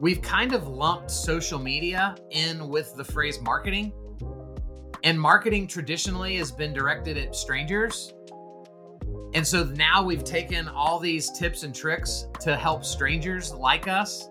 we've 0.00 0.22
kind 0.22 0.54
of 0.54 0.66
lumped 0.66 1.10
social 1.10 1.58
media 1.58 2.16
in 2.30 2.68
with 2.68 2.96
the 2.96 3.04
phrase 3.04 3.40
marketing. 3.40 3.92
And 5.04 5.20
marketing 5.20 5.66
traditionally 5.66 6.36
has 6.36 6.50
been 6.50 6.72
directed 6.72 7.16
at 7.18 7.36
strangers. 7.36 8.14
And 9.34 9.46
so 9.46 9.64
now 9.64 10.02
we've 10.02 10.24
taken 10.24 10.68
all 10.68 10.98
these 10.98 11.30
tips 11.30 11.62
and 11.62 11.74
tricks 11.74 12.26
to 12.40 12.56
help 12.56 12.84
strangers 12.84 13.52
like 13.52 13.86
us, 13.88 14.28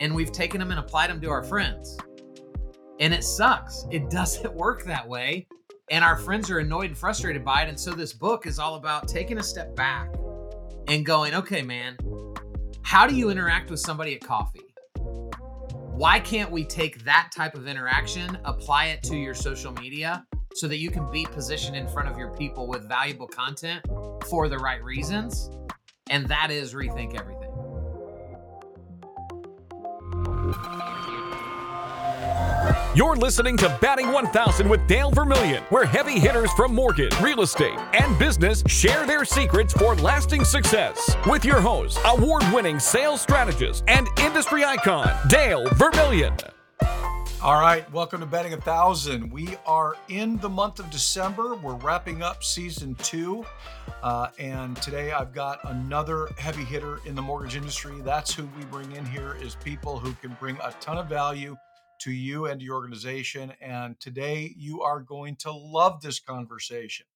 and 0.00 0.14
we've 0.14 0.32
taken 0.32 0.58
them 0.58 0.70
and 0.70 0.80
applied 0.80 1.10
them 1.10 1.20
to 1.20 1.30
our 1.30 1.44
friends. 1.44 1.96
And 2.98 3.14
it 3.14 3.22
sucks. 3.22 3.86
It 3.90 4.10
doesn't 4.10 4.52
work 4.52 4.84
that 4.84 5.06
way. 5.06 5.46
And 5.90 6.04
our 6.04 6.16
friends 6.16 6.50
are 6.50 6.58
annoyed 6.58 6.86
and 6.86 6.98
frustrated 6.98 7.44
by 7.44 7.62
it. 7.62 7.68
And 7.68 7.78
so 7.78 7.90
this 7.90 8.12
book 8.12 8.46
is 8.46 8.58
all 8.58 8.76
about 8.76 9.08
taking 9.08 9.38
a 9.38 9.42
step 9.42 9.74
back 9.74 10.08
and 10.88 11.04
going, 11.04 11.34
okay, 11.34 11.62
man, 11.62 11.96
how 12.82 13.06
do 13.06 13.14
you 13.14 13.30
interact 13.30 13.70
with 13.70 13.80
somebody 13.80 14.14
at 14.14 14.20
coffee? 14.22 14.69
Why 16.00 16.18
can't 16.18 16.50
we 16.50 16.64
take 16.64 17.04
that 17.04 17.28
type 17.30 17.54
of 17.54 17.68
interaction, 17.68 18.38
apply 18.46 18.86
it 18.86 19.02
to 19.02 19.16
your 19.16 19.34
social 19.34 19.70
media 19.70 20.24
so 20.54 20.66
that 20.66 20.78
you 20.78 20.90
can 20.90 21.10
be 21.10 21.26
positioned 21.26 21.76
in 21.76 21.86
front 21.86 22.08
of 22.08 22.16
your 22.16 22.30
people 22.30 22.66
with 22.66 22.88
valuable 22.88 23.26
content 23.26 23.84
for 24.24 24.48
the 24.48 24.56
right 24.56 24.82
reasons? 24.82 25.50
And 26.08 26.26
that 26.28 26.50
is 26.50 26.72
rethink 26.72 27.20
everything. 27.20 27.50
You're 32.94 33.16
listening 33.16 33.56
to 33.58 33.78
Batting 33.80 34.10
1000 34.12 34.68
with 34.68 34.86
Dale 34.86 35.10
Vermillion, 35.10 35.62
where 35.70 35.84
heavy 35.84 36.18
hitters 36.18 36.52
from 36.52 36.74
mortgage, 36.74 37.18
real 37.20 37.42
estate, 37.42 37.78
and 37.94 38.18
business 38.18 38.64
share 38.66 39.06
their 39.06 39.24
secrets 39.24 39.72
for 39.72 39.94
lasting 39.94 40.44
success. 40.44 41.16
With 41.26 41.44
your 41.44 41.60
host, 41.60 41.98
award 42.04 42.42
winning 42.52 42.80
sales 42.80 43.20
strategist 43.20 43.84
and 43.86 44.08
industry 44.18 44.64
icon, 44.64 45.08
Dale 45.28 45.68
Vermillion. 45.74 46.36
All 47.42 47.58
right, 47.60 47.90
welcome 47.90 48.20
to 48.20 48.26
Batting 48.26 48.60
Thousand. 48.60 49.30
We 49.30 49.56
are 49.66 49.96
in 50.08 50.36
the 50.38 50.48
month 50.48 50.78
of 50.78 50.90
December. 50.90 51.54
We're 51.54 51.76
wrapping 51.76 52.22
up 52.22 52.44
season 52.44 52.96
two. 52.96 53.46
Uh, 54.02 54.28
and 54.38 54.76
today 54.82 55.12
I've 55.12 55.32
got 55.32 55.60
another 55.64 56.28
heavy 56.36 56.64
hitter 56.64 56.98
in 57.06 57.14
the 57.14 57.22
mortgage 57.22 57.56
industry. 57.56 57.94
That's 58.02 58.34
who 58.34 58.48
we 58.58 58.64
bring 58.64 58.92
in 58.92 59.06
here 59.06 59.38
is 59.40 59.54
people 59.54 59.98
who 59.98 60.12
can 60.14 60.36
bring 60.38 60.58
a 60.62 60.72
ton 60.80 60.98
of 60.98 61.06
value 61.06 61.56
to 62.00 62.10
you 62.10 62.46
and 62.46 62.60
your 62.60 62.76
organization. 62.76 63.52
And 63.60 63.98
today 64.00 64.54
you 64.56 64.82
are 64.82 65.00
going 65.00 65.36
to 65.36 65.52
love 65.52 66.00
this 66.00 66.20
conversation. 66.20 67.06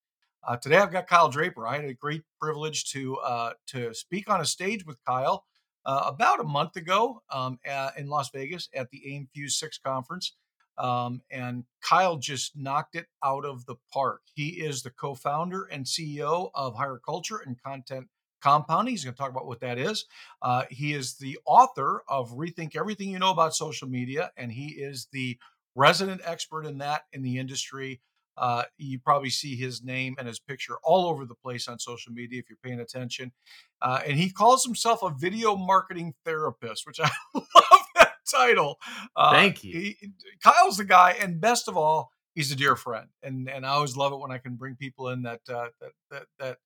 Uh, 0.46 0.56
today 0.56 0.76
I've 0.76 0.92
got 0.92 1.06
Kyle 1.06 1.28
Draper. 1.28 1.66
I 1.66 1.76
had 1.76 1.86
a 1.86 1.94
great 1.94 2.22
privilege 2.40 2.90
to 2.92 3.16
uh, 3.18 3.52
to 3.68 3.94
speak 3.94 4.28
on 4.28 4.40
a 4.40 4.44
stage 4.44 4.84
with 4.84 5.02
Kyle 5.04 5.44
uh, 5.86 6.04
about 6.06 6.40
a 6.40 6.44
month 6.44 6.76
ago 6.76 7.22
um, 7.30 7.58
at, 7.64 7.96
in 7.98 8.08
Las 8.08 8.30
Vegas 8.30 8.68
at 8.74 8.90
the 8.90 9.14
AIME 9.14 9.28
Fuse 9.32 9.56
Six 9.56 9.78
conference. 9.78 10.34
Um, 10.76 11.22
and 11.30 11.64
Kyle 11.82 12.16
just 12.16 12.56
knocked 12.56 12.96
it 12.96 13.06
out 13.24 13.44
of 13.44 13.64
the 13.66 13.76
park. 13.92 14.22
He 14.34 14.48
is 14.48 14.82
the 14.82 14.90
co-founder 14.90 15.64
and 15.64 15.86
CEO 15.86 16.50
of 16.54 16.74
Higher 16.74 17.00
Culture 17.04 17.40
and 17.46 17.56
Content 17.62 18.08
compounding. 18.44 18.92
He's 18.92 19.04
going 19.04 19.14
to 19.14 19.18
talk 19.18 19.30
about 19.30 19.46
what 19.46 19.60
that 19.60 19.78
is. 19.78 20.04
Uh, 20.42 20.64
he 20.70 20.92
is 20.92 21.16
the 21.16 21.38
author 21.46 22.02
of 22.08 22.32
Rethink 22.32 22.76
Everything 22.76 23.08
You 23.10 23.18
Know 23.18 23.30
About 23.30 23.54
Social 23.54 23.88
Media, 23.88 24.30
and 24.36 24.52
he 24.52 24.68
is 24.68 25.08
the 25.12 25.38
resident 25.74 26.20
expert 26.24 26.66
in 26.66 26.78
that 26.78 27.02
in 27.12 27.22
the 27.22 27.38
industry. 27.38 28.00
Uh, 28.36 28.64
you 28.78 28.98
probably 28.98 29.30
see 29.30 29.54
his 29.54 29.82
name 29.82 30.16
and 30.18 30.26
his 30.26 30.40
picture 30.40 30.74
all 30.82 31.06
over 31.06 31.24
the 31.24 31.36
place 31.36 31.68
on 31.68 31.78
social 31.78 32.12
media 32.12 32.40
if 32.40 32.50
you're 32.50 32.58
paying 32.64 32.80
attention. 32.80 33.32
Uh, 33.80 34.00
and 34.04 34.18
he 34.18 34.28
calls 34.28 34.64
himself 34.64 35.02
a 35.02 35.10
video 35.10 35.54
marketing 35.56 36.12
therapist, 36.24 36.84
which 36.84 36.98
I 37.02 37.08
love 37.34 37.86
that 37.94 38.12
title. 38.28 38.78
Uh, 39.14 39.32
Thank 39.32 39.62
you. 39.62 39.72
He, 39.72 39.96
Kyle's 40.42 40.76
the 40.76 40.84
guy, 40.84 41.12
and 41.20 41.40
best 41.40 41.68
of 41.68 41.76
all, 41.76 42.10
he's 42.34 42.50
a 42.50 42.56
dear 42.56 42.76
friend, 42.76 43.06
and 43.22 43.48
and 43.48 43.64
I 43.64 43.70
always 43.70 43.96
love 43.96 44.12
it 44.12 44.18
when 44.18 44.32
I 44.32 44.38
can 44.38 44.56
bring 44.56 44.74
people 44.74 45.08
in 45.10 45.22
that 45.22 45.40
uh, 45.48 45.68
that 45.80 45.92
that 46.10 46.26
that 46.38 46.58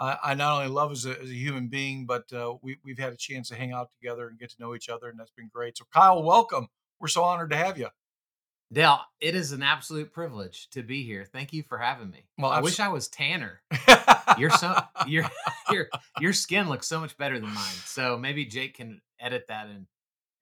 I, 0.00 0.18
I 0.24 0.34
not 0.34 0.56
only 0.56 0.68
love 0.68 0.92
as 0.92 1.04
a, 1.04 1.20
as 1.20 1.28
a 1.28 1.34
human 1.34 1.68
being, 1.68 2.06
but 2.06 2.32
uh, 2.32 2.54
we, 2.62 2.78
we've 2.82 2.98
had 2.98 3.12
a 3.12 3.16
chance 3.16 3.50
to 3.50 3.54
hang 3.54 3.72
out 3.72 3.90
together 4.00 4.28
and 4.28 4.38
get 4.38 4.50
to 4.50 4.56
know 4.58 4.74
each 4.74 4.88
other, 4.88 5.08
and 5.08 5.20
that's 5.20 5.30
been 5.30 5.50
great. 5.52 5.76
So, 5.76 5.84
Kyle, 5.92 6.22
welcome. 6.22 6.68
We're 6.98 7.08
so 7.08 7.22
honored 7.22 7.50
to 7.50 7.56
have 7.56 7.76
you. 7.76 7.88
Dale, 8.72 9.00
it 9.20 9.34
is 9.34 9.52
an 9.52 9.62
absolute 9.62 10.12
privilege 10.12 10.68
to 10.70 10.82
be 10.82 11.02
here. 11.02 11.26
Thank 11.30 11.52
you 11.52 11.62
for 11.62 11.76
having 11.76 12.10
me. 12.10 12.24
Well, 12.38 12.50
I 12.50 12.60
wish 12.60 12.80
I 12.80 12.88
was 12.88 13.08
Tanner. 13.08 13.60
you're 14.38 14.50
so 14.50 14.80
your 15.08 15.24
your 15.70 15.88
your 16.20 16.32
skin 16.32 16.68
looks 16.68 16.86
so 16.86 17.00
much 17.00 17.16
better 17.18 17.38
than 17.38 17.52
mine. 17.52 17.74
So 17.84 18.16
maybe 18.16 18.44
Jake 18.44 18.76
can 18.76 19.00
edit 19.18 19.46
that 19.48 19.66
in 19.68 19.86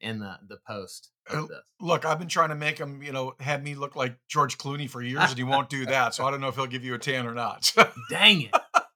in 0.01 0.19
the 0.19 0.39
the 0.47 0.59
post. 0.67 1.11
Uh, 1.31 1.47
look, 1.81 2.05
I've 2.05 2.19
been 2.19 2.29
trying 2.29 2.51
to 2.51 2.55
make 2.55 2.79
him, 2.79 3.03
you 3.03 3.13
know, 3.13 3.35
have 3.41 3.63
me 3.63 3.75
look 3.75 3.97
like 3.97 4.17
George 4.29 4.59
Clooney 4.59 4.89
for 4.89 5.03
years, 5.03 5.31
and 5.31 5.39
he 5.39 5.45
won't 5.45 5.71
do 5.71 5.87
that. 5.87 6.15
So 6.15 6.27
I 6.27 6.31
don't 6.31 6.41
know 6.43 6.49
if 6.49 6.55
he'll 6.55 6.67
give 6.67 6.85
you 6.85 6.95
a 6.95 6.99
tan 6.99 7.27
or 7.27 7.35
not. 7.35 7.73
Dang 8.11 8.43
it! 8.43 8.55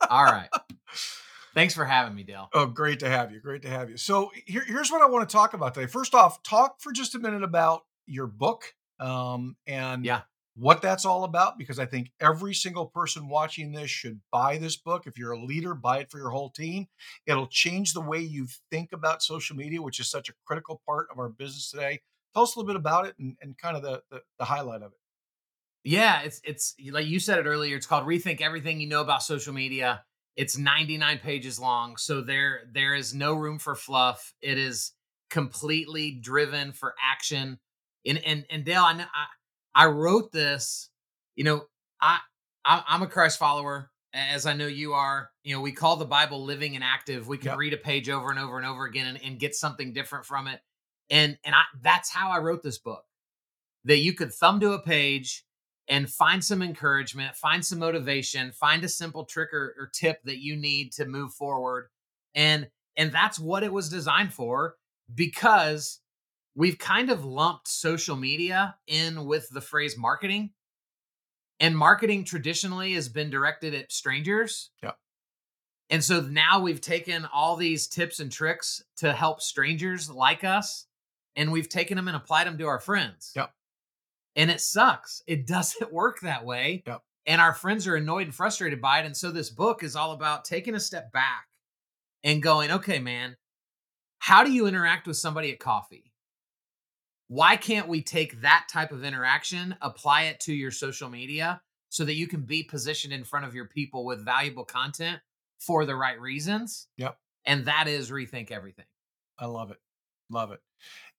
All 0.09 0.25
right. 0.25 0.49
Thanks 1.55 1.75
for 1.75 1.85
having 1.85 2.15
me, 2.15 2.23
Dale. 2.23 2.49
Oh, 2.55 2.67
great 2.67 3.01
to 3.01 3.09
have 3.09 3.31
you. 3.31 3.39
Great 3.39 3.63
to 3.63 3.69
have 3.69 3.91
you. 3.91 3.97
So 3.97 4.31
here, 4.47 4.65
here's 4.67 4.91
what 4.91 5.03
I 5.03 5.07
want 5.07 5.29
to 5.29 5.33
talk 5.33 5.53
about 5.53 5.75
today. 5.75 5.87
First 5.87 6.15
off, 6.15 6.43
talk 6.43 6.81
for 6.81 6.93
just 6.93 7.15
a 7.15 7.19
minute 7.19 7.43
about 7.43 7.83
your 8.07 8.27
book 8.27 8.73
um, 8.99 9.57
and 9.67 10.05
yeah. 10.05 10.23
what 10.57 10.81
that's 10.81 11.05
all 11.05 11.25
about, 11.25 11.59
because 11.59 11.79
I 11.79 11.85
think 11.85 12.11
every 12.21 12.55
single 12.55 12.87
person 12.87 13.29
watching 13.29 13.73
this 13.73 13.91
should 13.91 14.21
buy 14.31 14.57
this 14.57 14.77
book. 14.77 15.07
If 15.07 15.19
you're 15.19 15.33
a 15.33 15.45
leader, 15.45 15.75
buy 15.75 15.99
it 15.99 16.11
for 16.11 16.19
your 16.19 16.31
whole 16.31 16.51
team. 16.51 16.87
It'll 17.27 17.49
change 17.49 17.93
the 17.93 18.01
way 18.01 18.21
you 18.21 18.47
think 18.71 18.93
about 18.93 19.23
social 19.23 19.55
media, 19.55 19.83
which 19.83 20.01
is 20.01 20.11
such 20.11 20.31
a 20.31 20.35
critical 20.47 20.81
part 20.87 21.09
of 21.13 21.19
our 21.19 21.29
business 21.29 21.71
today. 21.71 22.01
Tell 22.33 22.45
us 22.45 22.57
a 22.57 22.59
little 22.59 22.73
bit 22.73 22.77
about 22.77 23.07
it 23.07 23.15
and, 23.19 23.37
and 23.43 23.59
kind 23.59 23.77
of 23.77 23.83
the, 23.83 24.03
the, 24.11 24.23
the 24.39 24.47
highlight 24.47 24.81
of 24.81 24.93
it. 24.93 24.99
Yeah, 25.85 26.23
it's 26.23 26.41
it's 26.45 26.75
like 26.91 27.07
you 27.07 27.19
said 27.19 27.39
it 27.39 27.47
earlier. 27.47 27.77
It's 27.77 27.87
called 27.87 28.07
Rethink 28.07 28.41
Everything 28.41 28.81
You 28.81 28.89
Know 28.89 29.01
About 29.01 29.23
Social 29.23 29.53
Media. 29.53 30.05
It's 30.37 30.57
99 30.57 31.19
pages 31.19 31.59
long, 31.59 31.97
so 31.97 32.21
there 32.21 32.61
there 32.73 32.95
is 32.95 33.15
no 33.15 33.35
room 33.35 33.59
for 33.59 33.75
fluff. 33.75 34.33
It 34.41 34.59
is 34.59 34.93
completely 35.29 36.13
driven 36.13 36.73
for 36.73 36.95
action. 37.03 37.59
And 38.07 38.19
and 38.25 38.45
and 38.49 38.65
Dale, 38.65 38.83
I 38.83 38.93
I, 38.95 39.85
I 39.85 39.87
wrote 39.87 40.31
this. 40.31 40.89
You 41.35 41.45
know, 41.45 41.65
I, 42.01 42.19
I 42.65 42.85
I'm 42.87 43.03
a 43.03 43.09
Christ 43.09 43.39
follower, 43.39 43.91
as 44.15 44.47
I 44.47 44.53
know 44.53 44.69
you 44.69 44.93
are. 44.93 45.31
You 45.43 45.57
know, 45.57 45.61
we 45.61 45.73
call 45.73 45.97
the 45.97 46.05
Bible 46.05 46.45
living 46.45 46.77
and 46.77 46.85
active. 46.85 47.27
We 47.27 47.39
can 47.39 47.49
yep. 47.49 47.59
read 47.59 47.73
a 47.73 47.79
page 47.79 48.09
over 48.09 48.31
and 48.31 48.39
over 48.39 48.57
and 48.57 48.67
over 48.67 48.85
again 48.85 49.09
and, 49.09 49.21
and 49.25 49.39
get 49.41 49.57
something 49.57 49.93
different 49.93 50.27
from 50.27 50.47
it. 50.47 50.61
And 51.11 51.37
and 51.45 51.57
I 51.57 51.63
that's 51.83 52.11
how 52.11 52.31
I 52.31 52.39
wrote 52.39 52.63
this 52.63 52.79
book. 52.79 53.05
That 53.85 53.99
you 53.99 54.13
could 54.13 54.33
thumb 54.33 54.61
to 54.61 54.75
a 54.75 54.83
page 54.83 55.45
and 55.89 56.09
find 56.09 56.45
some 56.45 56.63
encouragement, 56.63 57.37
find 57.37 57.65
some 57.65 57.79
motivation, 57.79 58.53
find 58.53 58.85
a 58.85 58.89
simple 58.89 59.25
trick 59.25 59.53
or, 59.53 59.75
or, 59.79 59.91
tip 59.93 60.23
that 60.25 60.39
you 60.39 60.57
need 60.57 60.93
to 60.93 61.05
move 61.05 61.33
forward. 61.35 61.89
And 62.35 62.69
and 62.97 63.13
that's 63.13 63.39
what 63.39 63.63
it 63.63 63.73
was 63.73 63.89
designed 63.89 64.33
for 64.33 64.77
because 65.13 66.01
we've 66.55 66.79
kind 66.79 67.11
of 67.11 67.25
lumped 67.25 67.69
social 67.69 68.17
media 68.17 68.77
in 68.87 69.25
with 69.25 69.49
the 69.51 69.61
phrase 69.61 69.97
marketing. 69.97 70.51
And 71.59 71.77
marketing 71.77 72.25
traditionally 72.25 72.95
has 72.95 73.09
been 73.09 73.31
directed 73.31 73.75
at 73.75 73.93
strangers. 73.93 74.71
Yeah. 74.83 74.93
And 75.91 76.03
so 76.03 76.21
now 76.21 76.61
we've 76.61 76.81
taken 76.81 77.27
all 77.33 77.57
these 77.57 77.87
tips 77.87 78.19
and 78.19 78.33
tricks 78.33 78.83
to 78.97 79.13
help 79.13 79.41
strangers 79.41 80.11
like 80.11 80.43
us 80.45 80.87
and 81.37 81.53
we've 81.53 81.69
taken 81.69 81.97
them 81.97 82.09
and 82.09 82.17
applied 82.17 82.47
them 82.47 82.59
to 82.59 82.67
our 82.67 82.81
friends. 82.81 83.33
Yep 83.37 83.53
and 84.37 84.51
it 84.51 84.61
sucks. 84.61 85.23
It 85.27 85.47
doesn't 85.47 85.93
work 85.93 86.21
that 86.21 86.45
way. 86.45 86.83
Yep. 86.87 87.03
And 87.27 87.41
our 87.41 87.55
friends 87.55 87.87
are 87.87 87.95
annoyed 87.95 88.27
and 88.27 88.35
frustrated 88.35 88.81
by 88.81 89.01
it. 89.01 89.07
And 89.07 89.17
so 89.17 89.31
this 89.31 89.51
book 89.51 89.85
is 89.85 89.95
all 89.95 90.13
about 90.13 90.45
taking 90.45 90.75
a 90.75 90.81
step 90.81 91.13
back 91.13 91.47
and 92.25 92.43
going, 92.43 92.71
okay, 92.71 92.99
man, 92.99 93.37
how 94.19 94.43
do 94.43 94.53
you 94.53 94.67
interact 94.67 95.07
with 95.07 95.17
somebody 95.17 95.53
at 95.53 95.61
coffee? 95.61 96.13
Why 97.29 97.57
can't 97.57 97.89
we 97.89 98.03
take 98.03 98.43
that 98.43 98.67
type 98.71 98.93
of 98.93 99.05
interaction, 99.05 99.77
apply 99.81 100.25
it 100.25 100.41
to 100.41 100.53
your 100.53 100.71
social 100.71 101.09
media 101.09 101.63
so 101.89 102.05
that 102.05 102.15
you 102.15 102.27
can 102.27 102.43
be 102.43 102.63
positioned 102.63 103.13
in 103.13 103.25
front 103.25 103.47
of 103.47 103.55
your 103.55 103.67
people 103.67 104.05
with 104.05 104.25
valuable 104.25 104.65
content 104.65 105.21
for 105.59 105.87
the 105.87 105.97
right 105.97 106.21
reasons? 106.21 106.89
Yep. 106.99 107.17
And 107.45 107.65
that 107.67 107.89
is 107.89 108.11
rethink 108.11 108.51
everything. 108.51 108.85
I 109.39 109.47
love 109.47 109.71
it. 109.71 109.79
Love 110.29 110.53
it. 110.53 110.61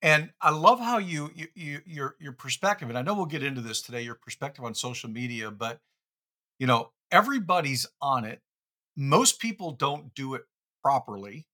And 0.02 0.32
I 0.42 0.52
love 0.52 0.80
how 0.80 0.98
you, 0.98 1.32
you, 1.34 1.48
you 1.56 1.82
your 1.86 2.16
your 2.20 2.34
perspective, 2.34 2.90
and 2.90 2.98
I 2.98 3.02
know 3.02 3.14
we'll 3.14 3.26
get 3.26 3.44
into 3.44 3.62
this 3.62 3.82
today, 3.82 4.02
your 4.02 4.16
perspective 4.16 4.66
on 4.66 4.76
social 4.76 5.10
media, 5.10 5.50
but 5.50 5.80
you 6.60 6.68
know, 6.68 6.92
everybody's 7.12 7.88
on 8.02 8.26
it. 8.26 8.42
Most 8.96 9.40
people 9.40 9.72
don't 9.72 10.14
do 10.14 10.34
it 10.34 10.44
properly. 10.82 11.48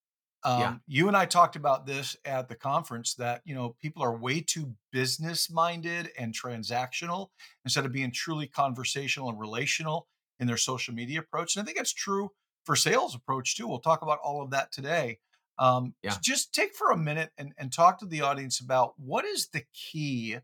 Um, 0.43 0.59
yeah. 0.59 0.75
You 0.87 1.07
and 1.07 1.17
I 1.17 1.25
talked 1.25 1.55
about 1.55 1.85
this 1.85 2.15
at 2.25 2.47
the 2.47 2.55
conference 2.55 3.13
that 3.15 3.41
you 3.45 3.53
know 3.53 3.75
people 3.81 4.01
are 4.01 4.15
way 4.15 4.41
too 4.41 4.73
business 4.91 5.51
minded 5.51 6.11
and 6.17 6.33
transactional 6.33 7.27
instead 7.65 7.85
of 7.85 7.91
being 7.91 8.11
truly 8.11 8.47
conversational 8.47 9.29
and 9.29 9.39
relational 9.39 10.07
in 10.39 10.47
their 10.47 10.57
social 10.57 10.93
media 10.93 11.19
approach. 11.19 11.55
And 11.55 11.63
I 11.63 11.65
think 11.65 11.77
that's 11.77 11.93
true 11.93 12.31
for 12.65 12.75
sales 12.75 13.15
approach 13.15 13.57
too. 13.57 13.67
We'll 13.67 13.79
talk 13.79 14.01
about 14.01 14.19
all 14.19 14.41
of 14.41 14.51
that 14.51 14.71
today. 14.71 15.19
Um, 15.59 15.93
Yeah. 16.01 16.17
Just 16.21 16.53
take 16.53 16.73
for 16.73 16.91
a 16.91 16.97
minute 16.97 17.31
and, 17.37 17.53
and 17.57 17.71
talk 17.71 17.99
to 17.99 18.05
the 18.05 18.21
audience 18.21 18.61
about 18.61 18.97
what 18.97 19.25
is 19.25 19.47
the 19.49 19.65
key 19.73 20.37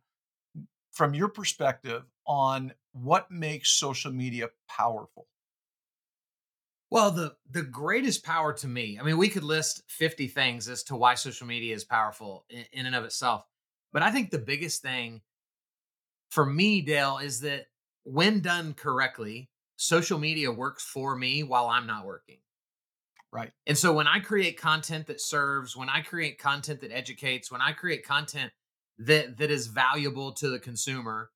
from 0.91 1.13
your 1.13 1.29
perspective 1.29 2.03
on 2.27 2.73
what 2.91 3.31
makes 3.31 3.71
social 3.71 4.11
media 4.11 4.49
powerful. 4.67 5.27
Well, 6.89 7.11
the 7.11 7.35
the 7.49 7.63
greatest 7.63 8.23
power 8.23 8.53
to 8.53 8.67
me, 8.67 8.99
I 8.99 9.03
mean, 9.03 9.17
we 9.17 9.29
could 9.29 9.43
list 9.43 9.83
50 9.87 10.27
things 10.27 10.69
as 10.69 10.83
to 10.83 10.95
why 10.95 11.15
social 11.15 11.47
media 11.47 11.73
is 11.73 11.83
powerful 11.83 12.45
in, 12.49 12.65
in 12.71 12.85
and 12.85 12.95
of 12.95 13.03
itself. 13.03 13.45
But 13.91 14.03
I 14.03 14.11
think 14.11 14.29
the 14.29 14.39
biggest 14.39 14.81
thing 14.81 15.21
for 16.29 16.45
me, 16.45 16.81
Dale, 16.81 17.17
is 17.17 17.41
that 17.41 17.67
when 18.03 18.41
done 18.41 18.73
correctly, 18.73 19.49
social 19.77 20.19
media 20.19 20.51
works 20.51 20.83
for 20.83 21.15
me 21.15 21.43
while 21.43 21.67
I'm 21.67 21.87
not 21.87 22.05
working. 22.05 22.37
Right. 23.35 23.51
And 23.67 23.77
so 23.77 23.91
when 23.91 24.07
I 24.07 24.19
create 24.19 24.57
content 24.57 25.07
that 25.07 25.19
serves, 25.19 25.75
when 25.75 25.89
I 25.89 25.99
create 25.99 26.39
content 26.39 26.79
that 26.81 26.93
educates, 26.93 27.51
when 27.51 27.59
I 27.59 27.73
create 27.73 28.05
content 28.05 28.53
that 28.99 29.37
that 29.39 29.51
is 29.51 29.67
valuable 29.67 30.31
to 30.35 30.47
the 30.47 30.57
consumer, 30.57 31.31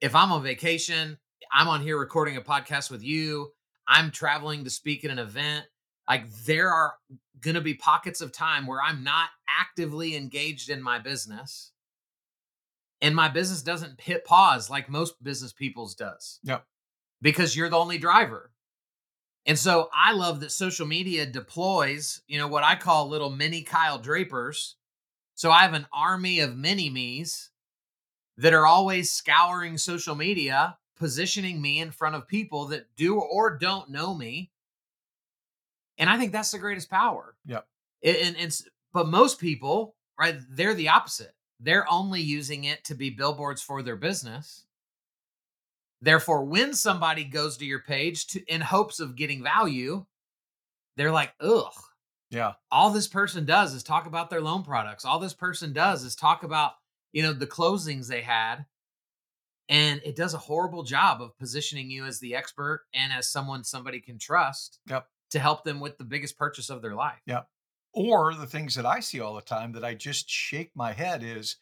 if 0.00 0.16
I'm 0.16 0.32
on 0.32 0.42
vacation, 0.42 1.16
I'm 1.52 1.68
on 1.68 1.82
here 1.82 1.96
recording 1.96 2.36
a 2.36 2.40
podcast 2.40 2.90
with 2.90 3.04
you, 3.04 3.52
I'm 3.86 4.10
traveling 4.10 4.64
to 4.64 4.70
speak 4.70 5.04
at 5.04 5.12
an 5.12 5.20
event, 5.20 5.66
like 6.08 6.28
there 6.46 6.68
are 6.68 6.94
going 7.40 7.54
to 7.54 7.60
be 7.60 7.74
pockets 7.74 8.20
of 8.20 8.32
time 8.32 8.66
where 8.66 8.82
I'm 8.82 9.04
not 9.04 9.28
actively 9.48 10.16
engaged 10.16 10.68
in 10.68 10.82
my 10.82 10.98
business. 10.98 11.70
And 13.00 13.14
my 13.14 13.28
business 13.28 13.62
doesn't 13.62 14.00
hit 14.00 14.24
pause 14.24 14.68
like 14.68 14.88
most 14.88 15.22
business 15.22 15.52
people's 15.52 15.94
does. 15.94 16.40
Yep. 16.42 16.64
Because 17.22 17.56
you're 17.56 17.68
the 17.68 17.78
only 17.78 17.98
driver. 17.98 18.50
And 19.48 19.58
so 19.58 19.88
I 19.94 20.12
love 20.12 20.40
that 20.40 20.52
social 20.52 20.86
media 20.86 21.24
deploys, 21.24 22.20
you 22.28 22.36
know, 22.36 22.48
what 22.48 22.64
I 22.64 22.74
call 22.76 23.08
little 23.08 23.30
mini 23.30 23.62
Kyle 23.62 23.98
Drapers. 23.98 24.76
So 25.34 25.50
I 25.50 25.62
have 25.62 25.72
an 25.72 25.86
army 25.90 26.40
of 26.40 26.54
mini 26.54 26.90
me's 26.90 27.50
that 28.36 28.52
are 28.52 28.66
always 28.66 29.10
scouring 29.10 29.78
social 29.78 30.14
media, 30.14 30.76
positioning 30.98 31.62
me 31.62 31.80
in 31.80 31.92
front 31.92 32.14
of 32.14 32.28
people 32.28 32.66
that 32.66 32.94
do 32.94 33.18
or 33.18 33.56
don't 33.56 33.88
know 33.88 34.14
me. 34.14 34.50
And 35.96 36.10
I 36.10 36.18
think 36.18 36.32
that's 36.32 36.50
the 36.50 36.58
greatest 36.58 36.90
power. 36.90 37.34
Yep. 37.46 37.66
And, 38.04 38.16
and, 38.16 38.36
and 38.36 38.60
but 38.92 39.08
most 39.08 39.40
people, 39.40 39.96
right, 40.20 40.36
they're 40.50 40.74
the 40.74 40.90
opposite. 40.90 41.34
They're 41.58 41.90
only 41.90 42.20
using 42.20 42.64
it 42.64 42.84
to 42.84 42.94
be 42.94 43.08
billboards 43.08 43.62
for 43.62 43.82
their 43.82 43.96
business. 43.96 44.66
Therefore, 46.00 46.44
when 46.44 46.74
somebody 46.74 47.24
goes 47.24 47.56
to 47.58 47.64
your 47.64 47.80
page 47.80 48.26
to 48.28 48.44
in 48.52 48.60
hopes 48.60 49.00
of 49.00 49.16
getting 49.16 49.42
value, 49.42 50.06
they're 50.96 51.12
like, 51.12 51.34
ugh, 51.40 51.72
Yeah. 52.30 52.54
all 52.70 52.90
this 52.90 53.08
person 53.08 53.44
does 53.44 53.74
is 53.74 53.82
talk 53.82 54.06
about 54.06 54.30
their 54.30 54.40
loan 54.40 54.62
products. 54.62 55.04
All 55.04 55.18
this 55.18 55.34
person 55.34 55.72
does 55.72 56.04
is 56.04 56.14
talk 56.14 56.42
about, 56.44 56.74
you 57.12 57.22
know, 57.22 57.32
the 57.32 57.46
closings 57.46 58.06
they 58.06 58.22
had. 58.22 58.66
And 59.68 60.00
it 60.04 60.16
does 60.16 60.34
a 60.34 60.38
horrible 60.38 60.82
job 60.82 61.20
of 61.20 61.36
positioning 61.38 61.90
you 61.90 62.04
as 62.06 62.20
the 62.20 62.34
expert 62.34 62.86
and 62.94 63.12
as 63.12 63.30
someone 63.30 63.64
somebody 63.64 64.00
can 64.00 64.18
trust 64.18 64.80
Yep. 64.86 65.08
to 65.30 65.38
help 65.38 65.64
them 65.64 65.78
with 65.80 65.98
the 65.98 66.04
biggest 66.04 66.38
purchase 66.38 66.70
of 66.70 66.80
their 66.80 66.94
life. 66.94 67.20
Yeah. 67.26 67.42
Or 67.92 68.34
the 68.34 68.46
things 68.46 68.74
that 68.76 68.86
I 68.86 69.00
see 69.00 69.20
all 69.20 69.34
the 69.34 69.42
time 69.42 69.72
that 69.72 69.84
I 69.84 69.94
just 69.94 70.30
shake 70.30 70.74
my 70.74 70.92
head 70.92 71.22
is 71.22 71.56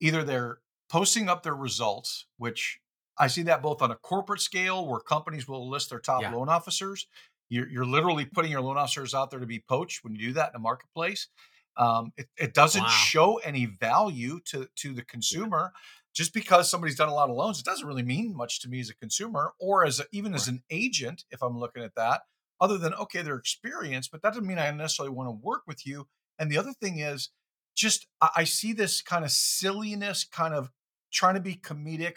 either 0.00 0.22
they're 0.24 0.60
posting 0.88 1.28
up 1.28 1.42
their 1.42 1.54
results, 1.56 2.26
which 2.36 2.80
I 3.18 3.28
see 3.28 3.42
that 3.44 3.62
both 3.62 3.82
on 3.82 3.90
a 3.90 3.96
corporate 3.96 4.40
scale 4.40 4.86
where 4.86 5.00
companies 5.00 5.48
will 5.48 5.68
list 5.68 5.90
their 5.90 6.00
top 6.00 6.22
Yeah. 6.22 6.30
loan 6.30 6.48
officers. 6.48 7.06
You're, 7.48 7.68
you're 7.68 7.86
literally 7.86 8.24
putting 8.26 8.50
your 8.50 8.60
loan 8.60 8.76
officers 8.76 9.14
out 9.14 9.30
there 9.30 9.40
to 9.40 9.46
be 9.46 9.60
poached 9.60 10.02
when 10.04 10.14
you 10.14 10.28
do 10.28 10.32
that 10.34 10.48
in 10.48 10.52
the 10.54 10.58
marketplace. 10.58 11.28
Um, 11.76 12.12
it, 12.16 12.28
it 12.38 12.54
doesn't 12.54 12.88
Wow. 12.88 12.88
show 12.88 13.36
any 13.38 13.66
value 13.66 14.40
to, 14.46 14.68
to 14.76 14.94
the 14.94 15.04
consumer. 15.04 15.72
Just 16.14 16.32
because 16.32 16.70
somebody's 16.70 16.96
done 16.96 17.10
a 17.10 17.14
lot 17.14 17.28
of 17.28 17.36
loans, 17.36 17.58
it 17.58 17.66
doesn't 17.66 17.86
really 17.86 18.02
mean 18.02 18.34
much 18.34 18.60
to 18.62 18.68
me 18.70 18.80
as 18.80 18.88
a 18.88 18.94
consumer 18.96 19.52
or 19.60 19.84
as 19.84 20.00
a, 20.00 20.06
even 20.12 20.34
as 20.34 20.48
an 20.48 20.62
agent, 20.70 21.24
if 21.30 21.42
I'm 21.42 21.58
looking 21.58 21.82
at 21.82 21.94
that 21.94 22.22
other 22.58 22.78
than 22.78 22.94
okay 22.94 23.20
they're 23.20 23.36
experienced 23.36 24.10
but 24.10 24.22
that 24.22 24.30
doesn't 24.30 24.46
mean 24.46 24.58
i 24.58 24.70
necessarily 24.70 25.14
want 25.14 25.26
to 25.28 25.44
work 25.44 25.60
with 25.66 25.86
you 25.86 26.08
and 26.38 26.50
the 26.50 26.56
other 26.56 26.72
thing 26.72 26.98
is 26.98 27.30
just 27.74 28.06
i, 28.20 28.30
I 28.36 28.44
see 28.44 28.72
this 28.72 29.02
kind 29.02 29.26
of 29.26 29.30
silliness 29.30 30.24
kind 30.24 30.54
of 30.54 30.70
trying 31.12 31.34
to 31.34 31.40
be 31.40 31.54
comedic 31.54 32.16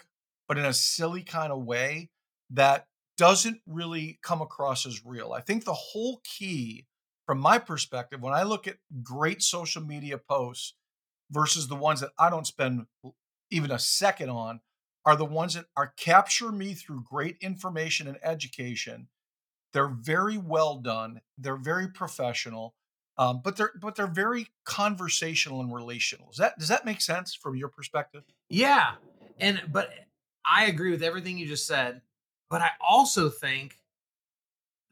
but 0.50 0.58
in 0.58 0.64
a 0.64 0.72
silly 0.72 1.22
kind 1.22 1.52
of 1.52 1.62
way 1.62 2.10
that 2.50 2.88
doesn't 3.16 3.60
really 3.68 4.18
come 4.22 4.42
across 4.42 4.84
as 4.84 5.06
real 5.06 5.32
i 5.32 5.40
think 5.40 5.64
the 5.64 5.72
whole 5.72 6.20
key 6.24 6.86
from 7.26 7.38
my 7.38 7.56
perspective 7.58 8.20
when 8.20 8.34
i 8.34 8.42
look 8.42 8.66
at 8.66 8.78
great 9.00 9.42
social 9.42 9.82
media 9.82 10.18
posts 10.18 10.74
versus 11.30 11.68
the 11.68 11.76
ones 11.76 12.00
that 12.00 12.10
i 12.18 12.28
don't 12.28 12.48
spend 12.48 12.86
even 13.52 13.70
a 13.70 13.78
second 13.78 14.28
on 14.28 14.60
are 15.06 15.14
the 15.14 15.24
ones 15.24 15.54
that 15.54 15.66
are 15.76 15.94
capture 15.96 16.50
me 16.50 16.74
through 16.74 17.04
great 17.08 17.36
information 17.40 18.08
and 18.08 18.18
education 18.24 19.06
they're 19.72 19.88
very 19.88 20.38
well 20.38 20.76
done. 20.76 21.20
They're 21.38 21.56
very 21.56 21.88
professional, 21.88 22.74
um, 23.16 23.40
but 23.44 23.56
they're 23.56 23.72
but 23.80 23.94
they're 23.94 24.06
very 24.06 24.48
conversational 24.64 25.60
and 25.60 25.72
relational. 25.72 26.28
Does 26.30 26.38
that 26.38 26.58
does 26.58 26.68
that 26.68 26.84
make 26.84 27.00
sense 27.00 27.34
from 27.34 27.56
your 27.56 27.68
perspective? 27.68 28.24
Yeah. 28.48 28.92
And 29.38 29.62
but 29.68 29.90
I 30.50 30.64
agree 30.64 30.90
with 30.90 31.02
everything 31.02 31.38
you 31.38 31.46
just 31.46 31.66
said, 31.66 32.02
but 32.48 32.60
I 32.60 32.70
also 32.80 33.28
think 33.28 33.76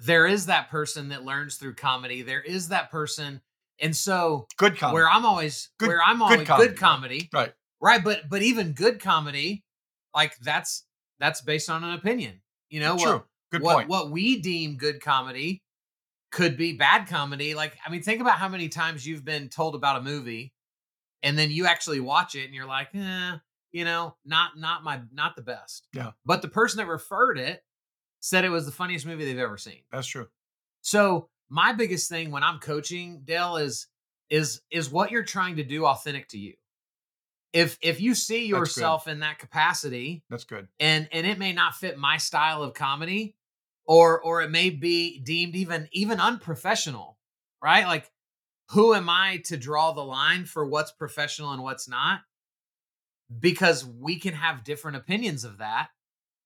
there 0.00 0.26
is 0.26 0.46
that 0.46 0.70
person 0.70 1.08
that 1.08 1.24
learns 1.24 1.56
through 1.56 1.74
comedy. 1.74 2.22
There 2.22 2.40
is 2.42 2.68
that 2.68 2.90
person 2.90 3.40
and 3.80 3.94
so 3.96 4.46
Good 4.56 4.76
comedy. 4.78 4.94
where 4.94 5.08
I'm 5.08 5.24
always 5.26 5.70
Good- 5.78 5.88
where 5.88 6.02
I'm 6.02 6.18
good 6.18 6.22
always 6.24 6.46
comedy, 6.46 6.68
good 6.68 6.76
comedy. 6.78 7.28
right. 7.32 7.54
Right, 7.80 8.02
but 8.02 8.28
but 8.28 8.42
even 8.42 8.72
good 8.72 9.00
comedy 9.00 9.64
like 10.14 10.36
that's 10.38 10.84
that's 11.20 11.40
based 11.42 11.70
on 11.70 11.84
an 11.84 11.94
opinion. 11.94 12.40
You 12.70 12.80
know 12.80 12.96
True. 12.96 13.12
what 13.12 13.26
Good 13.52 13.62
what 13.62 13.74
point. 13.76 13.88
what 13.88 14.10
we 14.10 14.40
deem 14.40 14.76
good 14.76 15.00
comedy 15.00 15.62
could 16.32 16.56
be 16.58 16.72
bad 16.74 17.06
comedy. 17.08 17.54
Like, 17.54 17.76
I 17.86 17.90
mean, 17.90 18.02
think 18.02 18.20
about 18.20 18.34
how 18.38 18.48
many 18.48 18.68
times 18.68 19.06
you've 19.06 19.24
been 19.24 19.48
told 19.48 19.74
about 19.74 19.96
a 19.96 20.02
movie 20.02 20.52
and 21.22 21.38
then 21.38 21.50
you 21.50 21.66
actually 21.66 22.00
watch 22.00 22.34
it 22.34 22.44
and 22.44 22.54
you're 22.54 22.66
like, 22.66 22.88
eh, 22.94 23.36
you 23.72 23.84
know, 23.84 24.16
not 24.24 24.58
not 24.58 24.84
my 24.84 25.00
not 25.12 25.36
the 25.36 25.42
best. 25.42 25.86
Yeah. 25.92 26.12
But 26.24 26.42
the 26.42 26.48
person 26.48 26.78
that 26.78 26.86
referred 26.86 27.38
it 27.38 27.62
said 28.20 28.44
it 28.44 28.50
was 28.50 28.66
the 28.66 28.72
funniest 28.72 29.06
movie 29.06 29.24
they've 29.24 29.38
ever 29.38 29.58
seen. 29.58 29.82
That's 29.92 30.06
true. 30.06 30.28
So 30.80 31.28
my 31.48 31.72
biggest 31.72 32.08
thing 32.08 32.30
when 32.30 32.42
I'm 32.42 32.58
coaching, 32.58 33.22
Dale, 33.24 33.56
is 33.56 33.86
is 34.30 34.60
is 34.70 34.90
what 34.90 35.10
you're 35.10 35.22
trying 35.24 35.56
to 35.56 35.64
do 35.64 35.86
authentic 35.86 36.28
to 36.28 36.38
you. 36.38 36.54
If 37.52 37.78
if 37.80 38.00
you 38.00 38.14
see 38.14 38.46
yourself 38.46 39.08
in 39.08 39.20
that 39.20 39.38
capacity, 39.38 40.22
That's 40.28 40.44
good. 40.44 40.68
and 40.78 41.08
and 41.12 41.26
it 41.26 41.38
may 41.38 41.52
not 41.52 41.74
fit 41.74 41.98
my 41.98 42.18
style 42.18 42.62
of 42.62 42.74
comedy 42.74 43.36
or 43.86 44.20
or 44.20 44.42
it 44.42 44.50
may 44.50 44.70
be 44.70 45.18
deemed 45.20 45.56
even 45.56 45.88
even 45.92 46.20
unprofessional 46.20 47.18
right 47.62 47.86
like 47.86 48.10
who 48.70 48.94
am 48.94 49.08
i 49.08 49.40
to 49.46 49.56
draw 49.56 49.92
the 49.92 50.04
line 50.04 50.44
for 50.44 50.66
what's 50.66 50.92
professional 50.92 51.52
and 51.52 51.62
what's 51.62 51.88
not 51.88 52.20
because 53.40 53.84
we 53.84 54.18
can 54.18 54.34
have 54.34 54.64
different 54.64 54.96
opinions 54.96 55.44
of 55.44 55.58
that 55.58 55.88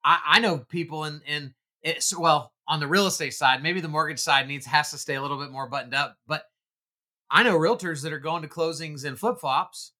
i 0.05 0.19
i 0.27 0.41
know 0.41 0.59
people 0.59 1.05
in 1.05 1.21
in 1.27 1.55
it's 1.83 2.17
well 2.17 2.53
on 2.69 2.81
the 2.81 2.87
real 2.87 3.07
estate 3.07 3.35
side 3.35 3.63
maybe 3.63 3.81
the 3.81 3.89
mortgage 3.89 4.19
side 4.21 4.49
needs 4.49 4.67
has 4.67 4.91
to 4.91 4.99
stay 4.99 5.15
a 5.15 5.23
little 5.23 5.39
bit 5.39 5.51
more 5.51 5.69
buttoned 5.69 5.95
up 5.95 6.17
but 6.27 6.45
i 7.31 7.43
know 7.43 7.57
realtors 7.59 8.03
that 8.03 8.13
are 8.13 8.19
going 8.19 8.43
to 8.43 8.49
closings 8.49 9.05
in 9.05 9.15
flip-flops 9.17 9.93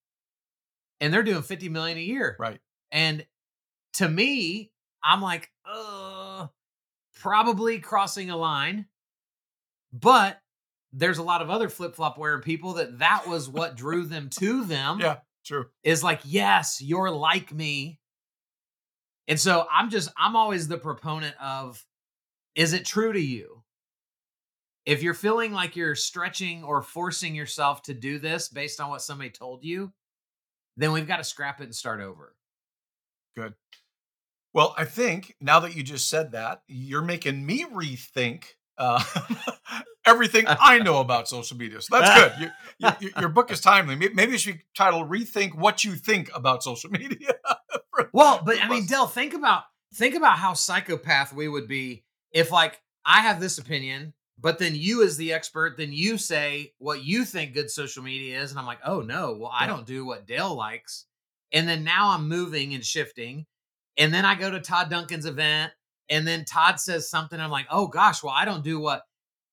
and 0.99 1.13
they're 1.13 1.23
doing 1.23 1.41
50 1.41 1.69
million 1.69 1.97
a 1.97 2.01
year 2.01 2.35
Right. 2.39 2.59
and 2.91 3.25
to 3.93 4.09
me, 4.09 4.71
I'm 5.03 5.21
like, 5.21 5.51
uh, 5.71 6.47
probably 7.21 7.77
crossing 7.77 8.31
a 8.31 8.37
line. 8.37 8.87
But 9.93 10.41
there's 10.91 11.19
a 11.19 11.23
lot 11.23 11.43
of 11.43 11.51
other 11.51 11.69
flip 11.69 11.93
flop 11.95 12.17
wearing 12.17 12.41
people 12.41 12.73
that 12.73 12.97
that 12.97 13.27
was 13.27 13.47
what 13.47 13.75
drew 13.75 14.05
them 14.05 14.29
to 14.39 14.63
them. 14.65 14.99
Yeah. 14.99 15.17
True. 15.45 15.65
Is 15.83 16.03
like, 16.03 16.21
yes, 16.23 16.81
you're 16.81 17.11
like 17.11 17.53
me. 17.53 17.99
And 19.27 19.39
so 19.39 19.65
I'm 19.71 19.89
just, 19.89 20.09
I'm 20.17 20.35
always 20.35 20.67
the 20.67 20.77
proponent 20.77 21.35
of, 21.41 21.83
is 22.55 22.73
it 22.73 22.85
true 22.85 23.13
to 23.13 23.19
you? 23.19 23.63
If 24.85 25.01
you're 25.01 25.13
feeling 25.13 25.53
like 25.53 25.75
you're 25.75 25.95
stretching 25.95 26.63
or 26.63 26.81
forcing 26.81 27.35
yourself 27.35 27.83
to 27.83 27.93
do 27.93 28.19
this 28.19 28.49
based 28.49 28.81
on 28.81 28.89
what 28.89 29.01
somebody 29.01 29.29
told 29.29 29.63
you, 29.63 29.93
then 30.75 30.91
we've 30.91 31.07
got 31.07 31.17
to 31.17 31.23
scrap 31.23 31.61
it 31.61 31.65
and 31.65 31.75
start 31.75 32.01
over. 32.01 32.35
Good. 33.35 33.53
Well, 34.53 34.75
I 34.77 34.85
think 34.85 35.35
now 35.41 35.61
that 35.61 35.75
you 35.75 35.83
just 35.83 36.09
said 36.09 36.33
that, 36.33 36.61
you're 36.67 37.01
making 37.01 37.45
me 37.45 37.65
rethink 37.65 38.43
uh, 38.77 39.03
everything 40.05 40.45
I 40.47 40.79
know 40.79 40.99
about 40.99 41.27
social 41.27 41.57
media. 41.57 41.81
So 41.81 41.99
that's 41.99 42.37
good. 42.37 42.51
You, 42.79 42.89
you, 42.99 43.09
your 43.19 43.29
book 43.29 43.51
is 43.51 43.61
timely. 43.61 43.95
Maybe 43.95 44.33
you 44.33 44.37
should 44.37 44.59
title 44.75 45.05
"Rethink 45.05 45.55
What 45.55 45.83
You 45.83 45.93
Think 45.93 46.29
About 46.35 46.63
Social 46.63 46.89
Media." 46.89 47.33
Well, 48.11 48.41
but 48.43 48.61
I 48.61 48.67
mean, 48.69 48.85
Dale, 48.85 49.05
think 49.07 49.33
about 49.33 49.63
think 49.93 50.15
about 50.15 50.37
how 50.37 50.53
psychopath 50.53 51.31
we 51.31 51.47
would 51.47 51.67
be 51.67 52.03
if, 52.31 52.51
like, 52.51 52.81
I 53.05 53.21
have 53.21 53.39
this 53.39 53.59
opinion 53.59 54.13
but 54.43 54.59
then 54.59 54.75
you 54.75 55.03
as 55.03 55.17
the 55.17 55.33
expert 55.33 55.77
then 55.77 55.91
you 55.91 56.17
say 56.17 56.73
what 56.77 57.03
you 57.03 57.25
think 57.25 57.53
good 57.53 57.71
social 57.71 58.03
media 58.03 58.39
is 58.39 58.51
and 58.51 58.59
i'm 58.59 58.65
like 58.67 58.79
oh 58.85 59.01
no 59.01 59.35
well 59.39 59.51
i 59.53 59.65
don't 59.65 59.87
do 59.87 60.05
what 60.05 60.27
dale 60.27 60.53
likes 60.53 61.05
and 61.51 61.67
then 61.67 61.83
now 61.83 62.09
i'm 62.09 62.27
moving 62.27 62.75
and 62.75 62.85
shifting 62.85 63.45
and 63.97 64.13
then 64.13 64.25
i 64.25 64.35
go 64.35 64.51
to 64.51 64.59
todd 64.59 64.89
duncan's 64.89 65.25
event 65.25 65.71
and 66.09 66.27
then 66.27 66.45
todd 66.45 66.79
says 66.79 67.09
something 67.09 67.39
i'm 67.39 67.51
like 67.51 67.67
oh 67.71 67.87
gosh 67.87 68.21
well 68.21 68.33
i 68.35 68.45
don't 68.45 68.63
do 68.63 68.79
what 68.79 69.03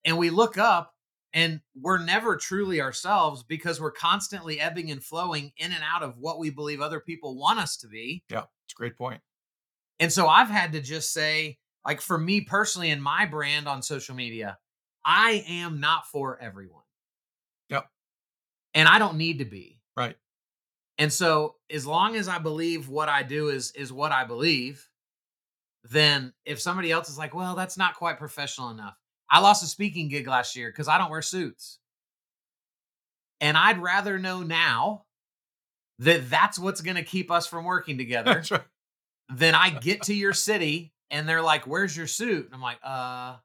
and 0.05 0.17
we 0.19 0.31
look 0.31 0.57
up 0.59 0.95
and 1.33 1.61
we're 1.81 1.99
never 2.03 2.37
truly 2.37 2.81
ourselves 2.81 3.43
because 3.43 3.81
we're 3.81 3.93
constantly 3.93 4.59
ebbing 4.61 4.91
and 4.91 5.03
flowing 5.03 5.53
in 5.57 5.73
and 5.73 5.83
out 5.85 6.03
of 6.03 6.19
what 6.19 6.39
we 6.39 6.51
believe 6.51 6.81
other 6.81 7.01
people 7.01 7.37
want 7.37 7.59
us 7.61 7.77
to 7.79 7.87
be 7.89 8.23
Yeah, 8.29 8.45
It's 8.65 8.75
a 8.75 8.77
great 8.77 8.97
point. 8.97 9.21
and 10.01 10.13
so 10.13 10.27
I've 10.27 10.49
had 10.51 10.73
to 10.73 10.81
just 10.81 11.13
say, 11.13 11.59
like 11.87 12.01
for 12.01 12.19
me 12.19 12.41
personally 12.41 12.91
and 12.91 13.03
my 13.03 13.27
brand 13.27 13.69
on 13.69 13.83
social 13.83 14.15
media, 14.15 14.59
I 15.05 15.45
am 15.49 15.81
not 15.81 16.07
for 16.09 16.39
everyone. 16.43 16.83
Yep. 17.69 17.89
And 18.75 18.89
I 18.89 18.99
don't 18.99 19.17
need 19.17 19.39
to 19.39 19.45
be. 19.45 19.81
Right. 19.97 20.17
And 20.99 21.11
so 21.13 21.57
as 21.71 21.87
long 21.87 22.17
as 22.17 22.29
I 22.29 22.39
believe 22.39 22.89
what 22.89 23.09
I 23.09 23.23
do 23.23 23.49
is 23.49 23.71
is 23.73 23.93
what 23.93 24.13
I 24.13 24.25
believe, 24.25 24.87
then 25.85 26.35
if 26.45 26.61
somebody 26.61 26.91
else 26.93 27.09
is 27.09 27.17
like, 27.17 27.35
well, 27.35 27.55
that's 27.55 27.79
not 27.79 27.95
quite 27.95 28.19
professional 28.19 28.69
enough. 28.71 29.00
I 29.31 29.41
lost 29.41 29.63
a 29.63 29.67
speaking 29.67 30.09
gig 30.09 30.27
last 30.27 30.57
year 30.57 30.71
because 30.71 30.89
I 30.89 30.99
don't 30.99 31.11
wear 31.11 31.23
suits. 31.23 31.79
And 33.41 33.57
I'd 33.57 33.79
rather 33.79 34.19
know 34.19 34.43
now 34.43 35.05
that 36.01 36.29
that's 36.29 36.59
what's 36.59 36.81
going 36.81 36.97
to 36.97 37.03
keep 37.03 37.31
us 37.31 37.47
from 37.47 37.65
working 37.65 37.99
together 37.99 38.43
right. 38.51 38.63
then 39.35 39.55
I 39.55 39.71
get 39.71 40.03
to 40.03 40.15
your 40.15 40.33
city 40.33 40.93
and 41.11 41.29
they're 41.29 41.43
like, 41.43 41.67
"Where's 41.67 41.97
your 41.97 42.07
suit?" 42.07 42.47
And 42.47 42.55
I'm 42.55 42.63
like, 42.63 42.79
"Uh, 42.83 43.37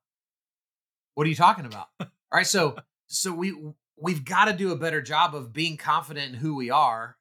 what 1.16 1.26
are 1.26 1.30
you 1.30 1.36
talking 1.36 1.66
about?" 1.66 1.88
All 2.00 2.08
right, 2.32 2.48
so 2.48 2.76
so 3.08 3.34
we 3.34 3.56
we've 3.98 4.26
got 4.26 4.46
to 4.46 4.54
do 4.54 4.72
a 4.72 4.76
better 4.76 5.02
job 5.02 5.36
of 5.36 5.54
being 5.54 5.78
confident 5.78 6.34
in 6.34 6.40
who 6.40 6.56
we 6.56 6.70
are, 6.70 7.18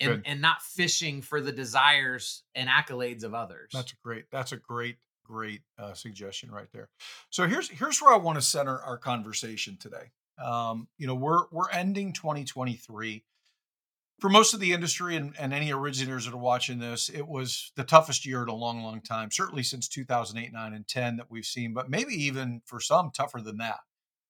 and 0.00 0.10
Good. 0.10 0.22
and 0.26 0.40
not 0.40 0.62
fishing 0.62 1.22
for 1.22 1.40
the 1.40 1.52
desires 1.52 2.42
and 2.54 2.68
accolades 2.68 3.24
of 3.24 3.34
others. 3.34 3.70
That's 3.72 3.92
a 3.92 3.96
great. 4.02 4.24
That's 4.30 4.52
a 4.52 4.56
great, 4.56 4.96
great 5.30 5.62
uh, 5.78 5.94
suggestion 5.94 6.50
right 6.50 6.68
there. 6.72 6.88
So 7.30 7.46
here's 7.46 7.68
here's 7.68 8.00
where 8.02 8.12
I 8.12 8.18
want 8.18 8.36
to 8.36 8.42
center 8.42 8.78
our 8.78 8.98
conversation 8.98 9.76
today. 9.78 10.10
Um, 10.42 10.88
you 10.98 11.06
know, 11.06 11.14
we're 11.14 11.44
we're 11.50 11.70
ending 11.70 12.12
2023. 12.12 13.24
For 14.20 14.28
most 14.28 14.52
of 14.52 14.60
the 14.60 14.72
industry 14.72 15.16
and, 15.16 15.32
and 15.38 15.54
any 15.54 15.72
originators 15.72 16.26
that 16.26 16.34
are 16.34 16.36
watching 16.36 16.78
this, 16.78 17.08
it 17.08 17.26
was 17.26 17.72
the 17.76 17.84
toughest 17.84 18.26
year 18.26 18.42
in 18.42 18.50
a 18.50 18.54
long, 18.54 18.82
long 18.82 19.00
time. 19.00 19.30
Certainly 19.30 19.62
since 19.62 19.88
2008, 19.88 20.52
9, 20.52 20.74
and 20.74 20.86
10 20.86 21.16
that 21.16 21.30
we've 21.30 21.46
seen, 21.46 21.72
but 21.72 21.88
maybe 21.88 22.12
even 22.12 22.60
for 22.66 22.80
some 22.80 23.10
tougher 23.12 23.40
than 23.40 23.56
that. 23.58 23.78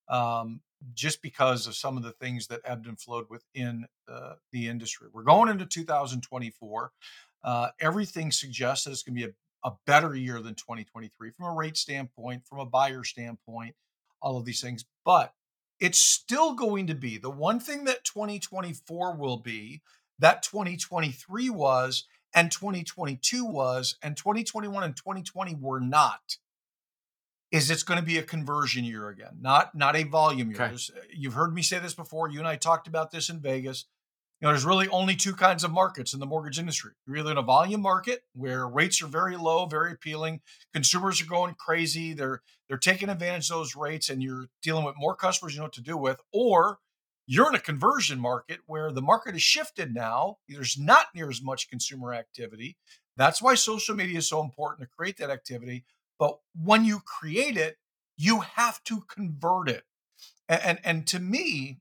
Um, 0.08 0.60
just 0.94 1.22
because 1.22 1.66
of 1.66 1.74
some 1.74 1.96
of 1.96 2.04
the 2.04 2.12
things 2.12 2.46
that 2.46 2.60
ebbed 2.64 2.86
and 2.86 3.00
flowed 3.00 3.26
within 3.28 3.86
uh, 4.08 4.34
the 4.52 4.68
industry. 4.68 5.08
We're 5.12 5.24
going 5.24 5.48
into 5.48 5.66
2024. 5.66 6.92
Uh, 7.42 7.68
everything 7.80 8.30
suggests 8.30 8.84
that 8.84 8.92
it's 8.92 9.02
going 9.02 9.16
to 9.16 9.26
be 9.26 9.30
a, 9.30 9.34
a 9.64 9.72
better 9.86 10.14
year 10.14 10.40
than 10.40 10.54
2023 10.54 11.30
from 11.30 11.46
a 11.46 11.52
rate 11.52 11.76
standpoint, 11.76 12.46
from 12.46 12.58
a 12.58 12.66
buyer 12.66 13.04
standpoint, 13.04 13.74
all 14.22 14.36
of 14.36 14.44
these 14.44 14.60
things. 14.60 14.84
But 15.04 15.34
it's 15.80 16.02
still 16.02 16.54
going 16.54 16.86
to 16.86 16.94
be 16.94 17.18
the 17.18 17.30
one 17.30 17.58
thing 17.58 17.84
that 17.84 18.04
2024 18.04 19.16
will 19.16 19.38
be 19.38 19.82
that 20.18 20.42
2023 20.42 21.50
was 21.50 22.04
and 22.34 22.52
2022 22.52 23.44
was 23.44 23.96
and 24.02 24.16
2021 24.16 24.82
and 24.82 24.96
2020 24.96 25.54
were 25.56 25.80
not 25.80 26.36
is 27.50 27.70
it's 27.70 27.82
going 27.82 27.98
to 27.98 28.06
be 28.06 28.18
a 28.18 28.22
conversion 28.22 28.84
year 28.84 29.08
again 29.08 29.38
not 29.40 29.74
not 29.74 29.96
a 29.96 30.04
volume 30.04 30.50
year 30.50 30.62
Okay. 30.62 30.76
You've 31.12 31.34
heard 31.34 31.54
me 31.54 31.62
say 31.62 31.78
this 31.78 31.94
before 31.94 32.30
you 32.30 32.38
and 32.38 32.46
i 32.46 32.56
talked 32.56 32.86
about 32.86 33.10
this 33.10 33.28
in 33.28 33.40
vegas 33.40 33.86
you 34.40 34.46
know 34.46 34.52
there's 34.52 34.64
really 34.64 34.88
only 34.88 35.16
two 35.16 35.34
kinds 35.34 35.64
of 35.64 35.70
markets 35.70 36.14
in 36.14 36.20
the 36.20 36.26
mortgage 36.26 36.58
industry. 36.58 36.92
You're 37.06 37.18
either 37.18 37.32
in 37.32 37.38
a 37.38 37.42
volume 37.42 37.82
market 37.82 38.22
where 38.34 38.66
rates 38.66 39.02
are 39.02 39.06
very 39.06 39.36
low 39.36 39.66
very 39.66 39.92
appealing 39.92 40.40
consumers 40.72 41.20
are 41.20 41.26
going 41.26 41.54
crazy 41.54 42.12
they're 42.12 42.42
they're 42.68 42.78
taking 42.78 43.08
advantage 43.08 43.50
of 43.50 43.58
those 43.58 43.76
rates 43.76 44.08
and 44.08 44.22
you're 44.22 44.46
dealing 44.62 44.84
with 44.84 44.94
more 44.98 45.14
customers 45.14 45.54
you 45.54 45.58
know 45.58 45.64
what 45.64 45.72
to 45.74 45.82
do 45.82 45.96
with 45.96 46.20
or 46.32 46.78
you're 47.26 47.48
in 47.48 47.54
a 47.54 47.60
conversion 47.60 48.18
market 48.18 48.58
where 48.66 48.90
the 48.90 49.02
market 49.02 49.34
has 49.34 49.42
shifted 49.42 49.94
now 49.94 50.38
there's 50.48 50.78
not 50.78 51.06
near 51.14 51.30
as 51.30 51.42
much 51.42 51.68
consumer 51.68 52.12
activity. 52.12 52.76
That's 53.16 53.42
why 53.42 53.54
social 53.54 53.94
media 53.94 54.18
is 54.18 54.28
so 54.28 54.42
important 54.42 54.88
to 54.88 54.96
create 54.96 55.18
that 55.18 55.30
activity. 55.30 55.84
But 56.18 56.38
when 56.54 56.84
you 56.84 57.00
create 57.00 57.56
it 57.56 57.76
you 58.16 58.40
have 58.40 58.84
to 58.84 59.02
convert 59.02 59.68
it. 59.68 59.84
And 60.48 60.60
and, 60.62 60.78
and 60.84 61.06
to 61.08 61.18
me 61.18 61.80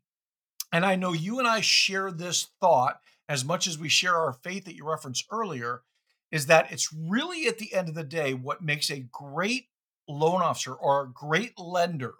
and 0.71 0.85
i 0.85 0.95
know 0.95 1.13
you 1.13 1.39
and 1.39 1.47
i 1.47 1.61
share 1.61 2.11
this 2.11 2.47
thought 2.59 2.99
as 3.27 3.45
much 3.45 3.67
as 3.67 3.77
we 3.77 3.89
share 3.89 4.15
our 4.15 4.33
faith 4.33 4.65
that 4.65 4.75
you 4.75 4.87
referenced 4.89 5.25
earlier 5.31 5.83
is 6.31 6.45
that 6.45 6.71
it's 6.71 6.93
really 6.93 7.47
at 7.47 7.57
the 7.57 7.73
end 7.73 7.89
of 7.89 7.95
the 7.95 8.03
day 8.03 8.33
what 8.33 8.63
makes 8.63 8.89
a 8.89 9.05
great 9.11 9.67
loan 10.07 10.41
officer 10.41 10.73
or 10.73 11.01
a 11.01 11.09
great 11.09 11.57
lender 11.57 12.15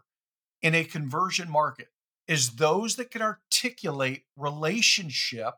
in 0.61 0.75
a 0.75 0.83
conversion 0.83 1.49
market 1.49 1.89
is 2.27 2.51
those 2.51 2.95
that 2.95 3.09
can 3.09 3.21
articulate 3.21 4.25
relationship 4.37 5.55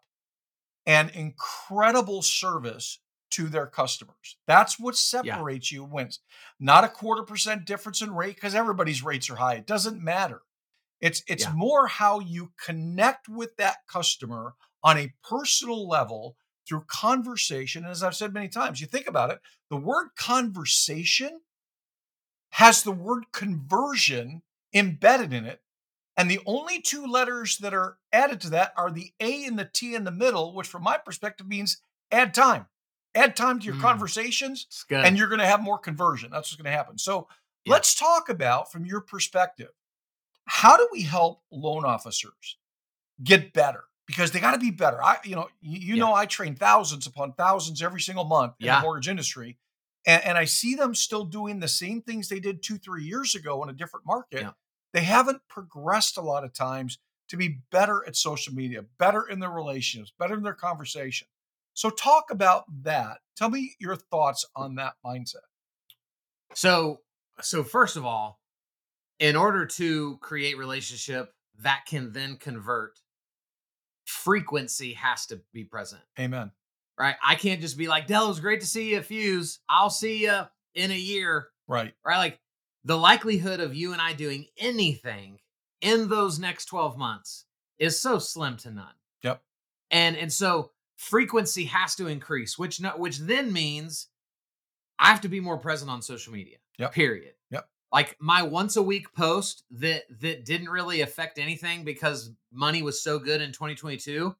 and 0.86 1.10
incredible 1.12 2.22
service 2.22 3.00
to 3.32 3.48
their 3.48 3.68
customers. 3.68 4.38
That's 4.48 4.80
what 4.80 4.96
separates 4.96 5.72
you 5.72 5.84
and 5.84 5.92
wins. 5.92 6.20
Not 6.60 6.84
a 6.84 6.90
quarter 6.90 7.24
percent 7.24 7.66
difference 7.66 8.02
in 8.02 8.14
rate 8.14 8.36
because 8.36 8.56
everybody's 8.56 9.04
rates 9.04 9.30
are 9.30 9.36
high. 9.36 9.56
It 9.56 9.68
doesn't 9.68 10.02
matter. 10.02 10.42
It's 11.01 11.24
it's 11.27 11.43
Yeah. 11.43 11.53
more 11.53 11.88
how 11.88 12.20
you 12.20 12.53
connect 12.63 13.27
with 13.27 13.55
that 13.58 13.77
customer 13.88 14.55
on 14.84 14.98
a 14.98 15.13
personal 15.27 15.88
level 15.88 16.38
through 16.67 16.86
conversation. 16.88 17.84
And 17.84 17.91
as 17.91 18.03
I've 18.03 18.15
said 18.15 18.34
many 18.34 18.48
times, 18.50 18.79
you 18.79 18.88
think 18.88 19.08
about 19.08 19.31
it, 19.31 19.39
the 19.70 19.77
word 19.77 20.10
conversation 20.15 21.41
has 22.51 22.84
the 22.84 22.91
word 22.91 23.25
conversion 23.31 24.43
embedded 24.74 25.34
in 25.34 25.46
it. 25.46 25.62
And 26.17 26.29
the 26.29 26.41
only 26.46 26.81
two 26.81 27.05
letters 27.05 27.58
that 27.60 27.74
are 27.74 27.98
added 28.12 28.41
to 28.41 28.50
that 28.51 28.74
are 28.77 28.91
the 28.91 29.13
A 29.20 29.46
and 29.46 29.58
the 29.58 29.70
T 29.74 29.96
in 29.96 30.03
the 30.03 30.12
middle, 30.12 30.53
which 30.53 30.67
from 30.67 30.84
my 30.84 30.98
perspective 30.98 31.48
means 31.48 31.81
add 32.12 32.34
time. 32.34 32.67
Add 33.15 33.36
time 33.36 33.60
to 33.60 33.65
your 33.65 33.75
Mm. 33.75 33.81
conversations, 33.81 34.67
and 35.03 35.17
you're 35.17 35.27
going 35.29 35.39
to 35.39 35.48
have 35.48 35.62
more 35.62 35.79
conversion. 35.79 36.29
That's 36.31 36.51
what's 36.51 36.62
going 36.62 36.72
to 36.72 36.77
happen. 36.77 36.98
So 36.98 37.27
Yeah. 37.65 37.74
let's 37.74 37.96
talk 37.96 38.29
about, 38.29 38.72
from 38.72 38.86
your 38.86 39.01
perspective, 39.01 39.72
how 40.53 40.75
do 40.75 40.86
we 40.91 41.01
help 41.01 41.41
loan 41.50 41.86
officers 41.86 42.58
get 43.24 43.53
better? 43.53 43.86
Because 44.05 44.31
they 44.31 44.41
got 44.41 44.51
to 44.51 44.60
be 44.60 44.70
better. 44.70 45.01
I, 45.01 45.17
you 45.24 45.34
know, 45.38 45.48
you, 45.62 45.79
you 45.79 45.96
Yeah. 45.96 46.01
know, 46.03 46.13
I 46.13 46.25
train 46.25 46.55
thousands 46.55 47.08
upon 47.08 47.31
thousands 47.34 47.81
every 47.81 48.01
single 48.01 48.25
month 48.25 48.55
in 48.60 48.65
Yeah. 48.65 48.79
the 48.79 48.81
mortgage 48.81 49.08
industry, 49.08 49.58
and, 50.05 50.22
and 50.25 50.38
I 50.38 50.43
see 50.43 50.75
them 50.75 50.93
still 50.93 51.24
doing 51.24 51.62
the 51.62 51.70
same 51.70 52.01
things 52.01 52.27
they 52.27 52.41
did 52.41 52.62
two, 52.62 52.77
three 52.77 53.05
years 53.05 53.34
ago 53.34 53.63
in 53.63 53.70
a 53.70 53.74
different 53.74 54.05
market. 54.05 54.41
Yeah. 54.41 54.51
They 54.91 55.03
haven't 55.03 55.41
progressed 55.48 56.17
a 56.17 56.22
lot 56.22 56.43
of 56.43 56.51
times 56.51 56.98
to 57.29 57.38
be 57.38 57.60
better 57.72 58.05
at 58.05 58.17
social 58.17 58.53
media, 58.53 58.84
better 58.98 59.25
in 59.25 59.39
their 59.39 59.51
relationships, 59.51 60.12
better 60.20 60.36
in 60.36 60.43
their 60.43 60.53
conversation. 60.53 61.29
So, 61.74 61.89
talk 61.89 62.29
about 62.29 62.65
that. 62.84 63.20
Tell 63.38 63.50
me 63.50 63.75
your 63.79 63.96
thoughts 63.96 64.46
on 64.53 64.75
that 64.75 64.96
mindset. 65.05 65.48
So, 66.55 67.00
so 67.41 67.63
first 67.63 67.96
of 67.96 68.05
all, 68.05 68.41
in 69.22 69.36
order 69.36 69.66
to 69.68 70.18
create 70.18 70.58
relationship 70.58 71.32
that 71.60 71.84
can 71.88 72.12
then 72.12 72.36
convert, 72.38 73.00
frequency 74.06 74.94
has 74.94 75.28
to 75.28 75.40
be 75.54 75.63
present, 75.63 76.01
Amen. 76.20 76.51
right? 77.00 77.16
I 77.25 77.36
can't 77.36 77.62
just 77.62 77.78
be 77.78 77.88
like, 77.88 78.08
Dale, 78.08 78.25
it 78.25 78.30
was 78.30 78.40
great 78.40 78.62
to 78.62 78.68
see 78.68 78.92
you, 78.92 79.01
Fuse. 79.01 79.60
I'll 79.70 79.92
see 79.92 80.24
you 80.24 80.42
in 80.74 80.92
a 80.92 80.98
year, 80.98 81.50
Right. 81.68 81.94
right? 82.06 82.18
Like 82.18 82.40
the 82.84 82.98
likelihood 82.98 83.60
of 83.60 83.75
you 83.75 83.94
and 83.94 84.01
I 84.01 84.13
doing 84.13 84.48
anything 84.58 85.40
in 85.82 86.10
those 86.10 86.40
next 86.40 86.66
12 86.66 86.98
months 86.98 87.46
is 87.78 88.01
so 88.01 88.18
slim 88.18 88.58
to 88.58 88.72
none. 88.72 88.94
Yep. 89.24 89.42
And 89.92 90.18
and 90.18 90.34
so 90.34 90.72
frequency 90.98 91.66
has 91.66 91.96
to 91.96 92.08
increase, 92.08 92.58
which 92.58 92.82
no, 92.82 92.90
which 92.92 93.20
then 93.20 93.54
means 93.54 94.08
I 95.00 95.08
have 95.10 95.22
to 95.22 95.30
be 95.30 95.40
more 95.40 95.58
present 95.58 95.92
on 95.92 96.01
social 96.01 96.34
media. 96.34 96.58
Yep. 96.80 96.94
Period. 96.94 97.34
Like 97.92 98.16
my 98.20 98.44
once 98.44 98.78
a 98.78 98.82
week 98.82 99.14
post 99.14 99.64
that 99.72 100.04
that 100.22 100.46
didn't 100.46 100.70
really 100.70 101.02
affect 101.02 101.38
anything 101.38 101.84
because 101.84 102.32
money 102.52 102.82
was 102.82 103.04
so 103.04 103.20
good 103.20 103.42
in 103.42 103.52
2022, 103.52 104.36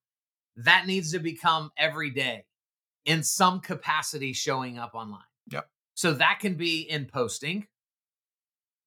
that 0.58 0.88
needs 0.88 1.12
to 1.12 1.20
become 1.20 1.72
every 1.77 2.12
day 2.12 2.46
in 3.05 3.24
some 3.24 3.60
capacity 3.60 4.34
showing 4.34 4.77
up 4.77 4.91
online. 4.93 5.22
Yep. 5.50 5.67
So 5.96 6.13
that 6.13 6.39
can 6.39 6.55
be 6.55 6.81
in 6.81 7.05
posting. 7.05 7.67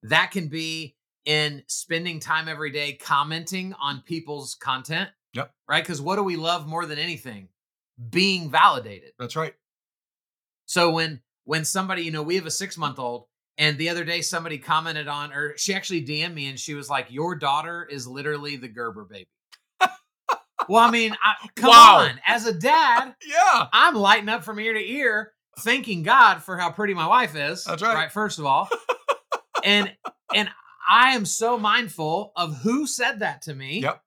That 0.02 0.30
can 0.30 0.48
be 0.48 0.96
in 1.24 1.62
spending 1.66 2.20
time 2.20 2.48
every 2.48 2.70
day 2.70 2.94
commenting 2.94 3.74
on 3.80 4.02
people's 4.02 4.54
content. 4.54 5.10
Yep. 5.34 5.52
Right? 5.68 5.82
Because 5.82 6.00
what 6.00 6.16
do 6.16 6.22
we 6.22 6.36
love 6.36 6.66
more 6.66 6.86
than 6.86 6.98
anything? 6.98 7.48
Being 8.10 8.50
validated. 8.50 9.12
That's 9.18 9.36
right. 9.36 9.54
So 10.66 10.90
when 10.90 11.20
when 11.44 11.64
somebody, 11.64 12.02
you 12.02 12.10
know, 12.10 12.22
we 12.22 12.36
have 12.36 12.46
a 12.46 12.50
six 12.50 12.78
month 12.78 12.98
old 12.98 13.26
And 13.56 13.78
the 13.78 13.88
other 13.90 14.04
day, 14.04 14.20
somebody 14.20 14.58
commented 14.58 15.06
on, 15.06 15.32
or 15.32 15.56
she 15.56 15.74
actually 15.74 16.04
DM'd 16.04 16.34
me 16.34 16.48
and 16.48 16.58
she 16.58 16.74
was 16.74 16.90
like, 16.90 17.06
Your 17.10 17.36
daughter 17.36 17.86
is 17.88 18.06
literally 18.06 18.56
the 18.56 18.68
Gerber 18.68 19.04
baby. 19.04 19.28
well, 20.68 20.82
I 20.82 20.90
mean, 20.90 21.14
I, 21.22 21.34
come 21.54 21.70
Wow. 21.70 22.08
on. 22.08 22.20
As 22.26 22.46
a 22.46 22.52
dad, 22.52 23.14
Yeah. 23.26 23.66
I'm 23.72 23.94
lighting 23.94 24.28
up 24.28 24.42
from 24.44 24.58
ear 24.58 24.72
to 24.74 24.80
ear, 24.80 25.32
thanking 25.60 26.02
God 26.02 26.42
for 26.42 26.56
how 26.58 26.70
pretty 26.70 26.94
my 26.94 27.06
wife 27.06 27.36
is. 27.36 27.64
That's 27.64 27.82
right. 27.82 27.94
Right, 27.94 28.12
first 28.12 28.38
of 28.38 28.46
all. 28.46 28.68
and 29.64 29.92
and 30.34 30.48
I 30.88 31.14
am 31.14 31.24
so 31.24 31.56
mindful 31.58 32.32
of 32.36 32.56
who 32.58 32.86
said 32.86 33.20
that 33.20 33.42
to 33.42 33.54
me. 33.54 33.80
Yep. 33.82 34.00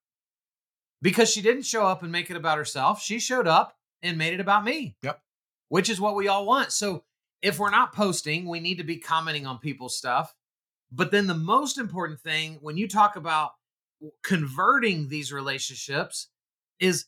Because 1.02 1.32
she 1.32 1.42
didn't 1.42 1.64
show 1.64 1.86
up 1.86 2.04
and 2.04 2.12
make 2.12 2.30
it 2.30 2.36
about 2.38 2.58
herself. 2.58 3.02
She 3.02 3.20
showed 3.20 3.48
up 3.48 3.76
and 4.02 4.18
made 4.18 4.34
it 4.34 4.40
about 4.40 4.64
me. 4.66 4.96
Yep. 5.04 5.22
Which 5.70 5.90
is 5.90 6.02
what 6.02 6.16
we 6.16 6.28
all 6.28 6.46
want. 6.46 6.72
So 6.72 7.04
if 7.42 7.60
we're 7.60 7.70
not 7.70 7.94
posting, 7.94 8.48
we 8.48 8.60
need 8.60 8.78
to 8.78 8.84
be 8.84 8.98
commenting 8.98 9.46
on 9.46 9.60
people's 9.60 9.98
stuff. 9.98 10.36
But 10.92 11.12
then 11.12 11.28
the 11.28 11.36
most 11.36 11.78
important 11.78 12.20
thing 12.20 12.58
when 12.62 12.78
you 12.78 12.88
talk 12.88 13.16
about 13.16 13.52
converting 14.24 15.10
these 15.10 15.34
relationships 15.34 16.30
is 16.80 17.06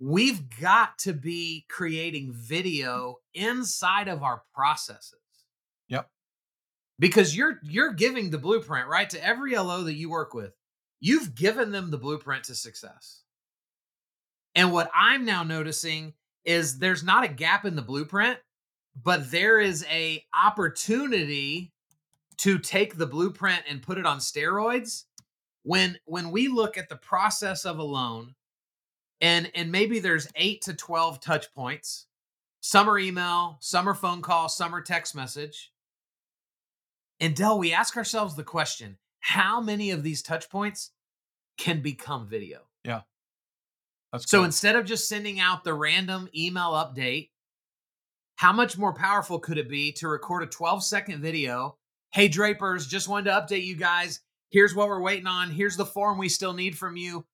we've 0.00 0.42
got 0.60 0.98
to 0.98 1.12
be 1.12 1.66
creating 1.68 2.32
video 2.32 3.16
inside 3.34 4.08
of 4.08 4.22
our 4.22 4.42
processes. 4.54 5.18
Yep. 5.88 6.08
Because 6.98 7.36
you're 7.36 7.60
you're 7.62 7.92
giving 7.92 8.30
the 8.30 8.38
blueprint, 8.38 8.88
right? 8.88 9.10
To 9.10 9.24
every 9.24 9.56
LO 9.56 9.82
that 9.84 9.94
you 9.94 10.10
work 10.10 10.34
with. 10.34 10.52
You've 11.00 11.34
given 11.34 11.70
them 11.70 11.90
the 11.90 11.98
blueprint 11.98 12.44
to 12.44 12.54
success. 12.54 13.22
And 14.54 14.72
what 14.72 14.90
I'm 14.92 15.24
now 15.24 15.44
noticing 15.44 16.14
is 16.44 16.78
there's 16.78 17.04
not 17.04 17.24
a 17.24 17.28
gap 17.28 17.64
in 17.64 17.76
the 17.76 17.82
blueprint, 17.82 18.38
but 19.02 19.30
there 19.30 19.60
is 19.60 19.84
a 19.90 20.24
opportunity 20.34 21.72
to 22.38 22.58
take 22.58 22.96
the 22.96 23.06
blueprint 23.06 23.62
and 23.68 23.82
put 23.82 23.98
it 23.98 24.06
on 24.06 24.18
steroids. 24.18 25.04
When 25.62 25.98
when 26.04 26.30
we 26.30 26.48
look 26.48 26.78
at 26.78 26.88
the 26.88 26.96
process 26.96 27.64
of 27.64 27.78
a 27.78 27.82
loan 27.82 28.34
and 29.20 29.50
and 29.54 29.70
maybe 29.70 29.98
there's 29.98 30.28
8 30.34 30.62
to 30.62 30.74
12 30.74 31.20
touch 31.20 31.52
points 31.52 32.06
some 32.60 32.88
are 32.88 32.98
email 32.98 33.58
some 33.60 33.88
are 33.88 33.94
phone 33.94 34.22
call 34.22 34.48
some 34.48 34.74
are 34.74 34.80
text 34.80 35.14
message. 35.14 35.72
And 37.20 37.34
Dale 37.34 37.58
we 37.58 37.72
ask 37.72 37.96
ourselves 37.96 38.36
the 38.36 38.44
question 38.44 38.96
how 39.20 39.60
many 39.60 39.90
of 39.90 40.02
these 40.02 40.22
touch 40.22 40.48
points 40.48 40.92
can 41.58 41.82
become 41.82 42.26
video? 42.26 42.60
That's 44.12 44.30
so 44.30 44.40
good. 44.40 44.46
instead 44.46 44.76
of 44.76 44.86
just 44.86 45.08
sending 45.08 45.38
out 45.40 45.64
the 45.64 45.74
random 45.74 46.28
email 46.34 46.70
update, 46.70 47.30
how 48.38 48.52
much 48.52 48.78
more 48.78 48.94
powerful 48.94 49.40
could 49.40 49.58
it 49.58 49.68
be 49.68 49.90
to 49.90 50.06
record 50.06 50.44
a 50.44 50.46
12 50.46 50.84
second 50.84 51.20
video? 51.20 51.76
Hey, 52.12 52.28
Drapers, 52.28 52.86
just 52.86 53.08
wanted 53.08 53.24
to 53.24 53.36
update 53.36 53.64
you 53.64 53.74
guys. 53.74 54.20
Here's 54.48 54.76
what 54.76 54.86
we're 54.86 55.02
waiting 55.02 55.26
on. 55.26 55.50
Here's 55.50 55.76
the 55.76 55.84
form 55.84 56.18
we 56.18 56.28
still 56.28 56.52
need 56.52 56.78
from 56.78 56.96
you. 56.96 57.26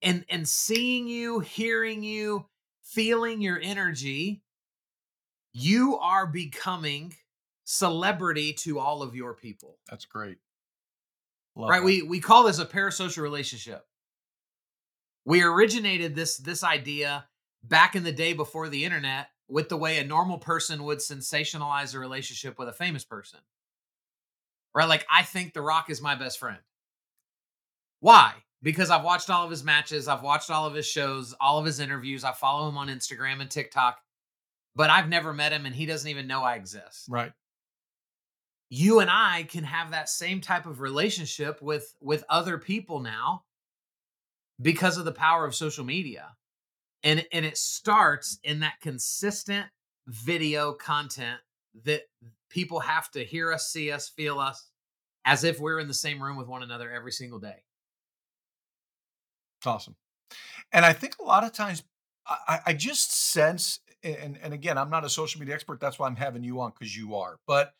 And 0.00 0.24
and 0.30 0.46
seeing 0.46 1.08
you, 1.08 1.40
hearing 1.40 2.04
you, 2.04 2.46
feeling 2.84 3.40
your 3.40 3.58
energy, 3.60 4.42
you 5.52 5.98
are 5.98 6.28
becoming 6.28 7.12
celebrity 7.64 8.52
to 8.52 8.78
all 8.78 9.02
of 9.02 9.16
your 9.16 9.34
people 9.34 9.78
That's 9.90 10.04
great. 10.04 10.38
Love 11.56 11.68
right 11.68 11.80
that. 11.80 11.84
we 11.84 12.02
we 12.02 12.20
call 12.20 12.44
this 12.44 12.60
a 12.60 12.64
parasocial 12.64 13.22
relationship 13.22 13.84
we 15.24 15.42
originated 15.42 16.14
this 16.14 16.36
this 16.36 16.62
idea 16.62 17.26
back 17.64 17.94
in 17.96 18.04
the 18.04 18.12
day 18.12 18.32
before 18.32 18.68
the 18.68 18.84
internet 18.84 19.28
with 19.48 19.68
the 19.68 19.76
way 19.76 19.98
a 19.98 20.04
normal 20.04 20.38
person 20.38 20.84
would 20.84 20.98
sensationalize 20.98 21.94
a 21.94 21.98
relationship 21.98 22.58
with 22.58 22.68
a 22.68 22.72
famous 22.72 23.04
person. 23.04 23.40
Right? 24.74 24.88
Like 24.88 25.06
i 25.10 25.22
think 25.22 25.52
the 25.54 25.62
rock 25.62 25.90
is 25.90 26.02
my 26.02 26.14
best 26.14 26.38
friend. 26.38 26.58
Why? 28.00 28.34
Because 28.62 28.90
i've 28.90 29.04
watched 29.04 29.30
all 29.30 29.44
of 29.44 29.50
his 29.50 29.62
matches 29.64 30.08
i've 30.08 30.22
watched 30.22 30.50
all 30.50 30.66
of 30.66 30.74
his 30.74 30.86
shows 30.86 31.34
all 31.40 31.58
of 31.58 31.64
his 31.66 31.78
interviews 31.80 32.24
i 32.24 32.32
follow 32.32 32.68
him 32.68 32.78
on 32.78 32.88
instagram 32.88 33.40
and 33.40 33.50
tiktok 33.50 33.98
but 34.74 34.90
i've 34.90 35.08
never 35.08 35.32
met 35.32 35.52
him 35.52 35.66
and 35.66 35.74
he 35.74 35.86
doesn't 35.86 36.10
even 36.10 36.26
know 36.26 36.42
i 36.42 36.54
exist. 36.56 37.06
Right. 37.08 37.32
you 38.70 39.00
and 39.00 39.10
I 39.10 39.44
can 39.44 39.64
have 39.64 39.90
that 39.92 40.08
same 40.08 40.40
type 40.40 40.66
of 40.66 40.80
relationship 40.80 41.62
with 41.62 41.94
with 42.00 42.24
other 42.28 42.58
people 42.58 43.00
now 43.00 43.44
because 44.60 44.96
of 44.98 45.04
the 45.04 45.12
power 45.12 45.44
of 45.46 45.54
social 45.54 45.84
media. 45.84 46.35
And 47.06 47.24
and 47.32 47.46
it 47.46 47.56
starts 47.56 48.38
in 48.42 48.60
that 48.60 48.80
consistent 48.82 49.66
video 50.08 50.72
content 50.72 51.38
that 51.84 52.02
people 52.50 52.80
have 52.80 53.10
to 53.12 53.24
hear 53.24 53.52
us, 53.52 53.68
see 53.68 53.92
us, 53.92 54.08
feel 54.08 54.40
us 54.40 54.70
as 55.24 55.44
if 55.44 55.60
we're 55.60 55.78
in 55.78 55.86
the 55.86 55.94
same 55.94 56.20
room 56.20 56.36
with 56.36 56.48
one 56.48 56.64
another 56.64 56.90
every 56.90 57.12
single 57.12 57.38
day. 57.38 57.62
It's 59.60 59.66
awesome. 59.66 59.94
And 60.72 60.84
I 60.84 60.92
think 60.92 61.14
a 61.20 61.24
lot 61.24 61.44
of 61.44 61.52
times 61.52 61.84
I, 62.26 62.60
I- 62.66 62.72
just 62.74 63.12
sense, 63.32 63.78
and, 64.02 64.36
and 64.42 64.52
again, 64.52 64.76
I'm 64.76 64.90
not 64.90 65.04
a 65.04 65.08
social 65.08 65.38
media 65.38 65.54
expert. 65.54 65.78
That's 65.78 65.98
why 66.00 66.08
I'm 66.08 66.16
having 66.16 66.42
you 66.42 66.60
on 66.60 66.72
because 66.76 66.96
you 66.96 67.14
are. 67.14 67.38
But 67.46 67.72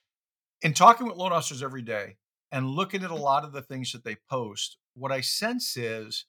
in 0.62 0.72
talking 0.72 1.06
with 1.06 1.16
loan 1.16 1.32
officers 1.32 1.64
every 1.64 1.82
day 1.82 2.16
and 2.52 2.70
looking 2.70 3.02
at 3.02 3.10
a 3.10 3.16
lot 3.16 3.44
of 3.44 3.50
the 3.50 3.62
things 3.62 3.90
that 3.90 4.04
they 4.04 4.16
post, 4.30 4.76
what 4.94 5.10
I 5.10 5.20
sense 5.20 5.76
is 5.76 6.26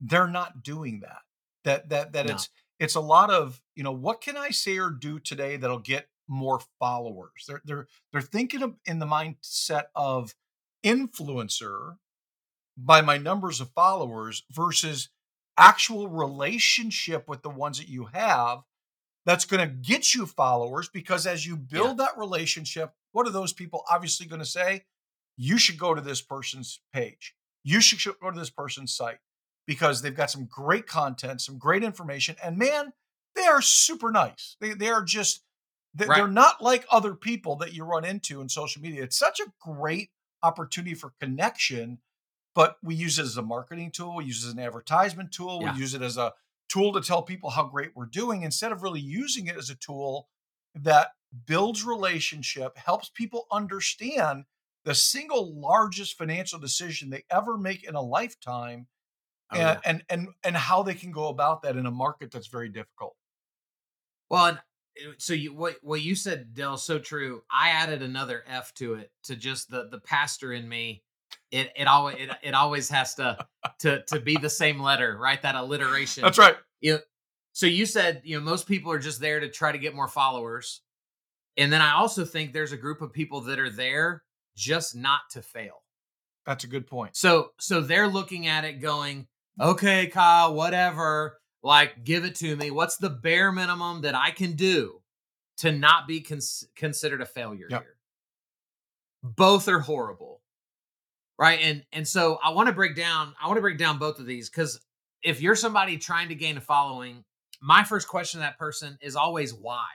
they're 0.00 0.26
not 0.26 0.64
doing 0.64 1.00
that. 1.00 1.20
That 1.64 1.88
that 1.90 2.12
that 2.12 2.26
No. 2.26 2.34
it's 2.34 2.48
it's 2.78 2.94
a 2.94 3.00
lot 3.00 3.30
of 3.30 3.62
you 3.74 3.82
know 3.82 3.92
what 3.92 4.20
can 4.20 4.36
I 4.36 4.50
say 4.50 4.78
or 4.78 4.90
do 4.90 5.18
today 5.18 5.56
that'll 5.56 5.78
get 5.78 6.08
more 6.28 6.60
followers. 6.78 7.44
They're 7.46 7.62
they're 7.64 7.86
they're 8.12 8.20
thinking 8.22 8.76
in 8.86 8.98
the 8.98 9.06
mindset 9.06 9.86
of 9.94 10.34
influencer 10.84 11.96
by 12.76 13.00
my 13.00 13.18
numbers 13.18 13.60
of 13.60 13.70
followers 13.70 14.44
versus 14.50 15.10
actual 15.58 16.08
relationship 16.08 17.28
with 17.28 17.42
the 17.42 17.50
ones 17.50 17.78
that 17.78 17.88
you 17.88 18.06
have 18.06 18.60
that's 19.26 19.44
going 19.44 19.60
to 19.60 19.74
get 19.74 20.14
you 20.14 20.24
followers 20.24 20.88
because 20.88 21.26
as 21.26 21.46
you 21.46 21.56
build 21.56 21.98
that 21.98 22.16
relationship 22.16 22.94
what 23.12 23.26
are 23.26 23.32
those 23.32 23.52
people 23.52 23.84
obviously 23.90 24.24
going 24.26 24.40
to 24.40 24.46
say 24.46 24.84
you 25.36 25.58
should 25.58 25.76
go 25.76 25.94
to 25.94 26.00
this 26.00 26.22
person's 26.22 26.80
page 26.94 27.34
you 27.62 27.80
should 27.80 28.00
go 28.20 28.30
to 28.30 28.38
this 28.38 28.48
person's 28.48 28.94
site 28.94 29.18
because 29.70 30.02
they've 30.02 30.16
got 30.16 30.30
some 30.30 30.46
great 30.46 30.86
content 30.88 31.40
some 31.40 31.56
great 31.58 31.84
information 31.84 32.34
and 32.42 32.58
man 32.58 32.92
they 33.36 33.46
are 33.46 33.62
super 33.62 34.10
nice 34.10 34.56
they, 34.60 34.74
they 34.74 34.88
are 34.88 35.04
just 35.04 35.44
they- 35.94 36.06
Right. 36.06 36.16
they're 36.18 36.28
not 36.44 36.60
like 36.60 36.84
other 36.90 37.14
people 37.14 37.54
that 37.56 37.72
you 37.72 37.84
run 37.84 38.04
into 38.04 38.40
in 38.40 38.48
social 38.48 38.82
media 38.82 39.04
it's 39.04 39.16
such 39.18 39.38
a 39.40 39.52
great 39.60 40.10
opportunity 40.42 40.94
for 40.94 41.12
connection 41.20 41.98
but 42.54 42.78
we 42.82 42.96
use 42.96 43.18
it 43.20 43.22
as 43.22 43.36
a 43.36 43.42
marketing 43.42 43.90
tool 43.92 44.16
we 44.16 44.24
use 44.24 44.42
it 44.44 44.48
as 44.48 44.52
an 44.54 44.58
advertisement 44.58 45.30
tool 45.30 45.60
Yeah. 45.62 45.72
we 45.72 45.78
use 45.78 45.94
it 45.94 46.02
as 46.02 46.16
a 46.16 46.32
tool 46.68 46.92
to 46.92 47.00
tell 47.00 47.22
people 47.22 47.50
how 47.50 47.64
great 47.64 47.92
we're 47.94 48.06
doing 48.06 48.42
instead 48.42 48.72
of 48.72 48.82
really 48.82 49.00
using 49.00 49.46
it 49.46 49.56
as 49.56 49.70
a 49.70 49.74
tool 49.76 50.28
that 50.74 51.08
builds 51.46 51.84
relationship 51.84 52.76
helps 52.76 53.08
people 53.08 53.46
understand 53.52 54.44
the 54.84 54.94
single 54.94 55.44
largest 55.60 56.16
financial 56.18 56.58
decision 56.58 57.10
they 57.10 57.24
ever 57.30 57.56
make 57.58 57.84
in 57.84 57.94
a 57.94 58.00
lifetime 58.02 58.86
Oh, 59.52 59.56
and, 59.56 59.62
yeah. 59.62 59.80
and 59.84 60.02
and 60.08 60.28
and 60.44 60.56
how 60.56 60.82
they 60.82 60.94
can 60.94 61.10
go 61.10 61.28
about 61.28 61.62
that 61.62 61.76
in 61.76 61.86
a 61.86 61.90
market 61.90 62.30
that's 62.30 62.46
very 62.46 62.68
difficult 62.68 63.16
Well, 64.28 64.46
and 64.46 64.58
uh, 64.58 65.12
so 65.18 65.32
you 65.34 65.54
what 65.54 65.76
what 65.82 66.02
you 66.02 66.14
said, 66.14 66.54
Dale, 66.54 66.76
so 66.76 66.98
true. 66.98 67.42
I 67.50 67.70
added 67.70 68.02
another 68.02 68.44
F 68.46 68.72
to 68.74 68.94
it 68.94 69.10
to 69.24 69.36
just 69.36 69.70
the 69.70 69.88
the 69.90 69.98
pastor 70.00 70.52
in 70.52 70.68
me. 70.68 71.02
It 71.50 71.72
it 71.74 71.86
always 71.86 72.16
it, 72.18 72.30
it 72.42 72.54
always 72.54 72.88
has 72.90 73.14
to 73.16 73.38
to 73.80 74.02
to 74.04 74.20
be 74.20 74.36
the 74.36 74.50
same 74.50 74.80
letter, 74.80 75.16
right? 75.18 75.40
That 75.42 75.54
alliteration. 75.56 76.22
that's 76.22 76.38
right 76.38 76.56
So 77.52 77.66
you 77.66 77.86
said 77.86 78.22
you 78.24 78.38
know 78.38 78.44
most 78.44 78.66
people 78.68 78.92
are 78.92 78.98
just 78.98 79.20
there 79.20 79.40
to 79.40 79.48
try 79.48 79.72
to 79.72 79.78
get 79.78 79.94
more 79.94 80.08
followers, 80.08 80.82
and 81.56 81.72
then 81.72 81.82
I 81.82 81.92
also 81.94 82.24
think 82.24 82.52
there's 82.52 82.72
a 82.72 82.76
group 82.76 83.02
of 83.02 83.12
people 83.12 83.40
that 83.42 83.58
are 83.58 83.70
there 83.70 84.22
just 84.56 84.94
not 84.94 85.20
to 85.30 85.42
fail. 85.42 85.82
that's 86.46 86.64
a 86.64 86.68
good 86.68 86.86
point 86.86 87.16
So 87.16 87.50
so 87.58 87.80
they're 87.80 88.08
looking 88.08 88.46
at 88.46 88.64
it 88.64 88.80
going, 88.80 89.26
okay, 89.58 90.06
Kyle, 90.08 90.54
whatever. 90.54 91.38
Like, 91.62 92.04
give 92.04 92.24
it 92.24 92.34
to 92.36 92.56
me. 92.56 92.70
What's 92.70 92.96
the 92.96 93.10
bare 93.10 93.52
minimum 93.52 94.02
that 94.02 94.14
I 94.14 94.30
can 94.30 94.54
do 94.54 95.00
to 95.58 95.72
not 95.72 96.08
be 96.08 96.20
cons- 96.20 96.66
considered 96.74 97.20
a 97.20 97.26
failure 97.26 97.66
Yep. 97.70 97.82
here? 97.82 97.96
Both 99.22 99.68
are 99.68 99.80
horrible, 99.80 100.40
right? 101.38 101.60
And 101.60 101.84
and 101.92 102.08
so 102.08 102.38
I 102.42 102.50
want 102.50 102.68
to 102.68 102.74
break 102.74 102.96
down. 102.96 103.34
I 103.40 103.46
want 103.46 103.58
to 103.58 103.62
break 103.62 103.76
down 103.76 103.98
both 103.98 104.18
of 104.18 104.24
these 104.26 104.48
because 104.48 104.80
if 105.22 105.42
you're 105.42 105.56
somebody 105.56 105.98
trying 105.98 106.28
to 106.30 106.34
gain 106.34 106.56
a 106.56 106.60
following, 106.62 107.24
my 107.60 107.84
first 107.84 108.08
question 108.08 108.40
to 108.40 108.46
that 108.46 108.58
person 108.58 108.96
is 109.02 109.16
always 109.16 109.52
why. 109.52 109.86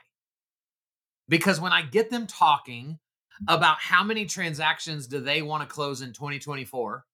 Because 1.28 1.60
when 1.60 1.72
I 1.72 1.82
get 1.82 2.10
them 2.10 2.28
talking 2.28 3.00
about 3.48 3.78
how 3.80 4.04
many 4.04 4.24
transactions 4.26 5.08
do 5.08 5.18
they 5.18 5.42
want 5.42 5.68
to 5.68 5.68
close 5.68 6.00
in 6.00 6.12
2024, 6.12 7.04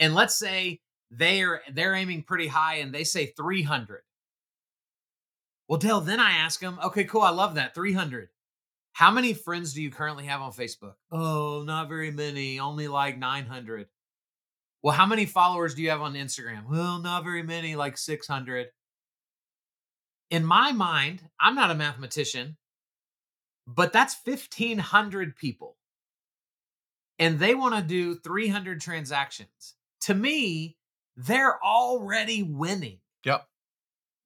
and 0.00 0.14
let's 0.14 0.38
say 0.38 0.80
they're 1.10 1.62
they're 1.72 1.94
aiming 1.94 2.22
pretty 2.22 2.48
high 2.48 2.76
and 2.76 2.92
they 2.94 3.04
say 3.04 3.26
300 3.26 4.02
well 5.68 5.78
dale 5.78 6.00
then 6.00 6.20
i 6.20 6.32
ask 6.32 6.60
them 6.60 6.78
okay 6.82 7.04
cool 7.04 7.22
i 7.22 7.30
love 7.30 7.54
that 7.54 7.74
300 7.74 8.28
How 8.92 9.10
many 9.10 9.34
friends 9.34 9.74
do 9.74 9.82
you 9.82 9.90
currently 9.90 10.24
have 10.26 10.40
on 10.40 10.52
Facebook? 10.52 10.94
Oh, 11.12 11.62
not 11.66 11.88
very 11.88 12.10
many, 12.10 12.58
only 12.60 12.88
like 12.88 13.18
900. 13.18 13.88
Well, 14.82 14.94
how 14.94 15.06
many 15.06 15.26
followers 15.26 15.74
do 15.74 15.82
you 15.82 15.90
have 15.90 16.00
on 16.00 16.14
Instagram? 16.14 16.68
Well, 16.70 16.98
not 17.00 17.24
very 17.24 17.42
many, 17.42 17.76
like 17.76 17.98
600. 17.98 18.68
In 20.30 20.44
my 20.46 20.72
mind, 20.72 21.22
I'm 21.40 21.54
not 21.54 21.70
a 21.70 21.74
mathematician, 21.74 22.56
but 23.66 23.92
that's 23.92 24.16
1,500 24.24 25.36
people. 25.36 25.76
And 27.18 27.38
they 27.38 27.54
want 27.54 27.74
to 27.74 27.82
do 27.82 28.14
300 28.16 28.80
transactions. 28.80 29.74
To 30.02 30.14
me, 30.14 30.75
they're 31.16 31.62
already 31.64 32.42
winning 32.42 32.98
Yep. 33.24 33.46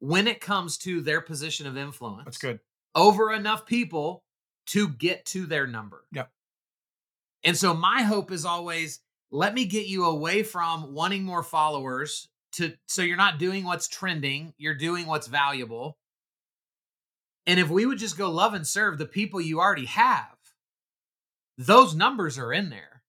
when 0.01 0.27
it 0.27 0.41
comes 0.41 0.77
to 0.79 1.01
their 1.01 1.21
position 1.21 1.67
of 1.67 1.77
influence 1.77 2.25
That's 2.25 2.39
good. 2.39 2.61
over 2.95 3.33
enough 3.33 3.65
people 3.67 4.25
to 4.67 4.89
get 4.89 5.25
to 5.27 5.47
their 5.47 5.67
number. 5.67 6.05
Yep. 6.13 6.31
And 7.45 7.57
so 7.57 7.73
my 7.75 8.03
hope 8.03 8.31
is 8.31 8.45
always 8.45 9.01
let 9.31 9.55
me 9.55 9.65
get 9.65 9.87
you 9.87 10.05
away 10.05 10.43
from 10.43 10.93
wanting 10.93 11.23
more 11.23 11.43
followers 11.43 12.29
to 12.53 12.75
so 12.87 13.03
you're 13.03 13.17
not 13.17 13.39
doing 13.39 13.65
what's 13.65 13.87
trending, 13.89 14.53
you're 14.59 14.75
doing 14.75 15.07
what's 15.07 15.29
valuable. 15.29 15.97
And 17.47 17.59
if 17.59 17.69
we 17.71 17.87
would 17.87 17.99
just 17.99 18.19
go 18.19 18.31
love 18.31 18.55
and 18.55 18.67
serve 18.67 18.99
the 18.99 19.07
people 19.07 19.41
you 19.41 19.61
already 19.61 19.87
have, 19.87 20.37
those 21.57 21.95
numbers 21.95 22.39
are 22.39 22.53
in 22.53 22.69
there. 22.71 23.03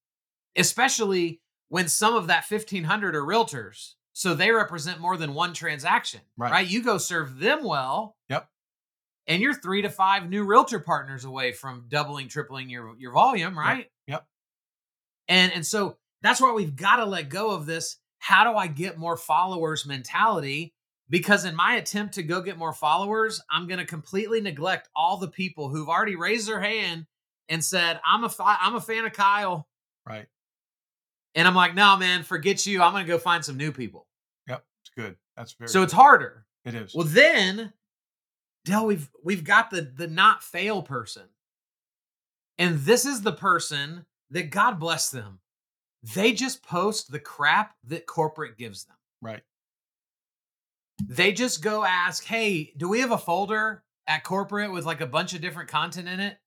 Especially 0.56 1.41
when 1.72 1.88
some 1.88 2.14
of 2.16 2.28
that 2.28 2.44
1500 2.50 3.16
are 3.16 3.22
realtors. 3.24 3.94
So 4.12 4.34
they 4.34 4.52
represent 4.52 5.00
more 5.00 5.16
than 5.16 5.34
one 5.34 5.54
transaction, 5.54 6.20
Right. 6.36 6.52
right? 6.52 6.68
You 6.68 6.84
go 6.84 6.98
serve 6.98 7.40
them 7.40 7.64
well. 7.64 8.18
Yep. 8.28 8.50
And 9.26 9.42
you're 9.42 9.54
three 9.54 9.82
to 9.84 9.90
five 9.90 10.30
new 10.30 10.44
realtor 10.44 10.82
partners 10.82 11.24
away 11.24 11.54
from 11.54 11.86
doubling, 11.88 12.28
tripling 12.28 12.70
your 12.70 12.94
your 12.98 13.14
volume, 13.14 13.58
right? 13.58 13.90
Yep. 14.08 14.28
And 15.30 15.54
and 15.54 15.66
so 15.66 15.98
that's 16.22 16.42
why 16.42 16.52
we've 16.52 16.76
got 16.76 16.98
to 16.98 17.06
let 17.06 17.30
go 17.30 17.52
of 17.52 17.66
this. 17.66 17.98
How 18.20 18.44
do 18.44 18.58
I 18.58 18.68
get 18.68 18.98
more 18.98 19.16
followers 19.16 19.86
mentality? 19.86 20.74
Because 21.10 21.46
in 21.46 21.56
my 21.56 21.76
attempt 21.76 22.16
to 22.16 22.24
go 22.24 22.42
get 22.42 22.58
more 22.58 22.74
followers, 22.74 23.42
I'm 23.50 23.66
going 23.68 23.80
to 23.80 23.86
completely 23.86 24.42
neglect 24.42 24.90
all 24.94 25.16
the 25.18 25.30
people 25.30 25.70
who've 25.70 25.88
already 25.90 26.18
raised 26.18 26.50
their 26.50 26.60
hand 26.60 27.06
and 27.48 27.64
said, 27.64 28.02
"I'm 28.06 28.26
a 28.26 28.32
I'm 28.40 28.76
a 28.76 28.82
fan 28.82 29.06
of 29.06 29.14
Kyle," 29.14 29.70
Right. 30.06 30.28
And 31.36 31.48
I'm 31.48 31.56
like, 31.56 31.74
"No, 31.76 31.96
man, 31.98 32.24
forget 32.24 32.66
you. 32.66 32.82
I'm 32.82 32.92
going 32.94 33.06
to 33.06 33.12
go 33.12 33.18
find 33.18 33.44
some 33.44 33.58
new 33.58 33.72
people." 33.72 34.08
Yep. 34.48 34.64
It's 34.84 34.92
good. 34.96 35.16
That's 35.38 35.54
very. 35.54 35.70
So 35.70 35.82
it's 35.84 35.94
harder. 35.94 36.46
it 36.66 36.76
is. 36.76 36.94
Well, 36.94 37.08
then, 37.08 37.74
Dale, 38.66 38.86
we've 38.86 39.10
we've 39.24 39.44
got 39.44 39.70
the 39.70 39.82
the 39.82 40.08
not 40.08 40.44
fail 40.44 40.82
person, 40.82 41.24
and 42.58 42.80
this 42.80 43.06
is 43.06 43.22
the 43.22 43.32
person 43.32 44.06
that 44.30 44.50
God 44.50 44.80
bless 44.80 45.10
them. 45.10 45.40
They 46.16 46.34
just 46.34 46.64
post 46.64 47.12
the 47.12 47.20
crap 47.20 47.76
that 47.88 48.06
corporate 48.08 48.58
gives 48.58 48.86
them. 48.86 48.98
right. 49.22 49.42
They 51.08 51.32
just 51.32 51.64
go 51.64 51.84
ask, 51.84 52.24
"Hey, 52.26 52.74
do 52.78 52.88
we 52.88 53.00
have 53.00 53.12
a 53.12 53.18
folder 53.18 53.84
at 54.08 54.24
corporate 54.24 54.72
with 54.72 54.86
like 54.86 55.02
a 55.02 55.08
bunch 55.08 55.34
of 55.34 55.42
different 55.42 55.70
content 55.70 56.08
in 56.08 56.20
it?" 56.20 56.38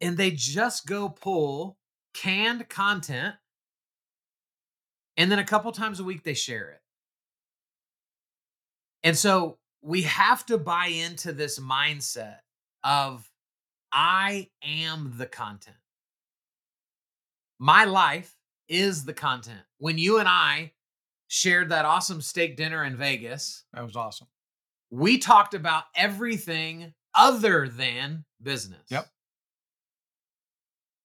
And 0.00 0.16
they 0.16 0.30
just 0.30 0.86
go 0.86 1.08
pull 1.08 1.76
canned 2.14 2.68
content, 2.68 3.34
and 5.18 5.30
then 5.30 5.38
a 5.38 5.44
couple 5.44 5.70
times 5.72 6.00
a 6.00 6.04
week 6.04 6.22
they 6.22 6.32
share 6.32 6.70
it. 6.70 6.80
And 9.02 9.16
so 9.16 9.58
we 9.82 10.02
have 10.02 10.46
to 10.46 10.56
buy 10.58 10.86
into 10.86 11.32
this 11.32 11.58
mindset 11.58 12.36
of 12.82 13.30
I 13.92 14.48
am 14.62 15.14
the 15.16 15.26
content. 15.26 15.76
My 17.58 17.84
life 17.84 18.34
is 18.68 19.04
the 19.04 19.12
content. 19.12 19.60
When 19.78 19.98
you 19.98 20.18
and 20.18 20.28
I 20.28 20.72
shared 21.26 21.70
that 21.70 21.84
awesome 21.84 22.20
steak 22.20 22.56
dinner 22.56 22.84
in 22.84 22.96
Vegas, 22.96 23.64
That 23.72 23.84
was 23.84 23.96
awesome. 23.96 24.28
we 24.90 25.18
talked 25.18 25.54
about 25.54 25.84
everything 25.94 26.94
other 27.14 27.68
than 27.68 28.24
business. 28.42 28.86
Yep. 28.90 29.08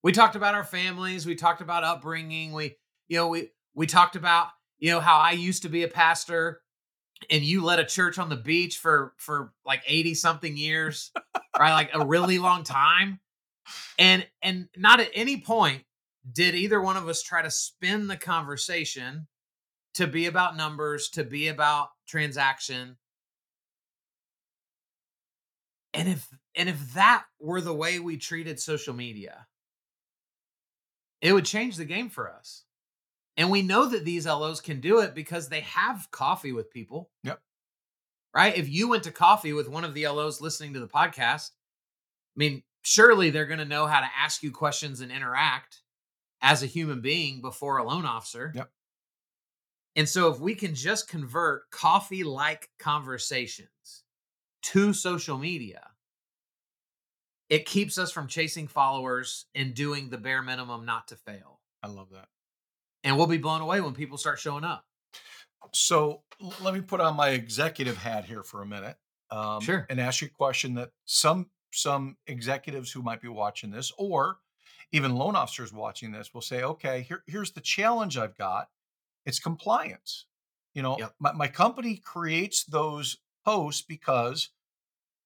We 0.04 0.12
talked 0.12 0.36
about 0.36 0.54
our 0.54 0.64
families, 0.66 1.26
we 1.26 1.36
talked 1.36 1.62
about 1.62 1.84
upbringing, 1.84 2.52
we 2.52 2.76
you 3.08 3.18
know, 3.18 3.28
we 3.30 3.52
we 3.74 3.88
talked 3.88 4.16
about, 4.16 4.50
you 4.80 4.92
know, 4.92 5.00
how 5.00 5.18
I 5.18 5.32
used 5.32 5.64
to 5.64 5.70
be 5.70 5.84
a 5.84 5.88
pastor 5.88 6.62
and 7.30 7.44
you 7.44 7.64
led 7.64 7.80
a 7.80 7.86
church 7.86 8.18
on 8.18 8.30
the 8.30 8.36
beach 8.36 8.78
for 8.78 9.14
for 9.18 9.54
like 9.66 9.82
80 9.88 10.14
something 10.16 10.58
years, 10.58 11.12
right? 11.58 11.74
Like 11.74 11.92
a 11.94 12.06
really 12.06 12.40
long 12.40 12.64
time. 12.64 13.20
And 13.98 14.28
and 14.42 14.68
not 14.76 15.00
at 15.00 15.10
any 15.14 15.42
point 15.42 15.84
did 16.32 16.56
either 16.56 16.82
one 16.82 16.98
of 16.98 17.08
us 17.08 17.22
try 17.22 17.42
to 17.42 17.52
spin 17.52 18.08
the 18.08 18.18
conversation 18.18 19.28
to 19.96 20.08
be 20.08 20.26
about 20.26 20.58
numbers, 20.58 21.10
to 21.10 21.24
be 21.24 21.48
about 21.48 21.90
transaction. 22.08 22.98
And 25.94 26.10
if 26.10 26.28
and 26.56 26.70
if 26.70 26.94
that 26.94 27.26
were 27.40 27.62
the 27.62 27.74
way 27.74 28.00
we 28.00 28.18
treated 28.18 28.60
social 28.60 28.94
media, 28.94 29.48
it 31.22 31.34
would 31.34 31.46
change 31.46 31.78
the 31.78 31.86
game 31.86 32.10
for 32.10 32.32
us. 32.32 32.64
And 33.38 33.50
we 33.50 33.62
know 33.62 33.88
that 33.90 34.06
these 34.06 34.28
LOs 34.28 34.62
can 34.62 34.80
do 34.80 35.00
it 35.00 35.16
because 35.16 35.50
they 35.50 35.62
have 35.62 36.08
coffee 36.12 36.52
with 36.52 36.72
people. 36.72 37.10
Yep. 37.24 37.42
Right? 38.36 38.58
If 38.58 38.70
you 38.70 38.88
went 38.88 39.04
to 39.04 39.12
coffee 39.12 39.54
with 39.54 39.70
one 39.70 39.84
of 39.84 39.94
the 39.94 40.08
LOs 40.08 40.42
listening 40.42 40.74
to 40.74 40.80
the 40.80 40.88
podcast, 40.88 41.52
I 42.36 42.38
mean, 42.38 42.64
surely 42.84 43.30
they're 43.30 43.46
going 43.46 43.60
to 43.60 43.66
know 43.66 43.86
how 43.86 44.00
to 44.00 44.10
ask 44.20 44.44
you 44.44 44.52
questions 44.52 45.02
and 45.02 45.12
interact 45.12 45.82
as 46.42 46.62
a 46.62 46.68
human 46.68 47.02
being 47.02 47.42
before 47.42 47.78
a 47.78 47.84
loan 47.84 48.06
officer. 48.06 48.52
Yep. 48.56 48.70
And 49.96 50.10
so 50.10 50.32
if 50.32 50.40
we 50.40 50.56
can 50.56 50.74
just 50.74 51.08
convert 51.08 51.70
coffee 51.70 52.24
like 52.24 52.70
conversations 52.80 54.04
to 54.64 54.94
social 54.94 55.38
media, 55.38 55.88
it 57.50 57.66
keeps 57.66 57.98
us 57.98 58.12
from 58.12 58.28
chasing 58.28 58.68
followers 58.68 59.46
and 59.54 59.76
doing 59.76 60.10
the 60.10 60.18
bare 60.18 60.42
minimum 60.42 60.86
not 60.86 61.08
to 61.10 61.16
fail. 61.16 61.60
I 61.84 61.88
love 61.88 62.10
that. 62.12 62.28
And 63.04 63.18
we'll 63.18 63.28
be 63.28 63.38
blown 63.38 63.62
away 63.62 63.82
when 63.82 63.94
people 63.94 64.18
start 64.18 64.40
showing 64.40 64.64
up. 64.64 64.86
So 65.74 66.24
let 66.62 66.74
me 66.74 66.82
put 66.82 67.00
on 67.02 67.16
my 67.16 67.30
executive 67.30 67.98
hat 67.98 68.26
here 68.26 68.44
for 68.44 68.62
a 68.62 68.66
minute. 68.66 68.98
Um, 69.32 69.62
Sure. 69.62 69.86
And 69.90 70.00
ask 70.00 70.22
you 70.22 70.28
a 70.28 70.32
question 70.32 70.76
that 70.76 70.92
some 71.06 71.50
some 71.72 72.18
executives 72.28 72.92
who 72.92 73.02
might 73.02 73.20
be 73.20 73.28
watching 73.28 73.72
this, 73.72 73.92
or 73.98 74.40
even 74.92 75.16
loan 75.16 75.36
officers 75.36 75.74
watching 75.74 76.12
this, 76.12 76.32
will 76.34 76.42
say, 76.42 76.62
"Okay, 76.64 77.02
here, 77.02 77.24
here's 77.26 77.52
the 77.52 77.62
challenge 77.62 78.16
I've 78.16 78.38
got. 78.38 78.70
It's 79.26 79.40
compliance. 79.40 80.28
You 80.76 80.84
know, 80.84 80.98
Yep. 81.00 81.16
my, 81.20 81.32
my 81.32 81.48
company 81.48 81.98
creates 81.98 82.64
those 82.66 83.18
posts 83.44 83.82
because 83.82 84.50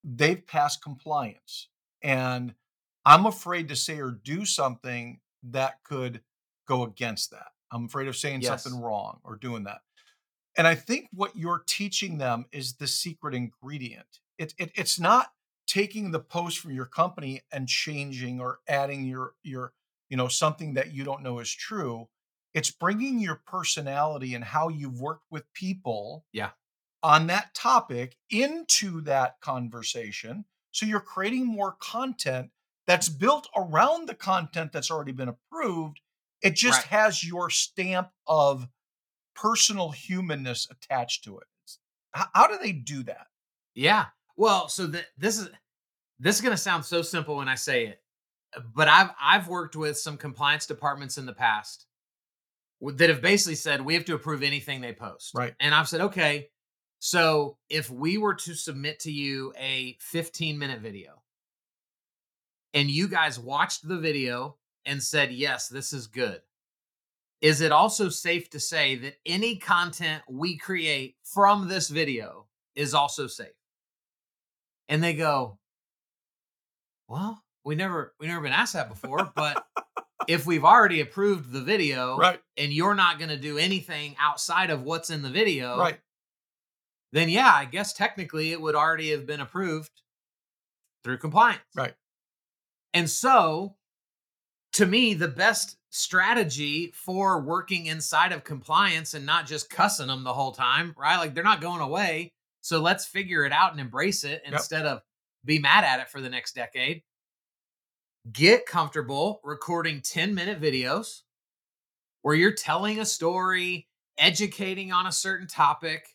they've 0.04 0.46
passed 0.46 0.82
compliance, 0.82 1.68
and 2.02 2.54
I'm 3.04 3.26
afraid 3.26 3.68
to 3.68 3.76
say 3.76 4.00
or 4.00 4.12
do 4.12 4.44
something 4.46 5.20
that 5.44 5.82
could 5.84 6.22
go 6.66 6.84
against 6.84 7.30
that. 7.32 7.52
I'm 7.72 7.84
afraid 7.86 8.08
of 8.08 8.16
saying 8.16 8.42
Yes. 8.42 8.62
something 8.62 8.80
wrong 8.80 9.20
or 9.24 9.36
doing 9.36 9.64
that." 9.64 9.80
And 10.56 10.66
I 10.66 10.74
think 10.74 11.08
what 11.12 11.36
you're 11.36 11.62
teaching 11.66 12.18
them 12.18 12.46
is 12.52 12.74
the 12.74 12.86
secret 12.86 13.34
ingredient. 13.34 14.20
It, 14.38 14.54
it 14.58 14.72
it's 14.74 14.98
not 14.98 15.32
taking 15.66 16.10
the 16.10 16.20
post 16.20 16.58
from 16.58 16.72
your 16.72 16.86
company 16.86 17.42
and 17.52 17.68
changing 17.68 18.40
or 18.40 18.60
adding 18.68 19.04
your 19.06 19.34
your 19.42 19.72
you 20.08 20.16
know 20.16 20.28
something 20.28 20.74
that 20.74 20.92
you 20.92 21.04
don't 21.04 21.22
know 21.22 21.38
is 21.38 21.50
true. 21.52 22.08
It's 22.54 22.70
bringing 22.70 23.20
your 23.20 23.36
personality 23.46 24.34
and 24.34 24.42
how 24.44 24.68
you've 24.68 25.00
worked 25.00 25.26
with 25.30 25.52
people 25.52 26.24
Yeah. 26.32 26.50
on 27.02 27.26
that 27.28 27.54
topic 27.54 28.16
into 28.30 29.00
that 29.02 29.40
conversation. 29.40 30.44
So 30.72 30.86
you're 30.86 31.00
creating 31.00 31.46
more 31.46 31.76
content 31.80 32.50
that's 32.86 33.08
built 33.08 33.48
around 33.54 34.08
the 34.08 34.14
content 34.14 34.72
that's 34.72 34.90
already 34.90 35.12
been 35.12 35.28
approved. 35.28 36.00
It 36.42 36.54
just 36.54 36.80
Right. 36.82 37.00
has 37.00 37.24
your 37.24 37.50
stamp 37.50 38.10
of 38.26 38.68
personal 39.34 39.90
humanness 39.90 40.68
attached 40.70 41.24
to 41.24 41.38
it. 41.38 41.46
How, 42.12 42.26
how 42.34 42.46
do 42.48 42.58
they 42.58 42.72
do 42.72 43.02
that? 43.04 43.26
Yeah. 43.74 44.06
Well, 44.36 44.68
so 44.68 44.90
th- 44.90 45.06
this 45.16 45.38
is 45.38 45.48
this 46.18 46.36
is 46.36 46.40
going 46.42 46.52
to 46.54 46.60
sound 46.62 46.84
so 46.84 47.02
simple 47.02 47.36
when 47.36 47.48
I 47.48 47.54
say 47.54 47.86
it, 47.86 48.02
but 48.74 48.88
I've 48.88 49.10
I've 49.20 49.48
worked 49.48 49.76
with 49.76 49.98
some 49.98 50.16
compliance 50.16 50.66
departments 50.66 51.18
in 51.18 51.26
the 51.26 51.32
past 51.32 51.86
that 52.80 53.08
have 53.10 53.20
basically 53.20 53.54
said 53.56 53.80
we 53.84 53.94
have 53.94 54.04
to 54.06 54.14
approve 54.14 54.42
anything 54.42 54.80
they 54.80 54.92
post. 54.92 55.34
Right. 55.34 55.54
And 55.60 55.74
I've 55.74 55.88
said, 55.88 56.00
okay, 56.00 56.48
so 57.00 57.58
if 57.68 57.90
we 57.90 58.18
were 58.18 58.34
to 58.34 58.54
submit 58.54 59.00
to 59.00 59.10
you 59.12 59.52
a 59.58 59.96
15 60.00 60.58
minute 60.58 60.80
video 60.80 61.22
and 62.74 62.90
you 62.90 63.08
guys 63.08 63.38
watched 63.38 63.86
the 63.86 63.98
video 63.98 64.56
and 64.84 65.02
said, 65.02 65.32
yes, 65.32 65.68
this 65.68 65.92
is 65.92 66.06
good, 66.06 66.40
is 67.40 67.60
it 67.60 67.72
also 67.72 68.08
safe 68.08 68.50
to 68.50 68.60
say 68.60 68.96
that 68.96 69.14
any 69.24 69.56
content 69.56 70.22
we 70.28 70.56
create 70.56 71.16
from 71.24 71.68
this 71.68 71.88
video 71.88 72.46
is 72.74 72.94
also 72.94 73.26
safe? 73.26 73.48
And 74.88 75.02
they 75.02 75.14
go, 75.14 75.58
well, 77.08 77.42
we 77.64 77.74
never 77.74 78.14
we 78.18 78.26
never 78.26 78.40
been 78.40 78.52
asked 78.52 78.72
that 78.74 78.88
before, 78.88 79.30
but 79.34 79.64
if 80.28 80.46
we've 80.46 80.64
already 80.64 81.00
approved 81.00 81.52
the 81.52 81.60
video 81.62 82.16
Right. 82.18 82.40
and 82.56 82.72
you're 82.72 82.94
not 82.94 83.18
going 83.18 83.30
to 83.30 83.38
do 83.38 83.56
anything 83.56 84.14
outside 84.18 84.70
of 84.70 84.82
what's 84.82 85.10
in 85.10 85.22
the 85.22 85.30
video, 85.30 85.78
Right. 85.78 85.98
then 87.12 87.28
yeah, 87.28 87.52
I 87.52 87.64
guess 87.64 87.92
technically 87.92 88.52
it 88.52 88.60
would 88.60 88.74
already 88.74 89.10
have 89.10 89.26
been 89.26 89.40
approved 89.40 89.90
through 91.04 91.18
compliance. 91.18 91.62
Right. 91.74 91.94
And 92.92 93.08
so, 93.08 93.76
to 94.74 94.86
me, 94.86 95.14
the 95.14 95.28
best 95.28 95.76
strategy 95.90 96.92
for 96.94 97.40
working 97.40 97.86
inside 97.86 98.32
of 98.32 98.44
compliance 98.44 99.14
and 99.14 99.24
not 99.24 99.46
just 99.46 99.70
cussing 99.70 100.08
them 100.08 100.24
the 100.24 100.32
whole 100.32 100.52
time, 100.52 100.94
right? 100.98 101.16
Like 101.16 101.34
they're 101.34 101.42
not 101.44 101.60
going 101.60 101.80
away. 101.80 102.32
So 102.60 102.80
let's 102.80 103.06
figure 103.06 103.44
it 103.44 103.52
out 103.52 103.72
and 103.72 103.80
embrace 103.80 104.24
it 104.24 104.42
Yep. 104.44 104.52
instead 104.52 104.86
of 104.86 105.00
be 105.44 105.58
mad 105.58 105.84
at 105.84 106.00
it 106.00 106.10
for 106.10 106.20
the 106.20 106.28
next 106.28 106.54
decade. 106.54 107.02
Get 108.30 108.66
comfortable 108.66 109.40
recording 109.42 110.02
10 110.02 110.34
minute 110.34 110.60
videos 110.60 111.22
where 112.22 112.34
you're 112.34 112.52
telling 112.52 112.98
a 113.00 113.06
story, 113.06 113.88
educating 114.18 114.92
on 114.92 115.06
a 115.06 115.12
certain 115.12 115.46
topic, 115.46 116.14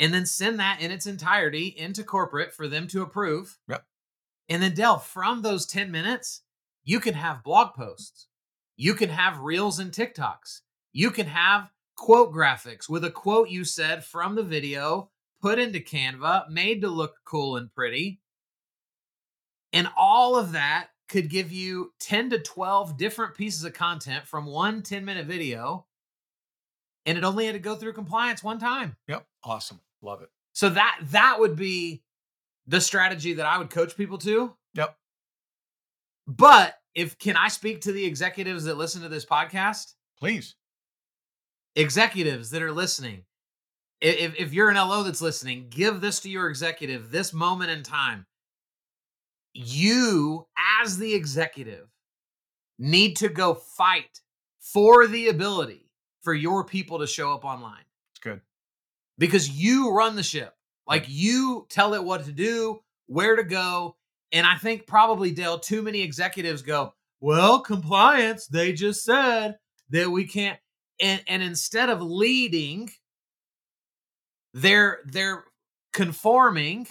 and 0.00 0.12
then 0.12 0.26
send 0.26 0.58
that 0.58 0.80
in 0.80 0.90
its 0.90 1.06
entirety 1.06 1.68
into 1.68 2.02
corporate 2.02 2.52
for 2.52 2.66
them 2.66 2.88
to 2.88 3.02
approve. 3.02 3.56
Yep. 3.68 3.84
And 4.48 4.62
then, 4.62 4.74
Dale, 4.74 4.98
from 4.98 5.42
those 5.42 5.66
10 5.66 5.92
minutes, 5.92 6.42
you 6.90 6.98
can 6.98 7.14
have 7.14 7.44
blog 7.44 7.72
posts, 7.74 8.26
you 8.76 8.94
can 8.94 9.10
have 9.10 9.38
reels 9.38 9.78
and 9.78 9.92
TikToks, 9.92 10.62
you 10.92 11.12
can 11.12 11.26
have 11.26 11.70
quote 11.96 12.32
graphics 12.32 12.88
with 12.88 13.04
a 13.04 13.10
quote 13.10 13.48
you 13.48 13.62
said 13.62 14.04
from 14.04 14.34
the 14.34 14.42
video 14.42 15.08
put 15.40 15.60
into 15.60 15.78
Canva, 15.78 16.50
made 16.50 16.80
to 16.80 16.88
look 16.88 17.14
cool 17.24 17.56
and 17.56 17.72
pretty. 17.72 18.20
And 19.72 19.88
all 19.96 20.34
of 20.34 20.50
that 20.50 20.88
could 21.08 21.30
give 21.30 21.52
you 21.52 21.92
10 22.00 22.30
to 22.30 22.40
12 22.40 22.98
different 22.98 23.36
pieces 23.36 23.62
of 23.62 23.72
content 23.72 24.26
from 24.26 24.46
one 24.46 24.82
10 24.82 25.04
minute 25.04 25.26
video. 25.26 25.86
And 27.06 27.16
it 27.16 27.22
only 27.22 27.46
had 27.46 27.52
to 27.52 27.60
go 27.60 27.76
through 27.76 27.92
compliance 27.92 28.42
one 28.42 28.58
time. 28.58 28.96
Yep. 29.06 29.24
Awesome. 29.44 29.78
Love 30.02 30.22
it. 30.22 30.30
So 30.54 30.70
that 30.70 30.98
that 31.12 31.38
would 31.38 31.54
be 31.54 32.02
the 32.66 32.80
strategy 32.80 33.34
that 33.34 33.46
I 33.46 33.58
would 33.58 33.70
coach 33.70 33.96
people 33.96 34.18
to. 34.18 34.56
Yep. 34.74 34.96
But 36.26 36.79
if 36.94 37.18
can 37.18 37.36
I 37.36 37.48
speak 37.48 37.80
to 37.82 37.92
the 37.92 38.04
executives 38.04 38.64
that 38.64 38.76
listen 38.76 39.02
to 39.02 39.08
this 39.08 39.24
podcast? 39.24 39.94
Please. 40.18 40.54
Executives 41.76 42.50
that 42.50 42.62
are 42.62 42.72
listening. 42.72 43.24
If 44.00 44.34
if 44.40 44.52
you're 44.52 44.70
an 44.70 44.76
LO 44.76 45.02
that's 45.02 45.20
listening, 45.22 45.66
give 45.70 46.00
this 46.00 46.20
to 46.20 46.30
your 46.30 46.48
executive 46.48 47.10
this 47.10 47.32
moment 47.32 47.70
in 47.70 47.82
time. 47.82 48.26
You 49.52 50.46
as 50.82 50.96
the 50.98 51.12
executive 51.14 51.88
need 52.78 53.16
to 53.16 53.28
go 53.28 53.54
fight 53.54 54.20
for 54.58 55.06
the 55.06 55.28
ability 55.28 55.90
for 56.22 56.34
your 56.34 56.64
people 56.64 56.98
to 56.98 57.06
show 57.06 57.32
up 57.32 57.44
online 57.44 57.84
It's 58.12 58.20
good. 58.20 58.40
because 59.18 59.50
you 59.50 59.90
run 59.92 60.16
the 60.16 60.22
ship. 60.22 60.54
Like 60.86 61.04
you 61.08 61.66
tell 61.68 61.94
it 61.94 62.02
what 62.02 62.24
to 62.24 62.32
do, 62.32 62.80
where 63.06 63.36
to 63.36 63.44
go. 63.44 63.96
And 64.32 64.46
I 64.46 64.56
think 64.56 64.86
probably 64.86 65.32
Dale, 65.32 65.58
too 65.58 65.82
many 65.82 66.02
executives 66.02 66.62
go, 66.62 66.94
well, 67.20 67.60
compliance, 67.60 68.46
they 68.46 68.72
just 68.72 69.04
said 69.04 69.58
that 69.90 70.10
we 70.10 70.24
can't. 70.24 70.58
And 71.00 71.22
and 71.26 71.42
instead 71.42 71.88
of 71.88 72.02
leading, 72.02 72.90
they're 74.52 75.00
they're 75.06 75.44
conforming. 75.92 76.86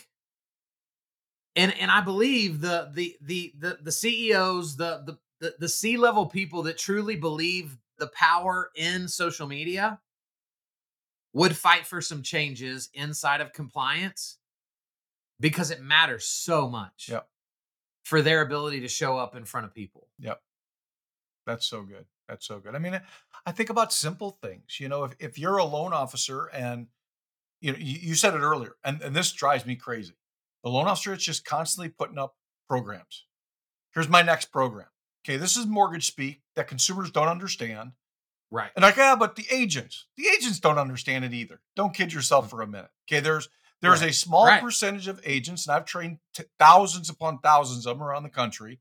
And 1.56 1.74
and 1.80 1.92
I 1.92 2.02
believe 2.02 2.62
the 2.62 2.92
the 2.94 3.16
the 3.22 3.54
the, 3.58 3.78
the 3.82 3.92
CEOs, 3.92 4.76
the 4.78 5.04
the 5.06 5.18
the, 5.40 5.56
the 5.58 5.70
C-level 5.70 6.26
people 6.26 6.64
that 6.64 6.78
truly 6.78 7.16
believe 7.16 7.78
the 7.98 8.08
power 8.08 8.72
in 8.76 9.08
social 9.08 9.48
media 9.48 10.00
would 11.34 11.56
fight 11.56 11.86
for 11.86 12.02
some 12.02 12.24
changes 12.24 12.90
inside 12.94 13.40
of 13.40 13.54
compliance 13.54 14.39
because 15.40 15.72
it 15.72 15.82
matters 15.82 16.26
so 16.26 16.68
much 16.68 17.10
Yep. 17.10 17.28
for 18.04 18.22
their 18.22 18.42
ability 18.42 18.82
to 18.82 18.88
show 18.88 19.18
up 19.18 19.36
in 19.36 19.46
front 19.46 19.66
of 19.66 19.74
people. 19.74 20.08
Yep. 20.20 20.42
That's 21.46 21.66
so 21.66 21.84
good. 21.84 22.06
That's 22.28 22.46
so 22.46 22.60
good. 22.60 22.76
I 22.76 22.80
mean, 22.80 23.00
I 23.46 23.52
think 23.52 23.70
about 23.70 23.92
simple 23.92 24.38
things. 24.42 24.80
You 24.80 24.88
know, 24.88 25.04
if, 25.06 25.16
if 25.20 25.40
you're 25.40 25.58
a 25.58 25.66
loan 25.66 25.94
officer 25.94 26.46
and 26.46 26.88
you 27.62 27.72
know, 27.74 27.78
you, 27.80 27.98
you 28.00 28.16
said 28.16 28.34
it 28.34 28.40
earlier, 28.40 28.76
and, 28.84 29.02
and 29.02 29.16
this 29.16 29.32
drives 29.32 29.66
me 29.66 29.76
crazy. 29.76 30.14
The 30.64 30.70
loan 30.70 30.88
officer 30.88 31.14
is 31.14 31.24
just 31.24 31.46
constantly 31.46 31.90
putting 31.90 32.18
up 32.18 32.36
programs. 32.68 33.26
Here's 33.94 34.08
my 34.08 34.22
next 34.22 34.52
program. 34.52 34.88
Okay, 35.26 35.38
this 35.38 35.58
is 35.58 35.66
mortgage 35.66 36.08
speak 36.08 36.42
that 36.56 36.68
consumers 36.68 37.12
don't 37.12 37.28
understand. 37.28 37.92
Right. 38.52 38.72
And 38.76 38.84
like, 38.84 38.96
yeah, 38.98 39.16
but 39.16 39.36
the 39.36 39.46
agents, 39.52 40.06
the 40.16 40.28
agents 40.28 40.60
don't 40.60 40.78
understand 40.78 41.26
it 41.26 41.34
either. 41.34 41.62
Don't 41.76 41.94
kid 41.94 42.14
yourself 42.14 42.48
mm. 42.48 42.50
for 42.50 42.62
a 42.62 42.68
minute. 42.68 42.90
Okay, 43.08 43.20
there's 43.20 43.50
there's 43.82 44.02
Right. 44.02 44.10
a 44.10 44.14
small 44.14 44.46
Right. 44.46 44.62
percentage 44.62 45.08
of 45.08 45.22
agents, 45.24 45.66
and 45.68 45.76
I've 45.76 45.86
trained 45.86 46.20
t- 46.34 46.44
thousands 46.60 47.10
upon 47.10 47.40
thousands 47.40 47.86
of 47.86 47.98
them 47.98 48.04
around 48.04 48.24
the 48.24 48.30
country, 48.30 48.80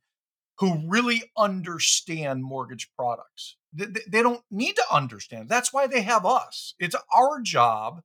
who 0.59 0.89
really 0.89 1.31
understand 1.37 2.43
mortgage 2.43 2.91
products. 2.97 3.57
They, 3.73 3.85
they- 3.87 4.05
they 4.09 4.23
don't 4.23 4.45
need 4.51 4.75
to 4.77 4.85
understand. 4.93 5.49
That's 5.49 5.73
why 5.73 5.87
they 5.87 6.03
have 6.03 6.27
us. 6.27 6.75
It's 6.79 6.97
our 7.15 7.41
job 7.41 8.03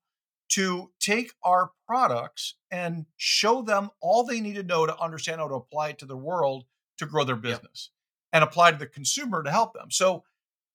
to 0.49 0.91
take 0.99 1.33
our 1.41 1.71
products 1.87 2.55
and 2.69 3.07
show 3.17 3.61
them 3.63 3.89
all 4.01 4.23
they 4.23 4.39
need 4.39 4.53
to 4.55 4.63
know 4.63 4.85
to 4.85 4.95
understand 4.99 5.39
how 5.41 5.47
to 5.47 5.55
apply 5.55 5.89
it 5.89 5.99
to 5.99 6.05
their 6.05 6.17
world 6.17 6.65
to 6.97 7.05
grow 7.07 7.23
their 7.23 7.35
business 7.35 7.89
and 8.31 8.43
apply 8.43 8.71
to 8.71 8.77
the 8.77 8.85
consumer 8.85 9.41
to 9.41 9.49
help 9.49 9.73
them. 9.73 9.89
So 9.89 10.23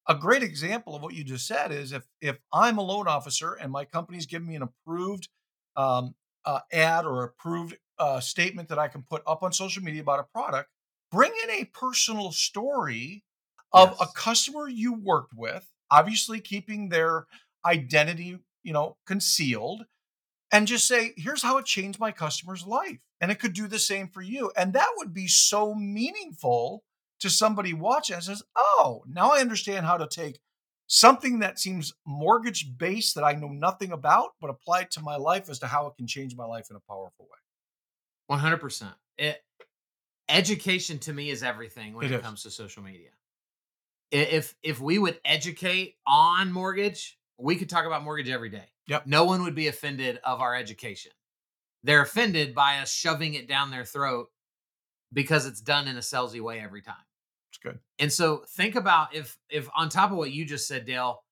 a 0.09 0.15
great 0.17 0.43
example 0.43 0.97
of 0.97 1.03
what 1.03 1.15
you 1.15 1.23
just 1.23 1.47
said 1.47 1.71
is 1.71 1.93
if 1.93 2.09
if 2.21 2.41
I'm 2.53 2.79
a 2.79 2.83
loan 2.83 3.07
officer 3.07 3.53
and 3.55 3.71
my 3.71 3.85
company's 3.85 4.27
giving 4.27 4.49
me 4.49 4.57
an 4.57 4.63
approved 4.63 5.29
um, 5.79 6.15
uh, 6.45 6.61
ad 6.73 7.07
or 7.07 7.25
approved 7.25 7.77
uh, 7.99 8.21
statement 8.21 8.69
that 8.69 8.79
I 8.79 8.89
can 8.89 9.03
put 9.03 9.23
up 9.27 9.43
on 9.43 9.53
social 9.53 9.83
media 9.83 10.03
about 10.03 10.21
a 10.21 10.25
product, 10.25 10.69
bring 11.11 11.33
in 11.45 11.51
a 11.51 11.65
personal 11.67 12.33
story 12.33 13.25
of 13.73 13.97
a 14.01 14.07
customer 14.15 14.69
you 14.69 14.95
worked 14.95 15.33
with, 15.35 15.71
obviously 15.91 16.41
keeping 16.41 16.89
their 16.89 17.27
identity, 17.65 18.39
you 18.63 18.73
know, 18.73 18.97
concealed, 19.07 19.85
and 20.51 20.67
just 20.67 20.89
say, 20.89 21.13
"Here's 21.17 21.43
how 21.43 21.59
it 21.59 21.67
changed 21.67 22.01
my 22.01 22.13
customer's 22.13 22.67
life," 22.67 22.99
and 23.21 23.31
it 23.31 23.39
could 23.39 23.53
do 23.53 23.67
the 23.67 23.79
same 23.79 24.09
for 24.09 24.23
you, 24.23 24.51
and 24.57 24.73
that 24.73 24.91
would 24.97 25.13
be 25.13 25.29
so 25.29 25.75
meaningful 25.75 26.83
to 27.21 27.31
somebody 27.31 27.73
watching 27.73 28.15
and 28.15 28.25
says, 28.25 28.43
Oh, 28.57 29.05
now 29.07 29.31
I 29.31 29.41
understand 29.41 29.87
how 29.87 29.97
to 29.97 30.07
take 30.07 30.39
something 30.89 31.39
that 31.39 31.61
seems 31.61 31.95
mortgage 32.05 32.77
based 32.77 33.15
that 33.15 33.23
I 33.23 33.35
know 33.35 33.49
nothing 33.49 33.93
about, 33.93 34.31
but 34.41 34.51
apply 34.51 34.81
it 34.81 34.91
to 34.93 35.01
my 35.01 35.17
life 35.17 35.49
as 35.49 35.61
to 35.61 35.67
how 35.67 35.87
it 35.87 35.95
can 35.97 36.07
change 36.07 36.35
my 36.35 36.45
life 36.45 36.69
in 36.71 36.77
a 36.77 36.81
powerful 36.81 37.27
way. 37.27 37.39
One 38.27 38.41
hundred 38.41 38.61
percent. 38.61 38.95
It 39.17 39.41
education 40.29 40.99
to 41.01 41.13
me 41.13 41.31
is 41.31 41.43
everything 41.43 41.95
when 41.95 42.07
It 42.07 42.13
it, 42.13 42.23
comes 42.23 42.43
to 42.43 42.51
social 42.51 42.83
media. 42.83 43.11
If 44.11 44.55
if 44.63 44.81
we 44.81 44.99
would 44.99 45.21
educate 45.25 45.97
on 46.07 46.53
mortgage, 46.53 47.19
we 47.39 47.57
could 47.57 47.71
talk 47.71 47.87
about 47.87 48.03
mortgage 48.03 48.31
every 48.31 48.49
day. 48.51 48.69
Yep. 48.89 49.07
No 49.07 49.25
one 49.25 49.43
would 49.45 49.55
be 49.55 49.69
offended 49.69 50.19
of 50.25 50.41
our 50.41 50.55
education. 50.55 51.13
They're 51.85 52.03
offended 52.03 52.55
by 52.55 52.79
us 52.79 52.93
shoving 52.93 53.35
it 53.35 53.47
down 53.47 53.71
their 53.71 53.85
throat 53.85 54.29
because 55.13 55.47
it's 55.47 55.61
done 55.61 55.89
in 55.89 55.97
a 55.97 56.01
salesy 56.01 56.41
way 56.41 56.61
every 56.61 56.83
time. 56.83 56.97
It's 57.61 57.73
good. 57.73 57.79
And 57.99 58.13
so 58.13 58.45
think 58.57 58.75
about 58.75 59.15
if 59.15 59.37
if 59.51 59.69
on 59.77 59.89
top 59.89 60.11
of 60.11 60.17
what 60.17 60.33
you 60.33 60.45
just 60.45 60.69
said, 60.69 60.85
Dale, 60.85 61.23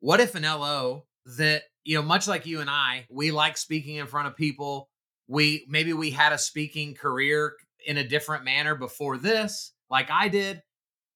what 0.00 0.20
if 0.20 0.34
an 0.34 0.42
LO 0.42 1.06
that, 1.26 1.62
you 1.84 1.96
know, 1.96 2.02
much 2.02 2.28
like 2.28 2.46
you 2.46 2.60
and 2.60 2.70
I, 2.70 3.06
we 3.10 3.30
like 3.30 3.56
speaking 3.56 3.96
in 3.96 4.06
front 4.06 4.28
of 4.28 4.36
people. 4.36 4.88
We 5.28 5.66
maybe 5.68 5.92
we 5.92 6.10
had 6.10 6.32
a 6.32 6.38
speaking 6.38 6.94
career 6.94 7.54
in 7.84 7.96
a 7.96 8.06
different 8.06 8.44
manner 8.44 8.74
before 8.74 9.18
this, 9.18 9.72
like 9.90 10.10
I 10.10 10.28
did. 10.28 10.62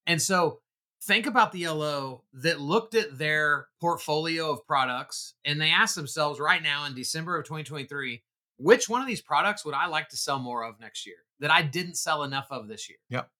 And 0.06 0.20
so 0.20 0.60
think 1.02 1.26
about 1.26 1.52
the 1.52 1.68
LO 1.68 2.24
that 2.34 2.60
looked 2.60 2.94
at 2.94 3.18
their 3.18 3.68
portfolio 3.80 4.50
of 4.50 4.66
products 4.66 5.34
and 5.44 5.60
they 5.60 5.70
asked 5.70 5.94
themselves 5.94 6.40
right 6.40 6.62
now 6.62 6.84
in 6.86 6.94
December 6.94 7.38
of 7.38 7.44
2023, 7.44 8.22
which 8.56 8.88
one 8.88 9.00
of 9.00 9.06
these 9.06 9.22
products 9.22 9.64
would 9.64 9.74
I 9.74 9.86
like 9.86 10.08
to 10.10 10.16
sell 10.16 10.38
more 10.38 10.64
of 10.64 10.80
next 10.80 11.06
year 11.06 11.16
that 11.38 11.50
I 11.50 11.62
didn't 11.62 11.94
sell 11.94 12.24
enough 12.24 12.48
of 12.50 12.68
this 12.68 12.88
year? 12.88 12.98
Yep. 13.10 13.30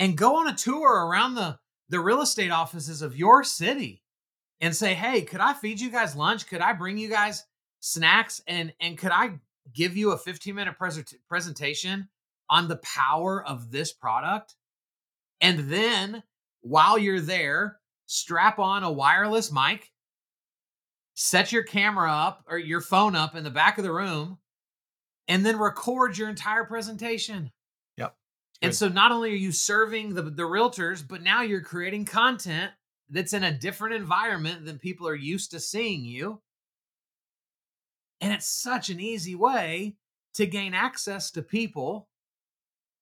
And 0.00 0.16
go 0.16 0.36
on 0.36 0.48
a 0.48 0.56
tour 0.56 1.06
around 1.06 1.34
the 1.34 1.58
the 1.90 2.00
real 2.00 2.22
estate 2.22 2.50
offices 2.50 3.02
of 3.02 3.16
your 3.16 3.44
city 3.44 4.02
and 4.60 4.74
say, 4.74 4.94
"Hey, 4.94 5.22
could 5.22 5.40
I 5.40 5.52
feed 5.52 5.78
you 5.78 5.90
guys 5.90 6.16
lunch? 6.16 6.46
Could 6.48 6.62
I 6.62 6.72
bring 6.72 6.96
you 6.96 7.10
guys 7.10 7.44
snacks 7.80 8.40
and 8.46 8.72
and 8.80 8.96
could 8.96 9.12
I 9.12 9.38
give 9.74 9.96
you 9.96 10.12
a 10.12 10.18
15-minute 10.18 10.78
present 10.78 11.12
presentation 11.28 12.08
on 12.48 12.66
the 12.66 12.78
power 12.78 13.44
of 13.46 13.70
this 13.70 13.92
product?" 13.92 14.56
And 15.42 15.70
then 15.70 16.22
while 16.62 16.98
you're 16.98 17.20
there, 17.20 17.78
strap 18.06 18.58
on 18.58 18.82
a 18.82 18.90
wireless 18.90 19.52
mic, 19.52 19.92
set 21.14 21.52
your 21.52 21.62
camera 21.62 22.10
up 22.10 22.44
or 22.48 22.56
your 22.58 22.80
phone 22.80 23.14
up 23.14 23.36
in 23.36 23.44
the 23.44 23.50
back 23.50 23.76
of 23.76 23.84
the 23.84 23.92
room, 23.92 24.38
and 25.28 25.44
then 25.44 25.58
record 25.58 26.16
your 26.16 26.30
entire 26.30 26.64
presentation. 26.64 27.52
And 28.62 28.74
so 28.74 28.88
not 28.88 29.10
only 29.10 29.32
are 29.32 29.36
you 29.36 29.52
serving 29.52 30.14
the, 30.14 30.22
the 30.22 30.42
realtors, 30.42 31.06
but 31.06 31.22
now 31.22 31.42
you're 31.42 31.62
creating 31.62 32.04
content 32.04 32.72
that's 33.08 33.32
in 33.32 33.42
a 33.42 33.52
different 33.52 33.94
environment 33.94 34.64
than 34.64 34.78
people 34.78 35.08
are 35.08 35.14
used 35.14 35.50
to 35.52 35.60
seeing 35.60 36.04
you. 36.04 36.40
And 38.20 38.32
it's 38.32 38.46
such 38.46 38.90
an 38.90 39.00
easy 39.00 39.34
way 39.34 39.96
to 40.34 40.46
gain 40.46 40.74
access 40.74 41.30
to 41.32 41.42
people 41.42 42.08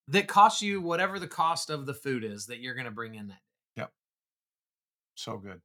that 0.06 0.28
costs 0.28 0.62
you 0.62 0.80
whatever 0.80 1.18
the 1.18 1.28
cost 1.28 1.70
of 1.70 1.86
the 1.86 1.94
food 1.94 2.24
is 2.24 2.46
that 2.46 2.60
you're 2.60 2.74
going 2.74 2.86
to 2.86 2.90
bring 2.90 3.16
in 3.16 3.28
that. 3.28 3.40
Yep. 3.76 3.92
So 5.16 5.36
good. 5.36 5.60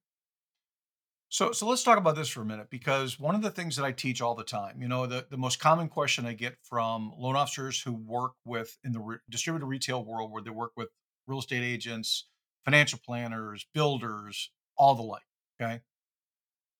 So 1.33 1.51
so 1.51 1.67
let's 1.67 1.81
talk 1.81 1.97
about 1.97 2.15
this 2.15 2.29
for 2.29 2.43
a 2.43 2.45
minute 2.45 2.67
because 2.69 3.19
one 3.19 3.33
of 3.33 3.41
the 3.41 3.49
things 3.49 3.75
that 3.75 3.83
I 3.83 3.91
teach 3.91 4.21
all 4.21 4.35
the 4.35 4.43
time, 4.43 4.79
you 4.79 4.87
know, 4.87 5.07
the, 5.07 5.25
the 5.31 5.35
most 5.35 5.59
common 5.59 5.89
question 5.89 6.27
I 6.27 6.33
get 6.33 6.57
from 6.61 7.11
loan 7.17 7.35
officers 7.35 7.81
who 7.81 7.93
work 7.93 8.33
with 8.45 8.77
in 8.83 8.91
the 8.91 8.99
re- 8.99 9.17
distributed 9.31 9.65
retail 9.65 10.05
world 10.05 10.31
where 10.31 10.43
they 10.43 10.51
work 10.51 10.73
with 10.77 10.89
real 11.25 11.39
estate 11.39 11.63
agents, 11.63 12.27
financial 12.65 12.99
planners, 13.03 13.65
builders, 13.73 14.51
all 14.77 14.93
the 14.93 15.01
like, 15.01 15.23
okay? 15.59 15.81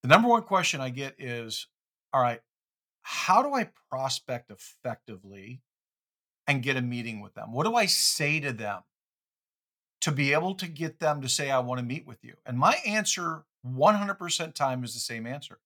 The 0.04 0.10
number 0.10 0.28
one 0.28 0.44
question 0.44 0.82
I 0.82 0.92
get 0.92 1.16
is, 1.18 1.68
all 2.14 2.22
right, 2.22 2.42
how 3.02 3.42
do 3.42 3.56
I 3.56 3.72
prospect 3.90 4.52
effectively 4.52 5.64
and 6.46 6.62
get 6.62 6.78
a 6.78 6.82
meeting 6.84 7.22
with 7.22 7.34
them? 7.34 7.54
What 7.54 7.66
do 7.66 7.74
I 7.74 7.88
say 7.88 8.40
to 8.42 8.54
them 8.54 8.82
to 10.02 10.12
be 10.12 10.32
able 10.32 10.54
to 10.54 10.68
get 10.68 11.00
them 11.00 11.24
to 11.24 11.28
say, 11.28 11.50
I 11.50 11.58
want 11.58 11.80
to 11.80 11.86
meet 11.86 12.06
with 12.06 12.24
you? 12.24 12.36
And 12.46 12.60
my 12.60 12.76
answer 12.86 13.46
100% 13.66 14.54
time 14.54 14.84
is 14.84 14.94
the 14.94 15.00
same 15.00 15.26
answer. 15.26 15.60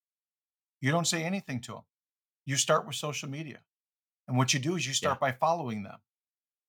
You 0.81 0.91
don't 0.91 1.07
say 1.07 1.23
anything 1.23 1.59
to 1.61 1.73
them. 1.73 1.81
You 2.45 2.55
start 2.55 2.85
with 2.85 2.95
social 2.95 3.29
media. 3.29 3.59
And 4.27 4.37
what 4.37 4.53
you 4.53 4.59
do 4.59 4.75
is 4.75 4.87
you 4.87 4.93
start 4.93 5.19
by 5.19 5.31
following 5.31 5.83
them. 5.83 5.99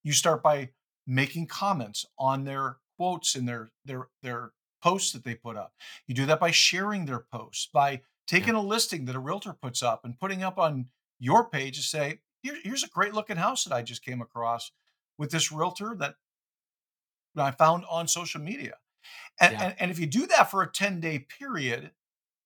You 0.03 0.12
start 0.12 0.43
by 0.43 0.71
making 1.07 1.47
comments 1.47 2.07
on 2.19 2.45
their 2.45 2.77
quotes 2.97 3.35
and 3.35 3.49
their 3.49 3.71
their 3.85 4.09
their 4.23 4.53
posts 4.83 5.12
that 5.12 5.25
they 5.25 5.35
put 5.35 5.57
up. 5.57 5.73
You 6.07 6.14
do 6.14 6.27
that 6.27 6.41
by 6.41 6.51
sharing 6.51 7.05
their 7.05 7.19
posts, 7.19 7.69
by 7.73 8.03
taking 8.27 8.55
a 8.55 8.62
listing 8.62 9.07
that 9.07 9.17
a 9.17 9.21
realtor 9.21 9.53
puts 9.53 9.83
up 9.83 10.05
and 10.05 10.19
putting 10.19 10.43
up 10.43 10.59
on 10.59 10.87
your 11.19 11.49
page 11.49 11.77
to 11.77 11.83
say, 11.83 12.21
Here, 12.43 12.57
here's 12.62 12.85
a 12.85 12.88
great 12.88 13.14
looking 13.14 13.37
house 13.37 13.64
that 13.64 13.75
I 13.75 13.83
just 13.83 14.05
came 14.05 14.21
across 14.21 14.71
with 15.17 15.31
this 15.31 15.51
realtor 15.51 15.97
that 15.99 16.14
I 17.37 17.51
found 17.51 17.85
on 17.91 18.07
social 18.07 18.41
media. 18.41 18.75
And, 19.40 19.53
Yeah. 19.53 19.62
and, 19.64 19.75
and 19.79 19.90
if 19.90 19.99
you 19.99 20.07
do 20.07 20.27
that 20.29 20.51
for 20.51 20.62
a 20.62 20.71
10 20.71 21.01
day 21.01 21.21
period, 21.21 21.92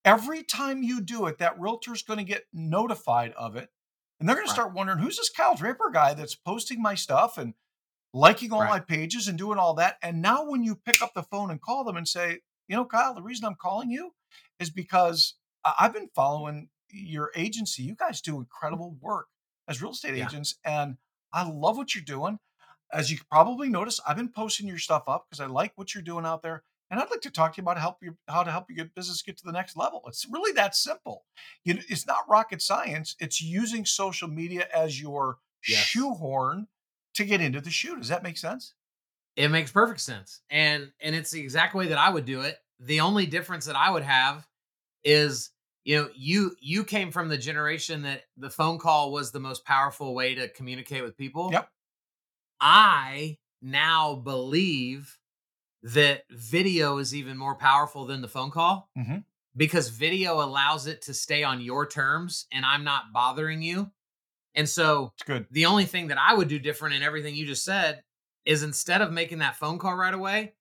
every 0.04 0.42
time 0.42 0.82
you 0.82 1.00
do 1.00 1.26
it, 1.26 1.38
that 1.38 1.58
realtor's 1.60 2.02
going 2.02 2.18
to 2.18 2.24
get 2.24 2.44
notified 2.52 3.32
of 3.32 3.56
it. 3.56 3.70
And 4.20 4.28
they're 4.28 4.36
going 4.36 4.46
Right. 4.46 4.50
to 4.54 4.60
start 4.60 4.74
wondering 4.74 4.98
who's 4.98 5.16
this 5.16 5.30
Kyle 5.30 5.54
Draper 5.56 5.90
guy 5.90 6.14
that's 6.14 6.34
posting 6.34 6.80
my 6.82 6.94
stuff 6.94 7.38
and 7.38 7.54
liking 8.12 8.52
all 8.52 8.60
Right. 8.60 8.68
my 8.68 8.80
pages 8.80 9.28
and 9.28 9.38
doing 9.38 9.58
all 9.58 9.74
that. 9.74 9.98
And 10.02 10.20
now 10.22 10.44
when 10.48 10.62
you 10.64 10.76
pick 10.76 11.02
up 11.02 11.14
the 11.14 11.22
phone 11.22 11.50
and 11.50 11.60
call 11.60 11.84
them 11.84 11.96
and 11.96 12.06
say, 12.06 12.40
you 12.68 12.76
know, 12.76 12.84
Kyle, 12.84 13.14
the 13.14 13.22
reason 13.22 13.46
I'm 13.46 13.56
calling 13.56 13.90
you 13.90 14.14
is 14.58 14.70
because 14.70 15.34
I've 15.64 15.92
been 15.92 16.10
following 16.14 16.68
your 16.90 17.32
agency. 17.34 17.82
You 17.82 17.94
guys 17.94 18.20
do 18.20 18.34
hmm. 18.34 18.40
incredible 18.40 18.96
work 19.00 19.28
as 19.68 19.80
real 19.82 19.92
estate 19.92 20.16
Yeah. 20.16 20.26
agents. 20.26 20.56
And 20.64 20.98
I 21.32 21.48
love 21.48 21.76
what 21.76 21.94
you're 21.94 22.04
doing. 22.04 22.38
As 22.92 23.10
you 23.10 23.18
probably 23.30 23.68
notice, 23.68 24.00
I've 24.06 24.16
been 24.16 24.28
posting 24.28 24.66
your 24.68 24.78
stuff 24.78 25.04
up 25.06 25.26
because 25.28 25.40
I 25.40 25.46
like 25.46 25.72
what 25.76 25.94
you're 25.94 26.02
doing 26.02 26.26
out 26.26 26.42
there. 26.42 26.62
And 26.90 27.00
I'd 27.00 27.10
like 27.10 27.22
to 27.22 27.30
talk 27.30 27.54
to 27.54 27.56
you 27.56 27.62
about 27.62 27.78
help 27.78 28.02
you 28.02 28.18
how 28.28 28.42
to 28.42 28.50
help 28.50 28.66
you 28.68 28.76
get 28.76 28.94
business 28.94 29.22
get 29.22 29.38
to 29.38 29.46
the 29.46 29.52
next 29.52 29.76
level. 29.76 30.02
It's 30.06 30.26
really 30.28 30.52
that 30.52 30.74
simple. 30.76 31.24
You, 31.64 31.78
it's 31.88 32.06
not 32.06 32.28
rocket 32.28 32.60
science. 32.60 33.16
It's 33.18 33.40
using 33.40 33.86
social 33.86 34.28
media 34.28 34.68
as 34.74 35.00
your 35.00 35.38
Yes. 35.66 35.86
shoehorn 35.86 36.68
to 37.14 37.24
get 37.24 37.40
into 37.40 37.62
the 37.62 37.70
shoe. 37.70 37.96
Does 37.96 38.08
that 38.08 38.22
make 38.22 38.36
sense? 38.36 38.74
It 39.36 39.48
makes 39.48 39.70
perfect 39.72 40.00
sense. 40.00 40.42
And 40.50 40.92
and 41.00 41.14
it's 41.14 41.30
the 41.30 41.40
exact 41.40 41.74
way 41.74 41.88
that 41.88 41.98
I 41.98 42.10
would 42.10 42.24
do 42.26 42.42
it. 42.42 42.58
The 42.80 43.00
only 43.00 43.26
difference 43.26 43.64
that 43.66 43.76
I 43.76 43.90
would 43.90 44.02
have 44.02 44.46
is 45.04 45.50
you 45.84 45.96
know, 45.96 46.10
you 46.14 46.56
you 46.60 46.84
came 46.84 47.10
from 47.10 47.28
the 47.28 47.38
generation 47.38 48.02
that 48.02 48.24
the 48.36 48.50
phone 48.50 48.78
call 48.78 49.12
was 49.12 49.32
the 49.32 49.40
most 49.40 49.64
powerful 49.64 50.14
way 50.14 50.34
to 50.34 50.48
communicate 50.48 51.02
with 51.02 51.16
people. 51.16 51.50
Yep. 51.50 51.68
I 52.62 53.38
now 53.60 54.14
believe 54.14 55.18
that 55.82 56.22
video 56.30 56.98
is 56.98 57.14
even 57.14 57.36
more 57.36 57.56
powerful 57.56 58.06
than 58.06 58.22
the 58.22 58.28
phone 58.28 58.52
call 58.52 58.88
Mhm. 58.96 59.24
because 59.56 59.88
video 59.88 60.40
allows 60.42 60.86
it 60.86 61.02
to 61.02 61.14
stay 61.14 61.42
on 61.42 61.60
your 61.60 61.86
terms 61.88 62.46
and 62.52 62.64
I'm 62.64 62.84
not 62.84 63.12
bothering 63.12 63.62
you. 63.62 63.90
And 64.54 64.68
so 64.68 65.12
It's 65.14 65.24
good. 65.24 65.46
the 65.50 65.66
only 65.66 65.86
thing 65.86 66.06
that 66.08 66.18
I 66.18 66.34
would 66.34 66.48
do 66.48 66.58
different 66.60 66.94
in 66.94 67.02
everything 67.02 67.34
you 67.34 67.46
just 67.46 67.64
said 67.64 68.04
is 68.44 68.62
instead 68.62 69.02
of 69.02 69.12
making 69.12 69.38
that 69.38 69.56
phone 69.56 69.78
call 69.78 69.94
right 69.96 70.14
away, 70.14 70.54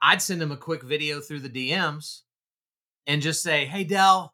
I'd 0.00 0.22
send 0.22 0.40
him 0.40 0.52
a 0.52 0.56
quick 0.56 0.82
video 0.84 1.20
through 1.20 1.40
the 1.40 1.48
DMs 1.50 2.22
and 3.06 3.20
just 3.20 3.42
say, 3.42 3.66
"Hey 3.66 3.82
Dale, 3.84 4.32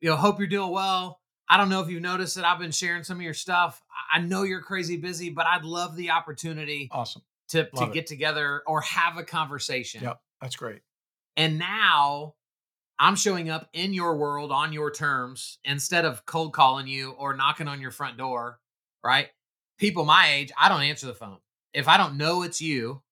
you 0.00 0.08
know, 0.08 0.16
hope 0.16 0.38
you're 0.38 0.48
doing 0.48 0.70
well. 0.70 1.17
I 1.50 1.56
don't 1.56 1.68
know 1.70 1.80
if 1.80 1.88
you've 1.88 2.02
noticed 2.02 2.34
that 2.36 2.44
I've 2.44 2.58
been 2.58 2.70
sharing 2.70 3.04
some 3.04 3.16
of 3.18 3.22
your 3.22 3.34
stuff. 3.34 3.82
I- 4.12 4.20
know 4.20 4.42
you're 4.42 4.60
crazy 4.60 4.96
busy, 4.96 5.30
but 5.30 5.46
I'd 5.46 5.64
love 5.64 5.96
the 5.96 6.10
opportunity 6.10 6.88
Awesome. 6.92 7.22
to 7.48 7.64
to 7.70 7.84
it. 7.84 7.92
get 7.94 8.06
together 8.06 8.62
or 8.66 8.80
have 8.82 9.16
a 9.16 9.24
conversation." 9.24 10.02
Yep. 10.02 10.20
That's 10.40 10.56
great. 10.56 10.82
And 11.36 11.58
now 11.58 12.34
I'm 12.98 13.16
showing 13.16 13.48
up 13.48 13.68
in 13.72 13.92
your 13.94 14.16
world 14.16 14.50
on 14.52 14.72
your 14.72 14.90
terms 14.90 15.58
instead 15.64 16.04
of 16.04 16.26
cold 16.26 16.52
calling 16.52 16.86
you 16.88 17.12
or 17.12 17.34
knocking 17.36 17.68
on 17.68 17.80
your 17.80 17.92
front 17.92 18.16
door, 18.18 18.60
right? 19.04 19.30
People 19.78 20.04
my 20.04 20.28
age, 20.32 20.50
I 20.58 20.68
don't 20.68 20.82
answer 20.82 21.06
the 21.06 21.14
phone. 21.14 21.38
If 21.72 21.86
I 21.86 21.96
don't 21.96 22.16
know 22.16 22.42
it's 22.42 22.60
you, 22.60 23.02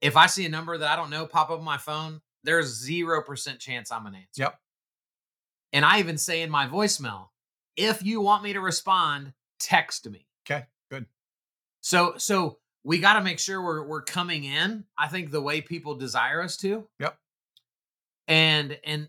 if 0.00 0.16
I 0.16 0.26
see 0.26 0.46
a 0.46 0.48
number 0.48 0.78
that 0.78 0.88
I 0.90 0.94
don't 0.96 1.10
know 1.10 1.26
pop 1.26 1.50
up 1.50 1.58
on 1.58 1.64
my 1.64 1.78
phone, 1.78 2.22
there's 2.44 2.72
0% 2.88 3.58
chance 3.58 3.90
I'm 3.90 4.02
going 4.02 4.12
to 4.14 4.20
answer. 4.20 4.42
Yep. 4.42 4.60
And 5.72 5.84
I 5.84 5.98
even 5.98 6.18
say 6.18 6.42
in 6.42 6.50
my 6.50 6.66
voicemail, 6.66 7.28
if 7.76 8.02
you 8.02 8.20
want 8.20 8.42
me 8.42 8.52
to 8.52 8.60
respond, 8.60 9.32
text 9.58 10.08
me. 10.08 10.26
Okay. 10.46 10.64
Good. 10.90 11.06
So 11.80 12.14
so 12.16 12.58
we 12.84 12.98
got 12.98 13.14
to 13.14 13.22
make 13.22 13.38
sure 13.38 13.62
we're 13.62 13.86
we're 13.86 14.02
coming 14.02 14.44
in. 14.44 14.84
I 14.96 15.08
think 15.08 15.30
the 15.30 15.40
way 15.40 15.60
people 15.60 15.94
desire 15.94 16.42
us 16.42 16.56
to. 16.58 16.86
Yep. 17.00 17.16
And 18.26 18.78
and 18.84 19.08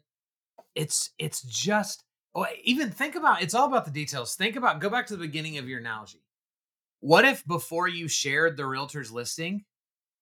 it's 0.75 1.11
it's 1.17 1.41
just 1.41 2.03
oh, 2.35 2.45
even 2.63 2.91
think 2.91 3.15
about 3.15 3.41
it's 3.41 3.53
all 3.53 3.67
about 3.67 3.85
the 3.85 3.91
details. 3.91 4.35
Think 4.35 4.55
about 4.55 4.81
go 4.81 4.89
back 4.89 5.07
to 5.07 5.15
the 5.15 5.25
beginning 5.25 5.57
of 5.57 5.67
your 5.67 5.79
analogy. 5.79 6.23
What 6.99 7.25
if 7.25 7.45
before 7.47 7.87
you 7.87 8.07
shared 8.07 8.57
the 8.57 8.65
realtor's 8.65 9.11
listing, 9.11 9.63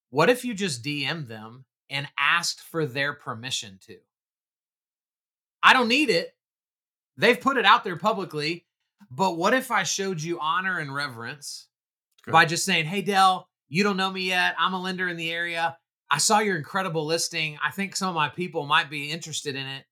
what 0.10 0.30
if 0.30 0.46
you 0.46 0.54
just 0.54 0.84
DM'd 0.84 1.28
them 1.28 1.66
and 1.90 2.08
asked 2.18 2.62
for 2.62 2.86
their 2.86 3.14
permission 3.14 3.80
to? 3.88 3.98
I 5.64 5.74
don't 5.74 5.88
need 5.88 6.10
it. 6.10 6.36
They've 7.18 7.40
put 7.40 7.58
it 7.58 7.66
out 7.66 7.84
there 7.84 7.98
publicly. 7.98 8.66
But 9.12 9.38
what 9.38 9.54
if 9.54 9.72
I 9.72 9.84
showed 9.84 10.22
you 10.22 10.40
honor 10.40 10.80
and 10.80 10.94
reverence 10.94 11.68
Good. 12.24 12.32
by 12.32 12.46
just 12.46 12.66
saying, 12.66 12.86
Hey, 12.86 13.02
Dale, 13.02 13.48
you 13.70 13.84
don't 13.84 13.98
know 13.98 14.12
me 14.12 14.22
yet. 14.22 14.56
I'm 14.58 14.74
a 14.74 14.82
lender 14.82 15.08
in 15.08 15.18
the 15.18 15.32
area. 15.32 15.78
I 16.10 16.20
saw 16.20 16.40
your 16.40 16.58
incredible 16.58 17.06
listing. 17.06 17.58
I 17.64 17.72
think 17.72 17.96
some 17.96 18.10
of 18.10 18.16
my 18.16 18.30
people 18.30 18.66
might 18.66 18.90
be 18.90 19.12
interested 19.12 19.56
in 19.56 19.68
it. 19.68 19.84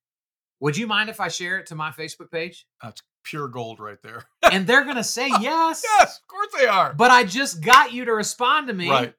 Would 0.61 0.77
you 0.77 0.87
mind 0.87 1.09
if 1.09 1.19
I 1.19 1.27
share 1.27 1.57
it 1.59 1.67
to 1.67 1.75
my 1.75 1.91
Facebook 1.91 2.31
page? 2.31 2.65
That's 2.81 3.01
pure 3.23 3.47
gold 3.47 3.79
right 3.79 4.01
there. 4.01 4.23
And 4.51 4.67
they're 4.67 4.83
going 4.83 4.95
to 4.95 5.03
say 5.03 5.27
yes. 5.41 5.83
yes, 5.83 6.19
of 6.21 6.27
course 6.27 6.47
they 6.57 6.67
are. 6.67 6.93
But 6.93 7.11
I 7.11 7.23
just 7.23 7.61
got 7.61 7.91
you 7.91 8.05
to 8.05 8.13
respond 8.13 8.67
to 8.67 8.73
me 8.73 8.89
right. 8.89 9.13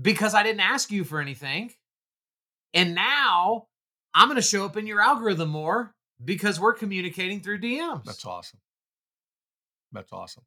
because 0.00 0.34
I 0.34 0.42
didn't 0.42 0.60
ask 0.60 0.90
you 0.90 1.04
for 1.04 1.20
anything. 1.20 1.72
And 2.74 2.94
now 2.94 3.68
I'm 4.14 4.28
going 4.28 4.36
to 4.36 4.42
show 4.42 4.64
up 4.64 4.76
in 4.76 4.86
your 4.86 5.00
algorithm 5.00 5.50
more 5.50 5.94
because 6.24 6.58
we're 6.60 6.74
communicating 6.74 7.40
through 7.40 7.60
DMs. 7.60 8.04
That's 8.04 8.24
awesome. 8.24 8.60
That's 9.92 10.12
awesome. 10.12 10.44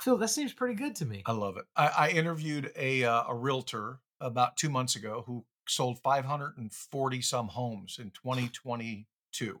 Phil, 0.00 0.16
that 0.18 0.28
seems 0.28 0.52
pretty 0.52 0.74
good 0.74 0.94
to 0.96 1.06
me. 1.06 1.22
I 1.26 1.32
love 1.32 1.56
it. 1.56 1.64
I, 1.76 1.86
I 1.86 2.08
interviewed 2.10 2.70
a 2.76 3.04
uh, 3.04 3.24
a 3.28 3.34
realtor 3.34 3.98
about 4.20 4.56
two 4.56 4.68
months 4.68 4.96
ago 4.96 5.24
who 5.26 5.44
sold 5.66 5.98
540 6.00 7.22
some 7.22 7.48
homes 7.48 7.98
in 7.98 8.10
2022. 8.10 9.60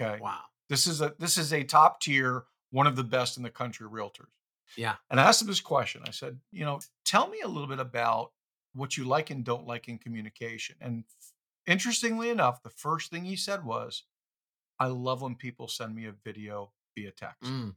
Okay, 0.00 0.18
Wow. 0.20 0.40
this 0.68 0.86
is 0.86 1.00
a 1.00 1.14
this 1.18 1.38
is 1.38 1.52
a 1.52 1.64
top 1.64 2.00
tier, 2.00 2.44
one 2.70 2.86
of 2.86 2.96
the 2.96 3.04
best 3.04 3.36
in 3.38 3.42
the 3.42 3.50
country 3.50 3.86
realtors. 3.88 4.26
Yeah. 4.76 4.96
And 5.10 5.18
I 5.18 5.24
asked 5.24 5.40
him 5.40 5.48
this 5.48 5.60
question. 5.60 6.02
I 6.06 6.10
said, 6.10 6.38
you 6.52 6.64
know, 6.66 6.80
tell 7.06 7.28
me 7.28 7.40
a 7.42 7.48
little 7.48 7.66
bit 7.68 7.80
about 7.80 8.32
what 8.74 8.98
you 8.98 9.04
like 9.04 9.30
and 9.30 9.42
don't 9.42 9.66
like 9.66 9.88
in 9.88 9.96
communication. 9.96 10.76
And 10.82 11.04
interestingly 11.68 12.30
enough, 12.30 12.62
the 12.62 12.70
first 12.70 13.10
thing 13.10 13.24
he 13.24 13.36
said 13.36 13.64
was, 13.64 14.04
I 14.80 14.86
love 14.86 15.22
when 15.22 15.34
people 15.36 15.68
send 15.68 15.94
me 15.94 16.06
a 16.06 16.12
video 16.24 16.72
via 16.96 17.10
text. 17.12 17.42
Mm. 17.44 17.74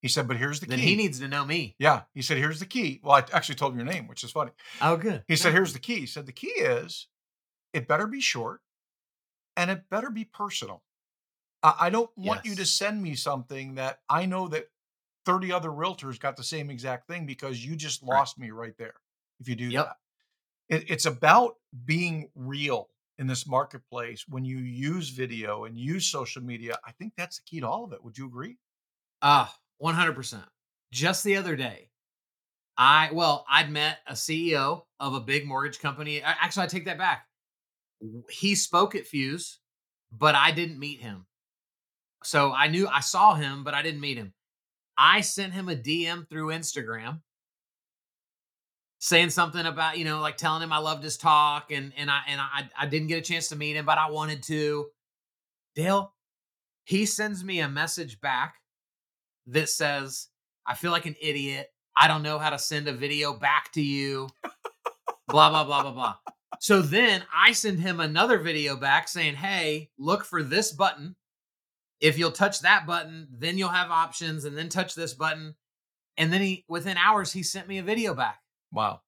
He 0.00 0.08
said, 0.08 0.26
but 0.28 0.38
here's 0.38 0.60
the 0.60 0.66
Then 0.66 0.78
key. 0.78 0.84
he 0.86 0.96
needs 0.96 1.20
to 1.20 1.28
know 1.28 1.44
me. 1.44 1.76
yeah. 1.78 2.02
He 2.14 2.22
said, 2.22 2.38
here's 2.38 2.58
the 2.60 2.66
key. 2.66 3.00
Well, 3.02 3.16
I 3.16 3.24
actually 3.34 3.56
told 3.56 3.72
him 3.72 3.78
your 3.80 3.92
name, 3.92 4.06
which 4.06 4.24
is 4.24 4.30
funny. 4.30 4.52
Oh, 4.80 4.96
good. 4.96 5.24
He 5.28 5.36
said, 5.36 5.52
here's 5.52 5.74
the 5.74 5.78
key. 5.78 6.00
He 6.00 6.06
said, 6.06 6.24
the 6.26 6.32
key 6.32 6.48
is 6.48 7.08
it 7.74 7.86
better 7.86 8.06
be 8.06 8.20
short 8.20 8.60
and 9.56 9.70
it 9.70 9.90
better 9.90 10.10
be 10.10 10.24
personal. 10.24 10.82
I, 11.62 11.90
don't 11.90 12.10
want 12.16 12.46
you 12.46 12.54
to 12.54 12.64
send 12.64 13.02
me 13.02 13.14
something 13.14 13.74
that 13.74 13.98
I 14.08 14.24
know 14.24 14.48
that 14.48 14.68
30 15.26 15.52
other 15.52 15.68
realtors 15.68 16.18
got 16.18 16.38
the 16.38 16.42
same 16.42 16.70
exact 16.70 17.06
thing 17.06 17.26
because 17.26 17.62
you 17.64 17.76
just 17.76 18.00
Right. 18.02 18.16
lost 18.16 18.38
me 18.38 18.50
right 18.50 18.74
there 18.78 18.94
if 19.40 19.48
you 19.48 19.56
do 19.56 19.66
Yep. 19.68 19.84
that. 19.84 19.96
It, 20.74 20.90
it's 20.90 21.04
about 21.04 21.56
being 21.84 22.30
real 22.34 22.88
in 23.20 23.26
this 23.26 23.46
marketplace 23.46 24.24
when 24.28 24.46
you 24.46 24.56
use 24.56 25.10
video 25.10 25.66
and 25.66 25.78
use 25.78 26.06
social 26.06 26.42
media. 26.42 26.76
I 26.86 26.92
think 26.92 27.12
that's 27.16 27.36
the 27.36 27.42
key 27.44 27.60
to 27.60 27.68
all 27.68 27.84
of 27.84 27.92
it. 27.92 28.02
Would 28.02 28.16
you 28.16 28.26
agree? 28.26 28.56
Ah, 29.20 29.54
100%. 29.80 30.42
Just 30.90 31.22
the 31.22 31.36
other 31.36 31.54
day, 31.54 31.90
I, 32.78 33.10
well, 33.12 33.44
I'd 33.48 33.70
met 33.70 33.98
a 34.06 34.14
CEO 34.14 34.84
of 34.98 35.14
a 35.14 35.20
big 35.20 35.46
mortgage 35.46 35.78
company. 35.78 36.22
Actually, 36.22 36.64
I 36.64 36.68
take 36.68 36.86
that 36.86 36.96
back. 36.96 37.26
He 38.30 38.54
spoke 38.54 38.94
at 38.94 39.06
Fuse, 39.06 39.58
but 40.10 40.34
I 40.34 40.50
didn't 40.50 40.78
meet 40.78 41.00
him. 41.00 41.26
So 42.24 42.52
I 42.52 42.68
knew 42.68 42.88
I 42.88 43.00
saw 43.00 43.34
him, 43.34 43.64
but 43.64 43.74
I 43.74 43.82
didn't 43.82 44.00
meet 44.00 44.16
him. 44.16 44.32
I 44.96 45.20
sent 45.20 45.52
him 45.52 45.68
a 45.68 45.76
DM 45.76 46.26
through 46.28 46.48
Instagram 46.48 47.20
saying 49.00 49.30
something 49.30 49.66
about, 49.66 49.98
you 49.98 50.04
know, 50.04 50.20
like 50.20 50.36
telling 50.36 50.62
him 50.62 50.72
I 50.72 50.78
loved 50.78 51.02
his 51.02 51.16
talk 51.16 51.72
and 51.72 51.92
and 51.96 52.10
I 52.10 52.20
and 52.28 52.40
I 52.40 52.68
I 52.78 52.86
didn't 52.86 53.08
get 53.08 53.18
a 53.18 53.22
chance 53.22 53.48
to 53.48 53.56
meet 53.56 53.76
him, 53.76 53.84
but 53.84 53.98
I 53.98 54.10
wanted 54.10 54.42
to. 54.44 54.86
Dale, 55.74 56.14
he 56.84 57.06
sends 57.06 57.42
me 57.42 57.60
a 57.60 57.68
message 57.68 58.20
back 58.20 58.56
that 59.46 59.68
says, 59.68 60.28
I 60.66 60.74
feel 60.74 60.90
like 60.90 61.06
an 61.06 61.16
idiot. 61.20 61.68
I 61.96 62.08
don't 62.08 62.22
know 62.22 62.38
how 62.38 62.50
to 62.50 62.58
send 62.58 62.88
a 62.88 62.92
video 62.92 63.32
back 63.32 63.72
to 63.72 63.82
you. 63.82 64.28
blah, 65.28 65.50
blah, 65.50 65.64
blah, 65.64 65.82
blah, 65.82 65.92
blah. 65.92 66.16
So 66.60 66.82
then 66.82 67.22
I 67.34 67.52
send 67.52 67.80
him 67.80 68.00
another 68.00 68.38
video 68.38 68.76
back 68.76 69.08
saying, 69.08 69.36
Hey, 69.36 69.90
look 69.98 70.24
for 70.24 70.42
this 70.42 70.72
button. 70.72 71.16
If 72.00 72.18
you'll 72.18 72.32
touch 72.32 72.60
that 72.60 72.86
button, 72.86 73.28
then 73.30 73.58
you'll 73.58 73.68
have 73.68 73.90
options, 73.90 74.44
and 74.44 74.56
then 74.56 74.68
touch 74.68 74.94
this 74.94 75.14
button. 75.14 75.54
And 76.16 76.32
then 76.32 76.40
he, 76.40 76.64
within 76.68 76.96
hours, 76.96 77.32
he 77.32 77.42
sent 77.42 77.68
me 77.68 77.78
a 77.78 77.82
video 77.82 78.14
back. 78.14 78.39
Wow. 78.72 79.00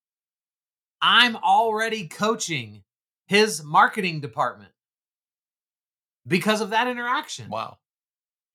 I'm 1.00 1.36
already 1.36 2.08
coaching 2.08 2.82
his 3.26 3.64
marketing 3.64 4.20
department 4.20 4.72
because 6.26 6.60
of 6.60 6.70
that 6.70 6.88
interaction. 6.88 7.48
Wow. 7.48 7.78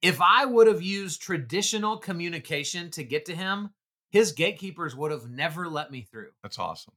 If 0.01 0.21
I 0.21 0.45
would 0.45 0.67
have 0.67 0.81
used 0.81 1.21
traditional 1.21 1.97
communication 1.97 2.91
to 2.91 3.03
get 3.03 3.25
to 3.25 3.35
him, 3.35 3.71
his 4.11 4.31
gatekeepers 4.31 4.95
would 4.95 5.11
have 5.11 5.29
never 5.29 5.67
let 5.67 5.91
me 5.91 6.01
through. 6.01 6.29
That's 6.43 6.59
awesome. 6.59 6.93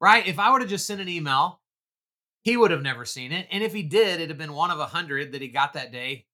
Right? 0.00 0.26
If 0.26 0.38
I 0.38 0.50
would 0.50 0.62
have 0.62 0.70
just 0.70 0.86
sent 0.86 1.00
an 1.00 1.08
email, 1.08 1.60
he 2.42 2.56
would 2.56 2.70
have 2.70 2.82
never 2.82 3.04
seen 3.04 3.32
it. 3.32 3.46
And 3.50 3.62
if 3.62 3.72
he 3.72 3.82
did, 3.82 4.16
it'd 4.16 4.30
have 4.30 4.38
been 4.38 4.54
one 4.54 4.70
of 4.70 4.80
a 4.80 4.86
hundred 4.86 5.32
that 5.32 5.42
he 5.42 5.48
got 5.48 5.74
that 5.74 5.92
day. 5.92 6.26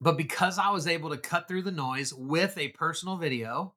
But 0.00 0.16
because 0.16 0.58
I 0.58 0.70
was 0.70 0.86
able 0.86 1.10
to 1.10 1.16
cut 1.16 1.46
through 1.46 1.62
the 1.62 1.70
noise 1.70 2.12
with 2.12 2.58
a 2.58 2.68
personal 2.68 3.16
video, 3.16 3.74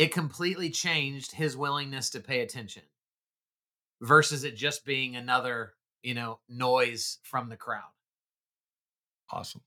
it 0.00 0.12
completely 0.14 0.70
changed 0.70 1.30
his 1.32 1.58
willingness 1.58 2.08
to 2.08 2.20
pay 2.20 2.40
attention 2.40 2.82
versus 4.00 4.44
it 4.44 4.56
just 4.56 4.82
being 4.86 5.14
another, 5.14 5.74
you 6.02 6.14
know, 6.14 6.40
noise 6.48 7.18
from 7.22 7.50
the 7.50 7.56
crowd. 7.58 7.90
Awesome. 9.30 9.60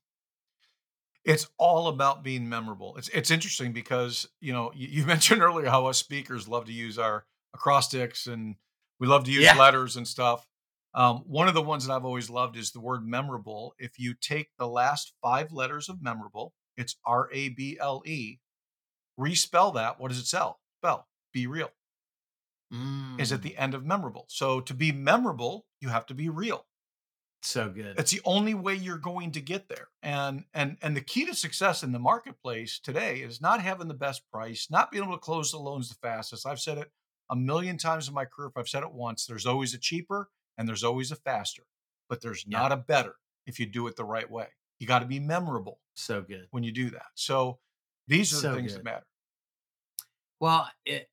It's 1.24 1.46
all 1.56 1.86
about 1.86 2.24
being 2.24 2.48
memorable. 2.48 2.96
It's 2.96 3.08
it's 3.10 3.30
interesting 3.30 3.72
because 3.72 4.28
you 4.40 4.52
know 4.52 4.72
you, 4.74 4.88
you 4.88 5.06
mentioned 5.14 5.40
earlier 5.40 5.68
how 5.70 5.86
us 5.86 5.98
speakers 5.98 6.48
love 6.48 6.64
to 6.64 6.72
use 6.72 6.98
our 6.98 7.26
acrostics 7.54 8.26
and 8.26 8.56
we 8.98 9.06
love 9.06 9.22
to 9.24 9.30
use 9.30 9.44
Yeah. 9.44 9.56
letters 9.56 9.96
and 9.96 10.06
stuff. 10.06 10.48
Um, 10.94 11.18
one 11.26 11.46
of 11.46 11.54
the 11.54 11.62
ones 11.62 11.86
that 11.86 11.92
I've 11.94 12.04
always 12.04 12.28
loved 12.28 12.56
is 12.56 12.72
the 12.72 12.80
word 12.80 13.06
memorable. 13.06 13.74
If 13.78 14.00
you 14.00 14.14
take 14.14 14.48
the 14.58 14.66
last 14.66 15.12
five 15.22 15.52
letters 15.52 15.88
of 15.88 16.02
memorable, 16.02 16.54
it's 16.76 16.96
R 17.06 17.28
A 17.32 17.50
B 17.50 17.78
L 17.80 18.02
E. 18.04 18.38
Respell 19.18 19.74
that. 19.74 19.98
What 20.00 20.08
does 20.08 20.18
it 20.18 20.26
sell? 20.26 20.60
Spell. 20.80 21.08
Be 21.32 21.46
real. 21.46 21.70
Is 23.16 23.32
at 23.32 23.42
Mm, 23.42 23.42
the 23.42 23.56
end 23.56 23.74
of 23.74 23.84
memorable. 23.84 24.24
So 24.28 24.60
to 24.60 24.72
be 24.72 24.92
memorable, 24.92 25.66
you 25.80 25.88
have 25.88 26.06
to 26.06 26.14
be 26.14 26.28
real. 26.28 26.68
so 27.42 27.70
good. 27.70 27.98
It's 27.98 28.10
the 28.10 28.20
only 28.24 28.54
way 28.54 28.74
you're 28.74 28.98
going 28.98 29.32
to 29.32 29.40
get 29.40 29.68
there. 29.68 29.88
And 30.02 30.44
and 30.52 30.78
and 30.82 30.96
the 30.96 31.00
key 31.00 31.24
to 31.26 31.34
success 31.34 31.82
in 31.82 31.92
the 31.92 31.98
marketplace 31.98 32.80
today 32.80 33.20
is 33.20 33.40
not 33.40 33.60
having 33.62 33.86
the 33.88 33.94
best 33.94 34.28
price, 34.32 34.68
not 34.70 34.90
being 34.90 35.04
able 35.04 35.14
to 35.14 35.20
close 35.20 35.52
the 35.52 35.58
loans 35.58 35.88
the 35.88 35.94
fastest. 35.94 36.46
I've 36.46 36.60
said 36.60 36.78
it 36.78 36.90
a 37.30 37.36
million 37.36 37.78
times 37.78 38.08
in 38.08 38.14
my 38.14 38.24
career. 38.24 38.48
If 38.48 38.56
I've 38.56 38.68
said 38.68 38.82
it 38.82 38.92
once, 38.92 39.26
there's 39.26 39.46
always 39.46 39.74
a 39.74 39.78
cheaper 39.78 40.30
and 40.58 40.68
there's 40.68 40.84
always 40.84 41.12
a 41.12 41.16
faster, 41.16 41.64
but 42.08 42.20
there's 42.20 42.46
Yeah. 42.50 42.60
not 42.60 42.72
a 42.72 42.76
better 42.76 43.16
if 43.46 43.60
you 43.60 43.66
do 43.66 43.86
it 43.86 43.94
the 43.96 44.04
right 44.04 44.28
way. 44.30 44.48
You 44.80 44.86
got 44.88 45.00
to 45.00 45.06
be 45.06 45.20
memorable 45.20 45.80
So 45.94 46.22
good. 46.22 46.50
when 46.50 46.62
you 46.64 46.72
do 46.72 46.90
that. 46.90 47.06
So 47.14 47.60
these 48.06 48.32
are 48.32 48.48
the 48.48 48.56
things 48.56 48.72
good. 48.72 48.80
that 48.80 48.84
matter. 48.84 49.06
Well, 50.40 50.68
it 50.84 51.08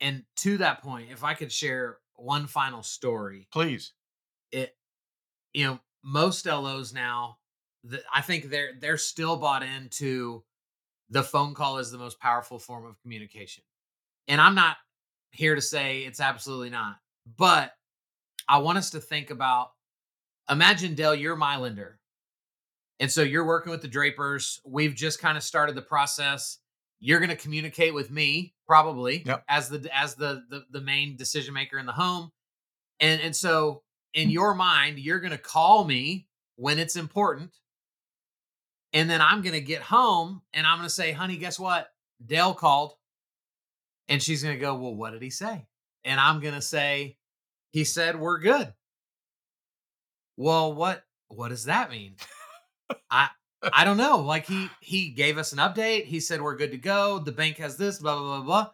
and 0.00 0.24
to 0.36 0.58
that 0.58 0.82
point, 0.82 1.08
if 1.10 1.24
I 1.24 1.34
could 1.34 1.52
share 1.52 1.98
one 2.16 2.46
final 2.46 2.82
story, 2.82 3.48
Please. 3.52 3.92
it 4.52 4.76
you 5.52 5.66
know, 5.66 5.80
most 6.04 6.46
LOs 6.46 6.92
now, 6.92 7.38
the, 7.84 8.02
I 8.12 8.20
think 8.20 8.50
they're 8.50 8.72
they're 8.78 8.98
still 8.98 9.36
bought 9.36 9.62
into 9.62 10.44
the 11.10 11.22
phone 11.22 11.54
call 11.54 11.78
is 11.78 11.90
the 11.90 11.98
most 11.98 12.20
powerful 12.20 12.58
form 12.58 12.84
of 12.84 13.00
communication. 13.00 13.62
And 14.28 14.40
I'm 14.40 14.54
not 14.54 14.76
here 15.30 15.54
to 15.54 15.60
say 15.60 16.00
it's 16.00 16.20
absolutely 16.20 16.70
not, 16.70 16.96
but 17.36 17.72
I 18.48 18.58
want 18.58 18.78
us 18.78 18.90
to 18.90 19.00
think 19.00 19.30
about 19.30 19.70
imagine 20.50 20.94
Dale, 20.94 21.14
you're 21.14 21.36
my 21.36 21.56
lender. 21.56 21.98
And 23.00 23.10
so 23.10 23.22
you're 23.22 23.44
working 23.46 23.70
with 23.70 23.82
the 23.82 23.88
Drapers. 23.88 24.60
We've 24.64 24.94
just 24.94 25.20
kind 25.20 25.36
of 25.36 25.42
started 25.42 25.74
the 25.74 25.82
process. 25.82 26.58
You're 26.98 27.18
going 27.20 27.30
to 27.30 27.36
communicate 27.36 27.92
with 27.92 28.10
me 28.10 28.54
probably 28.66 29.22
Yep. 29.26 29.44
as 29.48 29.68
the 29.68 29.88
as 29.94 30.14
the, 30.14 30.42
the 30.48 30.64
the 30.70 30.80
main 30.80 31.16
decision 31.16 31.52
maker 31.52 31.78
in 31.78 31.84
the 31.86 31.92
home. 31.92 32.30
And 33.00 33.20
and 33.20 33.36
so 33.36 33.82
in 34.14 34.30
your 34.30 34.54
mind, 34.54 34.98
you're 34.98 35.20
going 35.20 35.32
to 35.32 35.38
call 35.38 35.84
me 35.84 36.26
when 36.56 36.78
it's 36.78 36.96
important. 36.96 37.54
And 38.94 39.10
then 39.10 39.20
I'm 39.20 39.42
going 39.42 39.52
to 39.52 39.60
get 39.60 39.82
home 39.82 40.40
and 40.54 40.66
I'm 40.66 40.78
going 40.78 40.88
to 40.88 40.94
say, 40.94 41.12
"Honey, 41.12 41.36
guess 41.36 41.58
what? 41.60 41.88
Dale 42.24 42.54
called." 42.54 42.94
And 44.08 44.22
she's 44.22 44.42
going 44.42 44.54
to 44.54 44.60
go, 44.60 44.74
"Well, 44.76 44.94
what 44.94 45.10
did 45.12 45.20
he 45.20 45.28
say?" 45.30 45.66
And 46.02 46.18
I'm 46.18 46.40
going 46.40 46.54
to 46.54 46.62
say, 46.62 47.18
"He 47.72 47.84
said 47.84 48.18
we're 48.18 48.38
good." 48.38 48.72
Well, 50.38 50.72
what 50.74 51.04
what 51.28 51.48
does 51.48 51.64
that 51.64 51.90
mean? 51.90 52.14
I 53.10 53.28
I 53.72 53.84
don't 53.84 53.96
know. 53.96 54.18
Like 54.18 54.46
he 54.46 54.68
he 54.80 55.10
gave 55.10 55.38
us 55.38 55.52
an 55.52 55.58
update. 55.58 56.04
He 56.04 56.20
said 56.20 56.40
we're 56.40 56.56
good 56.56 56.70
to 56.72 56.78
go. 56.78 57.18
The 57.18 57.32
bank 57.32 57.56
has 57.58 57.76
this, 57.76 57.98
blah 57.98 58.16
blah 58.18 58.36
blah 58.38 58.44
blah. 58.44 58.70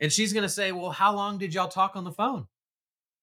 And 0.00 0.12
she's 0.12 0.32
gonna 0.32 0.48
say, 0.48 0.72
"Well, 0.72 0.90
how 0.90 1.14
long 1.14 1.38
did 1.38 1.54
y'all 1.54 1.68
talk 1.68 1.94
on 1.96 2.04
the 2.04 2.12
phone?" 2.12 2.46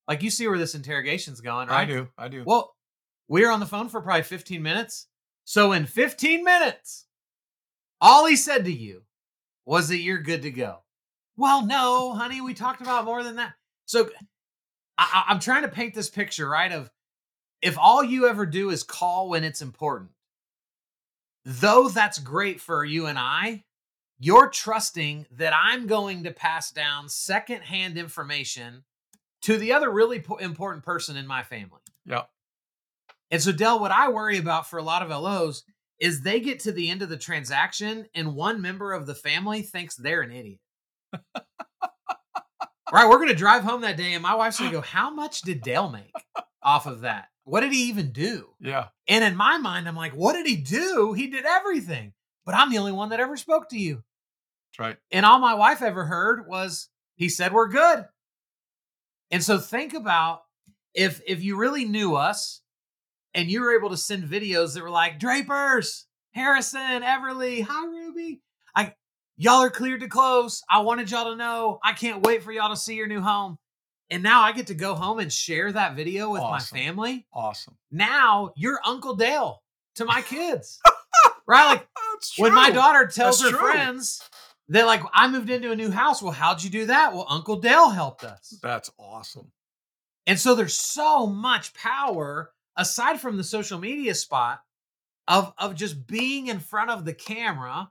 Like 0.08 0.24
you 0.24 0.30
see 0.30 0.48
where 0.48 0.58
this 0.58 0.76
interrogation's 0.76 1.42
going, 1.42 1.68
right? 1.68 1.82
I 1.82 1.86
do. 1.86 2.08
I 2.18 2.28
do. 2.28 2.44
Well, 2.46 2.74
we 3.28 3.42
were 3.46 3.52
on 3.52 3.60
the 3.60 3.66
phone 3.66 3.88
for 3.90 4.02
probably 4.02 4.24
15 4.24 4.62
minutes. 4.62 5.08
So 5.44 5.72
in 5.74 5.86
15 5.86 6.44
minutes, 6.44 7.06
all 8.00 8.26
he 8.26 8.36
said 8.36 8.66
to 8.66 8.72
you 8.72 9.04
was 9.66 9.90
that 9.90 9.98
you're 10.00 10.18
good 10.22 10.42
to 10.44 10.52
go. 10.52 10.80
Well, 11.38 11.66
no, 11.66 12.14
honey, 12.14 12.42
we 12.42 12.54
talked 12.54 12.82
about 12.82 13.06
more 13.06 13.24
than 13.24 13.36
that. 13.38 13.54
So 13.86 14.10
I, 14.98 15.24
I- 15.28 15.32
I'm 15.32 15.40
trying 15.40 15.64
to 15.64 15.68
paint 15.70 15.94
this 15.94 16.10
picture, 16.10 16.48
right? 16.48 16.72
Of 16.72 16.90
if 17.62 17.78
all 17.78 18.04
you 18.04 18.28
ever 18.28 18.46
do 18.46 18.70
is 18.70 18.84
call 18.84 19.30
when 19.30 19.44
it's 19.44 19.62
important, 19.62 20.12
though 21.46 21.90
that's 21.90 22.20
great 22.20 22.62
for 22.62 22.86
you 22.86 23.08
and 23.08 23.18
I, 23.18 23.64
you're 24.20 24.50
trusting 24.50 25.26
that 25.32 25.54
I'm 25.56 25.88
going 25.88 26.24
to 26.24 26.32
pass 26.32 26.72
down 26.72 27.10
secondhand 27.10 27.98
information 27.98 28.84
to 29.42 29.58
the 29.58 29.74
other 29.74 29.90
really 29.90 30.20
po- 30.20 30.38
important 30.38 30.86
person 30.86 31.18
in 31.18 31.26
my 31.26 31.44
family. 31.44 31.82
yeah. 32.06 32.24
And 33.32 33.42
so, 33.42 33.54
Dale, 33.54 33.80
what 33.80 33.92
I 33.92 34.10
worry 34.10 34.38
about 34.38 34.70
for 34.70 34.78
a 34.78 34.84
lot 34.84 35.02
of 35.02 35.10
LOs 35.10 35.64
is 36.00 36.22
they 36.22 36.40
get 36.42 36.60
to 36.60 36.72
the 36.72 36.90
end 36.90 37.02
of 37.02 37.10
the 37.10 37.18
transaction 37.18 38.06
and 38.14 38.36
one 38.36 38.62
member 38.62 38.92
of 38.92 39.06
the 39.06 39.16
family 39.16 39.62
thinks 39.62 39.96
they're 39.96 40.22
an 40.22 40.32
idiot. 40.32 40.60
right. 42.92 43.10
We're 43.10 43.18
going 43.18 43.30
to 43.30 43.36
drive 43.36 43.64
home 43.64 43.82
that 43.82 43.98
day 43.98 44.14
and 44.14 44.22
my 44.22 44.36
wife's 44.36 44.60
going 44.60 44.72
to 44.72 44.78
go, 44.78 44.82
How 44.82 45.10
much 45.10 45.42
did 45.44 45.62
Dale 45.62 45.90
make 45.90 46.14
off 46.62 46.86
of 46.86 47.02
that? 47.02 47.30
What 47.44 47.62
did 47.62 47.72
he 47.74 47.90
even 47.90 48.12
do? 48.12 48.50
Yeah. 48.60 48.88
And 49.08 49.24
in 49.24 49.36
my 49.36 49.58
mind, 49.58 49.88
I'm 49.88 49.96
like, 49.96 50.14
What 50.14 50.34
did 50.34 50.48
he 50.48 50.58
do? 50.58 51.14
He 51.14 51.28
did 51.28 51.46
everything. 51.46 52.14
But 52.46 52.56
I'm 52.56 52.72
the 52.72 52.78
only 52.78 52.92
one 52.92 53.10
that 53.10 53.20
ever 53.20 53.38
spoke 53.38 53.70
to 53.70 53.78
you. 53.78 54.04
That's 54.72 54.80
right. 54.80 54.98
And 55.12 55.26
all 55.26 55.40
my 55.40 55.54
wife 55.54 55.82
ever 55.82 56.06
heard 56.06 56.48
was 56.48 56.90
he 57.16 57.30
said 57.30 57.54
we're 57.54 57.68
good. 57.68 58.06
And 59.30 59.44
so 59.44 59.58
think 59.58 59.94
about 59.94 60.42
if 60.94 61.22
if 61.28 61.44
you 61.44 61.58
really 61.58 61.86
knew 61.86 62.16
us 62.16 62.62
and 63.34 63.50
you 63.50 63.62
were 63.62 63.76
able 63.76 63.90
to 63.90 63.98
send 63.98 64.24
videos 64.24 64.74
that 64.74 64.84
were 64.84 64.90
like 64.90 65.20
Drapers, 65.20 66.08
Harrison, 66.32 67.02
Everly, 67.02 67.64
hi 67.64 67.86
Ruby. 67.86 68.42
I 68.76 68.94
y'all 69.38 69.62
are 69.62 69.70
cleared 69.70 70.02
to 70.02 70.08
close. 70.08 70.62
I 70.70 70.82
wanted 70.82 71.12
y'all 71.12 71.32
to 71.32 71.36
know. 71.36 71.80
I 71.84 71.94
can't 71.94 72.26
wait 72.26 72.44
for 72.44 72.52
y'all 72.52 72.70
to 72.70 72.78
see 72.78 72.96
your 72.96 73.08
new 73.08 73.22
home. 73.22 73.58
And 74.12 74.22
now 74.22 74.42
I 74.42 74.52
get 74.52 74.68
to 74.68 74.74
go 74.74 74.94
home 74.94 75.20
and 75.20 75.32
share 75.32 75.72
that 75.72 75.96
video 75.96 76.30
with 76.30 76.42
Awesome. 76.42 76.78
my 76.78 76.84
family. 76.84 77.26
Awesome. 77.34 77.78
Now 77.92 78.52
you're 78.58 78.80
Uncle 78.86 79.16
Dale 79.16 79.64
to 79.96 80.06
my 80.06 80.22
kids. 80.22 80.80
right? 81.48 81.76
Like 81.76 81.88
when 82.38 82.54
my 82.54 82.70
daughter 82.72 83.08
tells 83.08 83.40
That's 83.40 83.52
her 83.52 83.58
true. 83.58 83.72
friends 83.72 84.22
that 84.68 84.86
like 84.86 85.02
I 85.14 85.30
moved 85.30 85.50
into 85.50 85.72
a 85.72 85.76
new 85.76 85.92
house. 85.92 86.22
Well, 86.22 86.34
how'd 86.34 86.62
you 86.62 86.70
do 86.70 86.86
that? 86.88 87.14
Well, 87.14 87.26
Uncle 87.30 87.56
Dale 87.56 87.90
helped 87.90 88.26
us. 88.26 88.60
That's 88.62 88.92
awesome. 89.00 89.52
And 90.28 90.38
so 90.38 90.56
there's 90.56 90.76
so 90.76 91.26
much 91.26 91.74
power 91.74 92.52
aside 92.78 93.20
from 93.22 93.38
the 93.38 93.44
social 93.46 93.80
media 93.80 94.14
spot 94.14 94.60
of 95.28 95.54
of 95.58 95.76
just 95.76 96.06
being 96.06 96.48
in 96.48 96.60
front 96.60 96.90
of 96.90 97.06
the 97.06 97.14
camera 97.14 97.90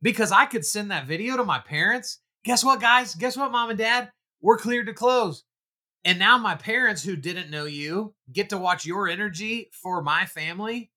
because 0.00 0.30
I 0.30 0.46
could 0.46 0.64
send 0.64 0.92
that 0.92 1.06
video 1.06 1.36
to 1.36 1.44
my 1.44 1.58
parents. 1.58 2.20
Guess 2.44 2.64
what, 2.64 2.80
guys? 2.80 3.16
Guess 3.16 3.36
what, 3.36 3.50
mom 3.50 3.70
and 3.70 3.78
dad? 3.78 4.12
We're 4.40 4.58
cleared 4.58 4.86
to 4.86 4.94
close. 4.94 5.42
And 6.06 6.20
now 6.20 6.38
my 6.38 6.54
parents 6.54 7.02
who 7.02 7.16
didn't 7.16 7.50
know 7.50 7.64
you 7.64 8.14
get 8.32 8.48
to 8.50 8.58
watch 8.58 8.86
your 8.86 9.08
energy 9.08 9.70
for 9.72 10.00
my 10.02 10.24
family. 10.24 10.92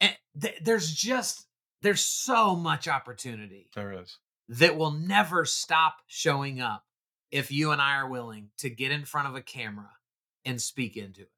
And 0.00 0.16
th- 0.40 0.60
there's 0.64 0.90
just 0.92 1.46
there's 1.82 2.00
so 2.00 2.56
much 2.56 2.88
opportunity 2.88 3.68
There 3.74 3.92
is. 3.92 4.16
that 4.48 4.76
will 4.76 4.90
never 4.92 5.44
stop 5.44 5.96
showing 6.06 6.60
up 6.60 6.84
if 7.30 7.52
you 7.52 7.70
and 7.70 7.80
I 7.82 7.96
are 7.96 8.08
willing 8.08 8.48
to 8.58 8.70
get 8.70 8.90
in 8.92 9.04
front 9.04 9.28
of 9.28 9.34
a 9.36 9.42
camera 9.42 9.90
and 10.44 10.60
speak 10.60 10.96
into 10.96 11.20
it. 11.22 11.30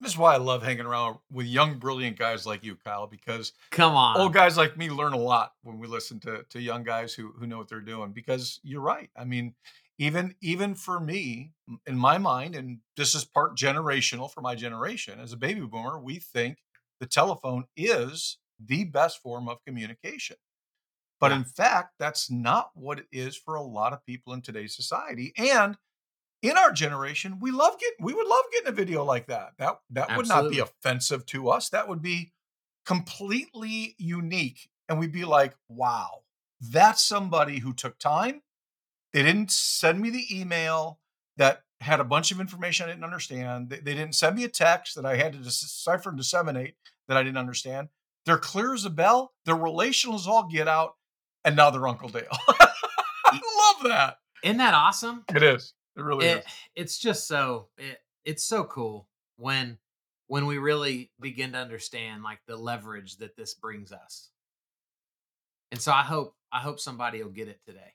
This 0.00 0.12
is 0.12 0.18
why 0.18 0.32
I 0.34 0.38
love 0.38 0.62
hanging 0.62 0.86
around 0.86 1.18
with 1.30 1.46
young, 1.46 1.78
brilliant 1.78 2.18
guys 2.18 2.46
like 2.46 2.62
you, 2.64 2.76
Kyle, 2.76 3.06
because 3.06 3.52
Come 3.70 3.94
on. 3.94 4.16
old 4.18 4.32
guys 4.32 4.56
like 4.56 4.76
me 4.78 4.88
learn 4.90 5.12
a 5.12 5.18
lot 5.18 5.52
when 5.62 5.78
we 5.78 5.88
listen 5.88 6.20
to 6.20 6.44
to 6.50 6.60
young 6.60 6.84
guys 6.84 7.12
who 7.12 7.32
who 7.38 7.46
know 7.46 7.58
what 7.58 7.68
they're 7.68 7.80
doing. 7.80 8.12
Because 8.12 8.60
you're 8.62 8.80
right. 8.80 9.10
I 9.16 9.24
mean, 9.24 9.54
even 9.98 10.34
even 10.40 10.74
for 10.74 11.00
me, 11.00 11.52
in 11.86 11.96
my 11.98 12.18
mind, 12.18 12.54
and 12.54 12.80
this 12.96 13.14
is 13.14 13.24
part 13.24 13.56
generational 13.56 14.30
for 14.32 14.40
my 14.40 14.54
generation. 14.54 15.20
As 15.20 15.32
a 15.32 15.36
baby 15.36 15.60
boomer, 15.60 15.98
we 15.98 16.18
think 16.18 16.58
the 17.00 17.06
telephone 17.06 17.64
is 17.76 18.38
the 18.60 18.84
best 18.84 19.20
form 19.22 19.48
of 19.48 19.64
communication. 19.66 20.36
But 21.20 21.30
Yeah. 21.30 21.36
in 21.36 21.44
fact, 21.44 21.94
that's 21.98 22.30
not 22.30 22.70
what 22.74 22.98
it 23.00 23.08
is 23.12 23.36
for 23.36 23.54
a 23.56 23.62
lot 23.62 23.92
of 23.92 24.04
people 24.06 24.32
in 24.34 24.42
today's 24.42 24.76
society. 24.76 25.32
And 25.36 25.76
in 26.42 26.56
our 26.58 26.72
generation, 26.72 27.40
we 27.40 27.50
love 27.52 27.78
getting 27.80 28.04
we 28.04 28.14
would 28.14 28.26
love 28.28 28.44
getting 28.52 28.68
a 28.68 28.72
video 28.72 29.04
like 29.04 29.26
that. 29.28 29.54
That 29.58 29.80
that 29.90 30.14
would 30.14 30.28
not 30.28 30.48
be 30.50 30.60
offensive 30.60 31.26
to 31.26 31.50
us. 31.50 31.70
That 31.70 31.88
would 31.88 32.02
be 32.02 32.32
completely 32.86 33.94
unique. 33.98 34.70
And 34.88 34.98
we'd 34.98 35.12
be 35.12 35.24
like, 35.26 35.56
wow, 35.68 36.24
that's 36.60 37.02
somebody 37.04 37.58
who 37.60 37.74
took 37.74 37.98
time. 37.98 38.42
They 39.12 39.22
didn't 39.22 39.50
send 39.50 40.00
me 40.00 40.10
the 40.10 40.40
email 40.40 41.00
that 41.36 41.62
had 41.80 42.00
a 42.00 42.04
bunch 42.04 42.30
of 42.32 42.40
information 42.40 42.86
I 42.86 42.90
didn't 42.92 43.04
understand. 43.04 43.70
They, 43.70 43.76
they 43.78 43.94
didn't 43.94 44.14
send 44.14 44.36
me 44.36 44.44
a 44.44 44.48
text 44.48 44.96
that 44.96 45.06
I 45.06 45.16
had 45.16 45.32
to 45.32 45.38
decipher 45.38 46.10
and 46.10 46.18
disseminate 46.18 46.74
that 47.06 47.16
I 47.16 47.22
didn't 47.22 47.38
understand. 47.38 47.88
They're 48.26 48.38
clear 48.38 48.74
as 48.74 48.84
a 48.84 48.90
bell. 48.90 49.32
They're 49.44 49.56
relational 49.56 50.16
as 50.16 50.26
all 50.26 50.48
get 50.48 50.68
out. 50.68 50.94
And 51.44 51.56
now 51.56 51.70
they're 51.70 51.86
Uncle 51.88 52.08
Dale. 52.08 52.26
I 52.48 53.32
love 53.32 53.90
that. 53.90 54.18
Isn't 54.42 54.58
that 54.58 54.74
awesome? 54.74 55.24
It 55.34 55.42
is. 55.42 55.72
It 55.96 56.02
really 56.02 56.26
It, 56.26 56.38
is. 56.38 56.44
it's 56.76 56.98
just 56.98 57.26
so 57.26 57.68
it, 57.78 57.98
it's 58.24 58.44
so 58.44 58.64
cool 58.64 59.08
when 59.36 59.78
when 60.26 60.46
we 60.46 60.58
really 60.58 61.10
begin 61.20 61.52
to 61.52 61.58
understand 61.58 62.22
like 62.22 62.40
the 62.46 62.56
leverage 62.56 63.16
that 63.18 63.36
this 63.36 63.54
brings 63.54 63.92
us. 63.92 64.30
And 65.72 65.80
so 65.80 65.92
I 65.92 66.02
hope 66.02 66.34
I 66.52 66.58
hope 66.58 66.80
somebody 66.80 67.22
will 67.22 67.30
get 67.30 67.48
it 67.48 67.60
today. 67.66 67.94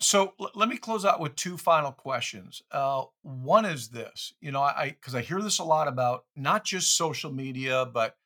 So 0.00 0.34
l- 0.40 0.50
let 0.54 0.68
me 0.68 0.76
close 0.76 1.04
out 1.04 1.20
with 1.20 1.36
two 1.36 1.56
final 1.56 1.92
questions. 1.92 2.62
Uh, 2.70 3.04
one 3.22 3.64
is 3.64 3.88
this, 3.90 4.32
you 4.40 4.52
know, 4.52 4.62
I 4.62 4.90
because 4.90 5.14
I 5.14 5.22
hear 5.22 5.40
this 5.40 5.58
a 5.58 5.64
lot 5.64 5.88
about 5.88 6.26
not 6.34 6.64
just 6.64 6.96
social 6.96 7.32
media, 7.32 7.86
but 7.86 8.16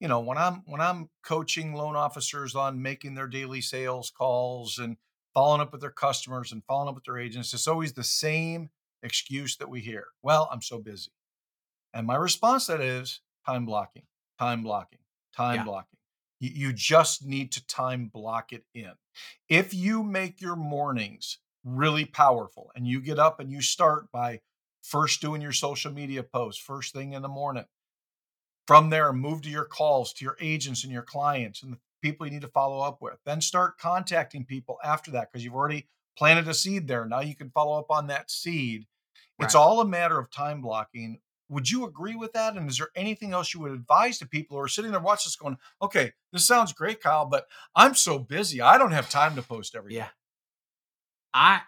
you 0.00 0.08
know, 0.08 0.20
when 0.20 0.38
I'm 0.38 0.62
when 0.66 0.80
I'm 0.80 1.10
coaching 1.22 1.74
loan 1.74 1.96
officers 1.96 2.54
on 2.54 2.82
making 2.82 3.14
their 3.14 3.28
daily 3.28 3.60
sales 3.60 4.10
calls 4.10 4.78
and 4.78 4.96
following 5.34 5.60
up 5.60 5.72
with 5.72 5.80
their 5.80 5.90
customers 5.90 6.52
and 6.52 6.64
following 6.66 6.88
up 6.88 6.94
with 6.94 7.04
their 7.04 7.18
agents, 7.18 7.52
it's 7.54 7.68
always 7.68 7.92
the 7.94 8.04
same 8.04 8.70
excuse 9.02 9.56
that 9.56 9.68
we 9.70 9.80
hear. 9.80 10.08
Well, 10.22 10.48
I'm 10.52 10.62
so 10.62 10.78
busy, 10.78 11.10
and 11.94 12.06
my 12.06 12.16
response 12.16 12.66
to 12.66 12.72
that 12.72 12.82
is 12.82 13.22
time 13.46 13.66
blocking, 13.66 14.06
time 14.38 14.62
blocking, 14.62 15.00
time 15.34 15.62
Yeah. 15.62 15.64
blocking. 15.64 15.95
You, 16.38 16.72
just 16.72 17.24
need 17.24 17.52
to 17.52 17.66
time 17.66 18.10
block 18.12 18.52
it 18.52 18.64
in. 18.74 18.92
If 19.48 19.72
you 19.72 20.02
make 20.02 20.40
your 20.40 20.56
mornings 20.56 21.38
really 21.64 22.04
powerful 22.04 22.70
and 22.76 22.86
you 22.86 23.00
get 23.00 23.18
up 23.18 23.40
and 23.40 23.50
you 23.50 23.62
start 23.62 24.12
by 24.12 24.40
first 24.82 25.20
doing 25.20 25.40
your 25.42 25.52
social 25.52 25.92
media 25.92 26.22
posts 26.22 26.62
first 26.62 26.94
thing 26.94 27.12
in 27.12 27.22
the 27.22 27.28
morning 27.28 27.64
from 28.68 28.88
there 28.90 29.12
move 29.12 29.42
to 29.42 29.50
your 29.50 29.64
calls 29.64 30.12
to 30.12 30.24
your 30.24 30.36
agents 30.40 30.84
and 30.84 30.92
your 30.92 31.02
clients 31.02 31.64
and 31.64 31.72
the 31.72 31.78
people 32.00 32.24
you 32.24 32.32
need 32.32 32.42
to 32.42 32.46
follow 32.46 32.78
up 32.78 33.02
with 33.02 33.18
then 33.24 33.40
start 33.40 33.78
contacting 33.78 34.44
people 34.44 34.78
after 34.84 35.10
that 35.10 35.32
because 35.32 35.44
you've 35.44 35.56
already 35.56 35.88
planted 36.16 36.48
a 36.48 36.54
seed 36.54 36.88
there. 36.88 37.04
Now 37.04 37.20
you 37.20 37.34
can 37.34 37.50
follow 37.50 37.78
up 37.78 37.90
on 37.90 38.06
that 38.08 38.30
seed. 38.30 38.86
It's 39.38 39.54
all 39.54 39.80
a 39.80 39.86
matter 39.86 40.18
of 40.18 40.30
time 40.30 40.62
blocking 40.62 41.18
would 41.48 41.70
you 41.70 41.84
agree 41.84 42.16
with 42.16 42.32
that 42.32 42.56
and 42.56 42.68
is 42.68 42.78
there 42.78 42.88
anything 42.96 43.32
else 43.32 43.54
you 43.54 43.60
would 43.60 43.72
advise 43.72 44.18
to 44.18 44.26
people 44.26 44.56
who 44.56 44.62
are 44.62 44.68
sitting 44.68 44.90
there 44.90 45.00
watching 45.00 45.28
this 45.28 45.36
going 45.36 45.56
okay 45.80 46.12
this 46.32 46.46
sounds 46.46 46.72
great 46.72 47.00
kyle 47.00 47.26
but 47.26 47.46
i'm 47.74 47.94
so 47.94 48.18
busy 48.18 48.60
i 48.60 48.76
don't 48.78 48.92
have 48.92 49.08
time 49.08 49.36
to 49.36 49.42
post 49.42 49.74
everything 49.74 49.98
Yeah. 49.98 50.08
I 51.34 51.60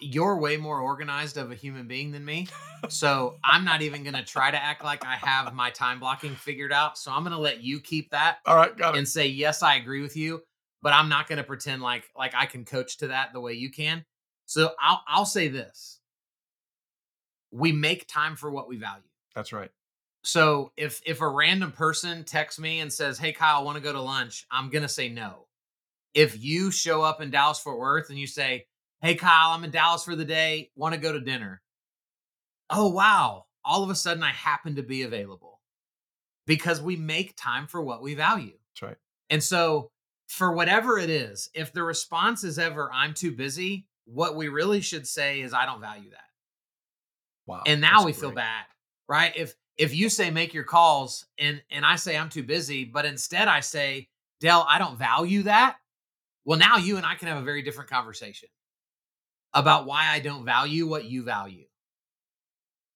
you're 0.00 0.36
way 0.36 0.56
more 0.56 0.80
organized 0.80 1.36
of 1.36 1.50
a 1.50 1.54
human 1.54 1.86
being 1.88 2.12
than 2.12 2.24
me. 2.24 2.46
So 2.88 3.38
I'm 3.42 3.64
not 3.64 3.82
even 3.82 4.04
going 4.04 4.14
to 4.14 4.24
try 4.24 4.52
to 4.52 4.62
act 4.62 4.84
like 4.84 5.04
I 5.04 5.16
have 5.16 5.52
my 5.52 5.70
time 5.70 5.98
blocking 5.98 6.36
figured 6.36 6.72
out. 6.72 6.96
So 6.96 7.10
I'm 7.10 7.22
going 7.22 7.32
to 7.32 7.38
let 7.38 7.60
you 7.60 7.80
keep 7.80 8.10
that 8.10 8.38
all 8.46 8.54
right 8.54 8.76
got 8.76 8.94
it 8.94 8.98
and 8.98 9.08
say 9.08 9.26
yes, 9.26 9.64
I 9.64 9.74
agree 9.74 10.00
with 10.00 10.16
you, 10.16 10.42
but 10.80 10.92
I'm 10.92 11.08
not 11.08 11.26
going 11.26 11.38
to 11.38 11.44
pretend 11.44 11.82
like 11.82 12.08
like 12.16 12.34
I 12.36 12.46
can 12.46 12.64
coach 12.64 12.98
to 12.98 13.08
that 13.08 13.32
the 13.32 13.40
way 13.40 13.54
you 13.54 13.70
can. 13.70 14.04
So 14.46 14.72
I'll 14.80 15.02
I'll 15.08 15.26
say 15.26 15.48
this. 15.48 15.97
We 17.50 17.72
make 17.72 18.06
time 18.08 18.36
for 18.36 18.50
what 18.50 18.68
we 18.68 18.76
value. 18.76 19.02
that's 19.34 19.52
right 19.52 19.70
So 20.22 20.72
if 20.76 21.00
if 21.06 21.20
a 21.20 21.28
random 21.28 21.72
person 21.72 22.24
texts 22.24 22.60
me 22.60 22.80
and 22.80 22.92
says, 22.92 23.18
"Hey 23.18 23.32
Kyle, 23.32 23.64
want 23.64 23.76
to 23.76 23.82
go 23.82 23.92
to 23.92 24.00
lunch?" 24.00 24.46
I'm 24.50 24.68
going 24.70 24.82
to 24.82 24.88
say 24.88 25.08
no. 25.08 25.46
If 26.14 26.42
you 26.42 26.70
show 26.70 27.02
up 27.02 27.20
in 27.20 27.30
Dallas 27.30 27.58
Fort 27.60 27.78
Worth 27.78 28.10
and 28.10 28.18
you 28.18 28.26
say, 28.26 28.66
"Hey 29.00 29.14
Kyle, 29.14 29.52
I'm 29.52 29.64
in 29.64 29.70
Dallas 29.70 30.04
for 30.04 30.16
the 30.16 30.24
day, 30.24 30.70
want 30.74 30.94
to 30.94 31.00
go 31.00 31.12
to 31.12 31.20
dinner?" 31.20 31.62
Oh 32.70 32.88
wow, 32.88 33.46
all 33.64 33.82
of 33.82 33.90
a 33.90 33.94
sudden 33.94 34.22
I 34.22 34.32
happen 34.32 34.76
to 34.76 34.82
be 34.82 35.02
available. 35.02 35.60
Because 36.46 36.80
we 36.80 36.96
make 36.96 37.36
time 37.36 37.66
for 37.66 37.80
what 37.82 38.02
we 38.02 38.14
value. 38.14 38.58
that's 38.74 38.82
right 38.82 38.96
And 39.30 39.42
so, 39.42 39.90
for 40.26 40.52
whatever 40.52 40.98
it 40.98 41.10
is, 41.10 41.50
if 41.54 41.72
the 41.72 41.82
response 41.82 42.42
is 42.44 42.58
ever, 42.58 42.90
I'm 42.92 43.14
too 43.14 43.32
busy, 43.32 43.86
what 44.06 44.34
we 44.36 44.48
really 44.48 44.80
should 44.80 45.06
say 45.06 45.40
is, 45.42 45.52
I 45.54 45.66
don't 45.66 45.80
value 45.80 46.10
that. 46.10 46.27
Wow 47.48 47.62
And 47.64 47.80
now 47.80 48.04
we 48.04 48.12
feel 48.12 48.30
bad, 48.30 48.64
right? 49.08 49.32
If 49.34 49.54
if 49.78 49.94
you 49.94 50.10
say 50.10 50.30
make 50.30 50.52
your 50.52 50.64
calls 50.64 51.24
and 51.38 51.62
and 51.70 51.84
I 51.84 51.96
say 51.96 52.16
I'm 52.16 52.28
too 52.28 52.42
busy, 52.42 52.84
but 52.84 53.06
instead 53.06 53.48
I 53.48 53.60
say, 53.60 54.08
Dale, 54.38 54.66
I 54.68 54.78
don't 54.78 54.98
value 54.98 55.44
that. 55.44 55.78
Well, 56.44 56.58
now 56.58 56.76
you 56.76 56.98
and 56.98 57.06
I 57.06 57.14
can 57.14 57.28
have 57.28 57.38
a 57.38 57.42
very 57.42 57.62
different 57.62 57.88
conversation 57.88 58.50
about 59.54 59.86
why 59.86 60.08
I 60.08 60.20
don't 60.20 60.44
value 60.44 60.86
what 60.86 61.06
you 61.06 61.22
value. 61.22 61.64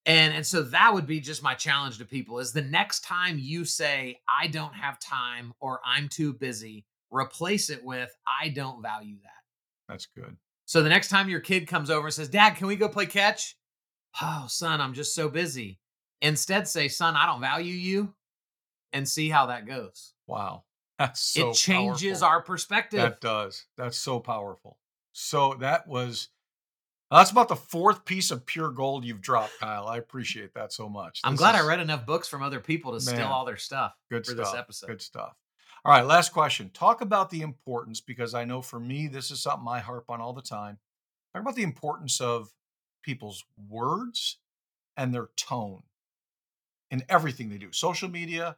And 0.04 0.34
and 0.34 0.46
so 0.46 0.62
that 0.64 0.92
would 0.92 1.06
be 1.06 1.20
just 1.20 1.42
my 1.42 1.54
challenge 1.54 1.96
to 1.98 2.04
people 2.04 2.38
is 2.38 2.52
the 2.52 2.60
next 2.60 3.04
time 3.04 3.38
you 3.38 3.64
say 3.64 4.20
I 4.28 4.48
don't 4.48 4.74
have 4.74 5.00
time 5.00 5.54
or 5.60 5.80
I'm 5.82 6.10
too 6.10 6.34
busy, 6.34 6.84
replace 7.10 7.70
it 7.70 7.82
with 7.82 8.14
I 8.26 8.50
don't 8.50 8.82
value 8.82 9.16
that. 9.22 9.30
that's 9.88 10.06
good 10.06 10.36
So 10.66 10.82
the 10.82 10.90
next 10.90 11.08
time 11.08 11.30
your 11.30 11.40
kid 11.40 11.66
comes 11.68 11.88
over 11.88 12.08
and 12.08 12.14
says, 12.14 12.28
"Dad, 12.28 12.56
can 12.56 12.66
we 12.66 12.76
go 12.76 12.90
play 12.90 13.06
catch?" 13.06 13.56
Oh, 14.20 14.44
son, 14.48 14.80
I'm 14.80 14.92
just 14.94 15.14
so 15.14 15.28
busy. 15.28 15.78
Instead 16.20 16.68
say, 16.68 16.88
"Son, 16.88 17.16
I 17.16 17.26
don't 17.26 17.40
value 17.40 17.74
you." 17.74 18.14
And 18.92 19.08
see 19.08 19.30
how 19.30 19.46
that 19.46 19.66
goes. 19.66 20.12
wow 20.26 20.64
that's 20.98 21.20
so 21.20 21.48
it 21.50 21.54
changes 21.54 22.20
powerful. 22.20 22.28
our 22.28 22.42
perspective. 22.42 23.00
that 23.00 23.20
does 23.22 23.64
that's 23.78 23.96
so 23.96 24.20
powerful 24.20 24.78
so 25.12 25.54
that 25.60 25.88
was 25.88 26.28
that's 27.10 27.30
about 27.30 27.48
the 27.48 27.56
fourth 27.56 28.04
piece 28.04 28.30
of 28.30 28.44
pure 28.44 28.70
gold 28.70 29.02
you've 29.04 29.22
dropped 29.22 29.58
kyle 29.58 29.86
i 29.88 29.96
appreciate 29.96 30.52
that 30.54 30.72
so 30.74 30.88
much 30.90 31.20
I'm 31.24 31.36
glad 31.36 31.54
is 31.54 31.62
I 31.62 31.66
read 31.66 31.80
enough 31.80 32.04
books 32.04 32.28
from 32.28 32.42
other 32.42 32.60
people 32.60 32.92
to 32.92 33.00
steal 33.00 33.26
all 33.26 33.46
their 33.46 33.56
stuff 33.56 33.94
good 34.10 34.26
for 34.26 34.32
stuff 34.32 34.52
this 34.52 34.54
episode. 34.54 34.86
good 34.88 35.02
stuff 35.02 35.34
all 35.86 35.92
right 35.92 36.04
last 36.04 36.34
question 36.34 36.70
talk 36.74 37.00
about 37.00 37.30
the 37.30 37.40
importance 37.40 38.02
because 38.02 38.34
i 38.34 38.44
know 38.44 38.60
for 38.60 38.78
me 38.78 39.08
this 39.08 39.30
is 39.30 39.40
something 39.40 39.66
i 39.68 39.78
harp 39.80 40.04
on 40.10 40.20
all 40.20 40.34
the 40.34 40.42
time 40.42 40.76
talk 41.32 41.40
about 41.42 41.56
the 41.56 41.62
importance 41.62 42.20
of 42.20 42.50
people's 43.02 43.44
words 43.68 44.38
and 44.96 45.14
their 45.14 45.28
tone 45.36 45.82
in 46.90 47.02
everything 47.08 47.48
they 47.48 47.58
do 47.58 47.72
social 47.72 48.08
media 48.08 48.56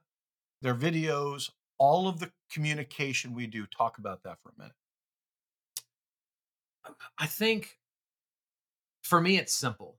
their 0.63 0.75
videos 0.75 1.51
all 1.79 2.09
of 2.09 2.21
the 2.21 2.31
communication 2.51 3.35
we 3.35 3.47
do 3.47 3.67
talk 3.67 3.99
about 3.99 4.23
that 4.23 4.39
for 4.43 4.51
a 4.51 4.61
minute 4.61 4.75
um, 6.87 6.95
I 7.19 7.27
think 7.27 7.79
for 9.03 9.21
me 9.21 9.39
it's 9.39 9.55
simple. 9.55 9.99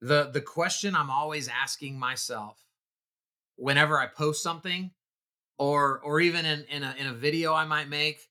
The 0.00 0.30
the 0.32 0.40
question 0.40 0.94
I'm 0.94 1.10
always 1.10 1.48
asking 1.48 1.98
myself 1.98 2.58
whenever 3.56 3.98
I 3.98 4.06
post 4.06 4.42
something 4.42 4.90
or 5.58 6.00
or 6.00 6.20
even 6.20 6.46
in 6.46 6.64
in 6.64 6.82
a 6.82 6.94
in 6.98 7.06
a 7.06 7.14
video 7.14 7.54
I 7.54 7.64
might 7.64 7.88
make 7.88 8.28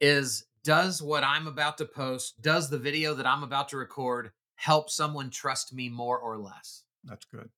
is 0.00 0.44
does 0.64 1.02
what 1.02 1.24
I'm 1.24 1.48
about 1.48 1.78
to 1.78 1.84
post, 1.84 2.40
does 2.40 2.70
the 2.70 2.78
video 2.78 3.14
that 3.14 3.26
I'm 3.26 3.42
about 3.42 3.68
to 3.70 3.76
record 3.76 4.30
help 4.62 4.88
someone 4.88 5.28
trust 5.28 5.74
me 5.74 5.88
more 5.88 6.18
or 6.18 6.38
less? 6.38 6.84
That's 7.02 7.24
good. 7.24 7.48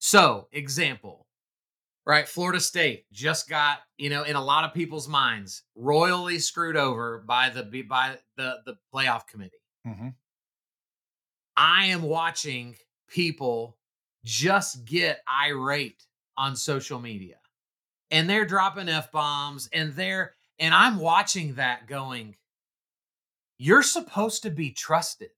So, 0.00 0.48
example, 0.50 1.28
right? 2.04 2.26
Florida 2.26 2.58
State 2.58 3.04
just 3.12 3.48
got, 3.48 3.78
you 3.96 4.10
know, 4.10 4.24
in 4.24 4.34
a 4.34 4.42
lot 4.42 4.64
of 4.64 4.74
people's 4.74 5.06
minds, 5.06 5.62
royally 5.76 6.40
screwed 6.40 6.76
over 6.76 7.22
by 7.26 7.50
the 7.50 7.62
by 7.88 8.18
the 8.36 8.56
the 8.66 8.74
playoff 8.92 9.28
committee. 9.28 9.62
Mm-hmm. 9.86 10.08
I 11.56 11.86
am 11.86 12.02
watching 12.02 12.74
people 13.08 13.76
just 14.24 14.84
get 14.84 15.20
irate 15.28 16.02
on 16.36 16.56
social 16.56 16.98
media. 16.98 17.36
And 18.10 18.28
they're 18.28 18.46
dropping 18.46 18.88
F 18.88 19.12
bombs 19.12 19.68
and 19.72 19.92
they're 19.94 20.34
and 20.58 20.74
I'm 20.74 20.98
watching 20.98 21.54
that 21.54 21.86
going, 21.86 22.34
you're 23.58 23.84
supposed 23.84 24.42
to 24.42 24.50
be 24.50 24.72
trusted 24.72 25.30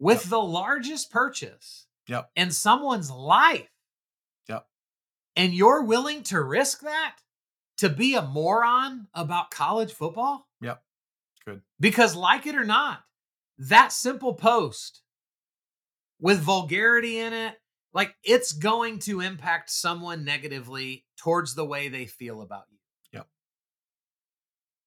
with 0.00 0.22
Yep. 0.22 0.30
the 0.30 0.40
largest 0.42 1.10
purchase 1.12 1.86
Yep. 2.08 2.32
in 2.34 2.50
someone's 2.50 3.10
life. 3.10 3.70
Yep. 4.48 4.68
And 5.36 5.54
you're 5.54 5.84
willing 5.84 6.24
to 6.24 6.42
risk 6.42 6.80
that 6.80 7.18
to 7.76 7.88
be 7.88 8.14
a 8.14 8.22
moron 8.22 9.08
about 9.14 9.52
college 9.52 9.92
football? 9.92 10.48
Yep. 10.60 10.82
Good. 11.44 11.62
Because, 11.78 12.16
like 12.16 12.46
it 12.46 12.56
or 12.56 12.64
not, 12.64 13.04
that 13.58 13.92
simple 13.92 14.34
post 14.34 15.02
with 16.18 16.40
vulgarity 16.40 17.18
in 17.18 17.32
it, 17.32 17.60
like 17.92 18.14
it's 18.22 18.52
going 18.52 18.98
to 19.00 19.20
impact 19.20 19.70
someone 19.70 20.24
negatively 20.24 21.06
towards 21.16 21.54
the 21.54 21.64
way 21.64 21.88
they 21.88 22.06
feel 22.06 22.40
about 22.42 22.64
you. 22.70 22.78
Yep. 23.12 23.28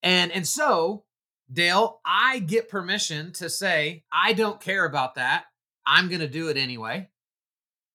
And 0.04 0.32
and 0.32 0.48
so, 0.48 1.06
Dale, 1.52 2.00
I 2.06 2.40
get 2.40 2.70
permission 2.70 3.32
to 3.34 3.50
say 3.50 4.04
I 4.12 4.34
don't 4.34 4.62
care 4.62 4.86
about 4.86 5.16
that. 5.16 5.46
I'm 5.86 6.08
going 6.08 6.22
to 6.22 6.28
do 6.28 6.50
it 6.50 6.58
anyway. 6.58 7.10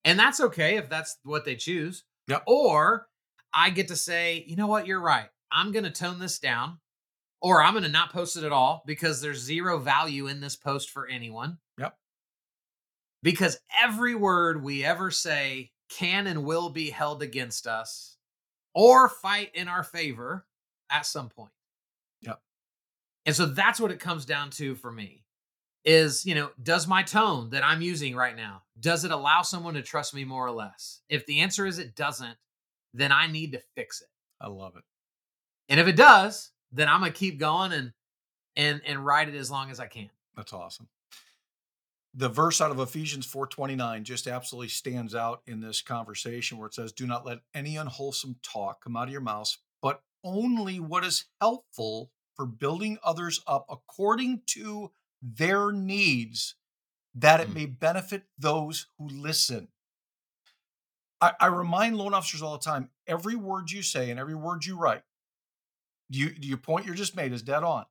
And 0.04 0.18
that's 0.18 0.40
okay 0.40 0.76
if 0.76 0.88
that's 0.88 1.16
what 1.24 1.44
they 1.44 1.56
choose. 1.56 2.04
Yep. 2.28 2.44
Or 2.46 3.06
I 3.52 3.70
get 3.70 3.88
to 3.88 3.96
say, 3.96 4.44
you 4.46 4.56
know 4.56 4.66
what, 4.66 4.86
you're 4.86 5.00
right. 5.00 5.28
I'm 5.50 5.72
going 5.72 5.84
to 5.84 5.90
tone 5.90 6.18
this 6.18 6.38
down 6.38 6.78
or 7.40 7.62
I'm 7.62 7.72
going 7.72 7.84
to 7.84 7.90
not 7.90 8.12
post 8.12 8.36
it 8.36 8.44
at 8.44 8.52
all 8.52 8.82
because 8.86 9.20
there's 9.20 9.38
zero 9.40 9.78
value 9.78 10.26
in 10.26 10.40
this 10.40 10.56
post 10.56 10.90
for 10.90 11.06
anyone. 11.06 11.58
Yep. 11.78 11.96
Because 13.22 13.58
every 13.82 14.14
word 14.14 14.62
we 14.62 14.84
ever 14.84 15.10
say 15.10 15.70
can 15.88 16.26
and 16.26 16.44
will 16.44 16.70
be 16.70 16.90
held 16.90 17.22
against 17.22 17.66
us 17.66 18.16
or 18.74 19.08
fight 19.08 19.50
in 19.54 19.68
our 19.68 19.82
favor 19.82 20.46
at 20.90 21.06
some 21.06 21.28
point. 21.28 21.52
And 23.28 23.36
so 23.36 23.44
that's 23.44 23.78
what 23.78 23.90
it 23.90 24.00
comes 24.00 24.24
down 24.24 24.48
to 24.52 24.74
for 24.74 24.90
me 24.90 25.22
is, 25.84 26.24
you 26.24 26.34
know, 26.34 26.48
does 26.62 26.86
my 26.86 27.02
tone 27.02 27.50
that 27.50 27.62
I'm 27.62 27.82
using 27.82 28.16
right 28.16 28.34
now, 28.34 28.62
does 28.80 29.04
it 29.04 29.10
allow 29.10 29.42
someone 29.42 29.74
to 29.74 29.82
trust 29.82 30.14
me 30.14 30.24
more 30.24 30.46
or 30.46 30.50
less? 30.50 31.02
If 31.10 31.26
the 31.26 31.40
answer 31.40 31.66
is 31.66 31.78
it 31.78 31.94
doesn't, 31.94 32.38
then 32.94 33.12
I 33.12 33.26
need 33.26 33.52
to 33.52 33.60
fix 33.74 34.00
it. 34.00 34.08
I 34.40 34.48
love 34.48 34.76
it. 34.78 34.84
And 35.68 35.78
if 35.78 35.86
it 35.86 35.94
does, 35.94 36.52
then 36.72 36.88
I'm 36.88 37.00
gonna 37.00 37.12
keep 37.12 37.38
going 37.38 37.72
and 37.72 37.92
and 38.56 38.80
and 38.86 39.04
ride 39.04 39.28
it 39.28 39.34
as 39.34 39.50
long 39.50 39.70
as 39.70 39.78
I 39.78 39.88
can. 39.88 40.08
That's 40.34 40.54
awesome. 40.54 40.88
The 42.14 42.30
verse 42.30 42.62
out 42.62 42.70
of 42.70 42.80
Ephesians 42.80 43.26
4:29 43.26 44.04
just 44.04 44.26
absolutely 44.26 44.68
stands 44.68 45.14
out 45.14 45.42
in 45.46 45.60
this 45.60 45.82
conversation 45.82 46.56
where 46.56 46.68
it 46.68 46.74
says, 46.74 46.92
"Do 46.92 47.06
not 47.06 47.26
let 47.26 47.40
any 47.52 47.76
unwholesome 47.76 48.36
talk 48.42 48.82
come 48.82 48.96
out 48.96 49.08
of 49.08 49.12
your 49.12 49.20
mouths, 49.20 49.58
but 49.82 50.02
only 50.24 50.80
what 50.80 51.04
is 51.04 51.26
helpful 51.42 52.10
for 52.38 52.46
building 52.46 52.98
others 53.02 53.42
up 53.46 53.66
according 53.68 54.42
to 54.46 54.92
their 55.20 55.72
needs, 55.72 56.54
that 57.14 57.40
it 57.40 57.48
Mm. 57.48 57.54
may 57.54 57.66
benefit 57.66 58.28
those 58.38 58.86
who 58.96 59.08
listen." 59.08 59.68
I, 61.20 61.34
I 61.40 61.46
remind 61.46 61.96
loan 61.96 62.14
officers 62.14 62.42
all 62.42 62.56
the 62.56 62.64
time: 62.64 62.90
every 63.06 63.34
word 63.34 63.72
you 63.72 63.82
say 63.82 64.10
and 64.10 64.20
every 64.20 64.36
word 64.36 64.64
you 64.64 64.78
write, 64.78 65.02
you 66.08 66.28
your 66.40 66.58
point 66.58 66.86
you 66.86 66.94
just 66.94 67.16
made 67.16 67.32
is 67.32 67.42
dead 67.42 67.64
on. 67.64 67.86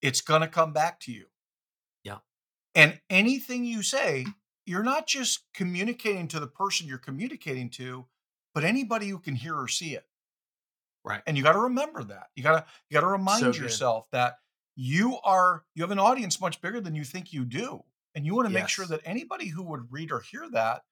It's 0.00 0.22
going 0.22 0.40
to 0.40 0.48
come 0.48 0.72
back 0.72 0.98
to 1.00 1.12
you. 1.12 1.26
Yeah. 2.02 2.18
And 2.74 3.00
anything 3.10 3.64
you 3.66 3.82
say, 3.82 4.26
you're 4.64 4.82
not 4.82 5.06
just 5.06 5.44
communicating 5.52 6.28
to 6.28 6.40
the 6.40 6.46
person 6.46 6.86
you're 6.86 6.98
communicating 6.98 7.70
to, 7.70 8.06
but 8.54 8.64
anybody 8.64 9.08
who 9.08 9.18
can 9.18 9.36
hear 9.36 9.54
or 9.54 9.68
see 9.68 9.94
it. 9.94 10.06
Right. 11.06 11.22
And 11.26 11.36
you 11.36 11.42
got 11.44 11.52
to 11.52 11.60
remember 11.60 12.02
that. 12.04 12.26
You 12.34 12.42
got 12.42 12.52
to 12.58 12.64
you 12.90 12.94
got 12.94 13.02
to 13.02 13.06
remind 13.06 13.40
So 13.40 13.52
yourself 13.52 14.08
that 14.10 14.38
you 14.74 15.18
are 15.24 15.64
you 15.74 15.82
have 15.84 15.92
an 15.92 15.98
audience 16.00 16.40
much 16.40 16.60
bigger 16.60 16.80
than 16.80 16.94
you 16.96 17.04
think 17.04 17.32
you 17.32 17.44
do. 17.44 17.84
And 18.14 18.26
you 18.26 18.34
want 18.34 18.48
to 18.48 18.54
make 18.54 18.68
sure 18.68 18.86
that 18.86 19.00
anybody 19.04 19.48
who 19.48 19.62
would 19.64 19.92
read 19.92 20.10
or 20.10 20.20
hear 20.20 20.48
that 20.52 20.82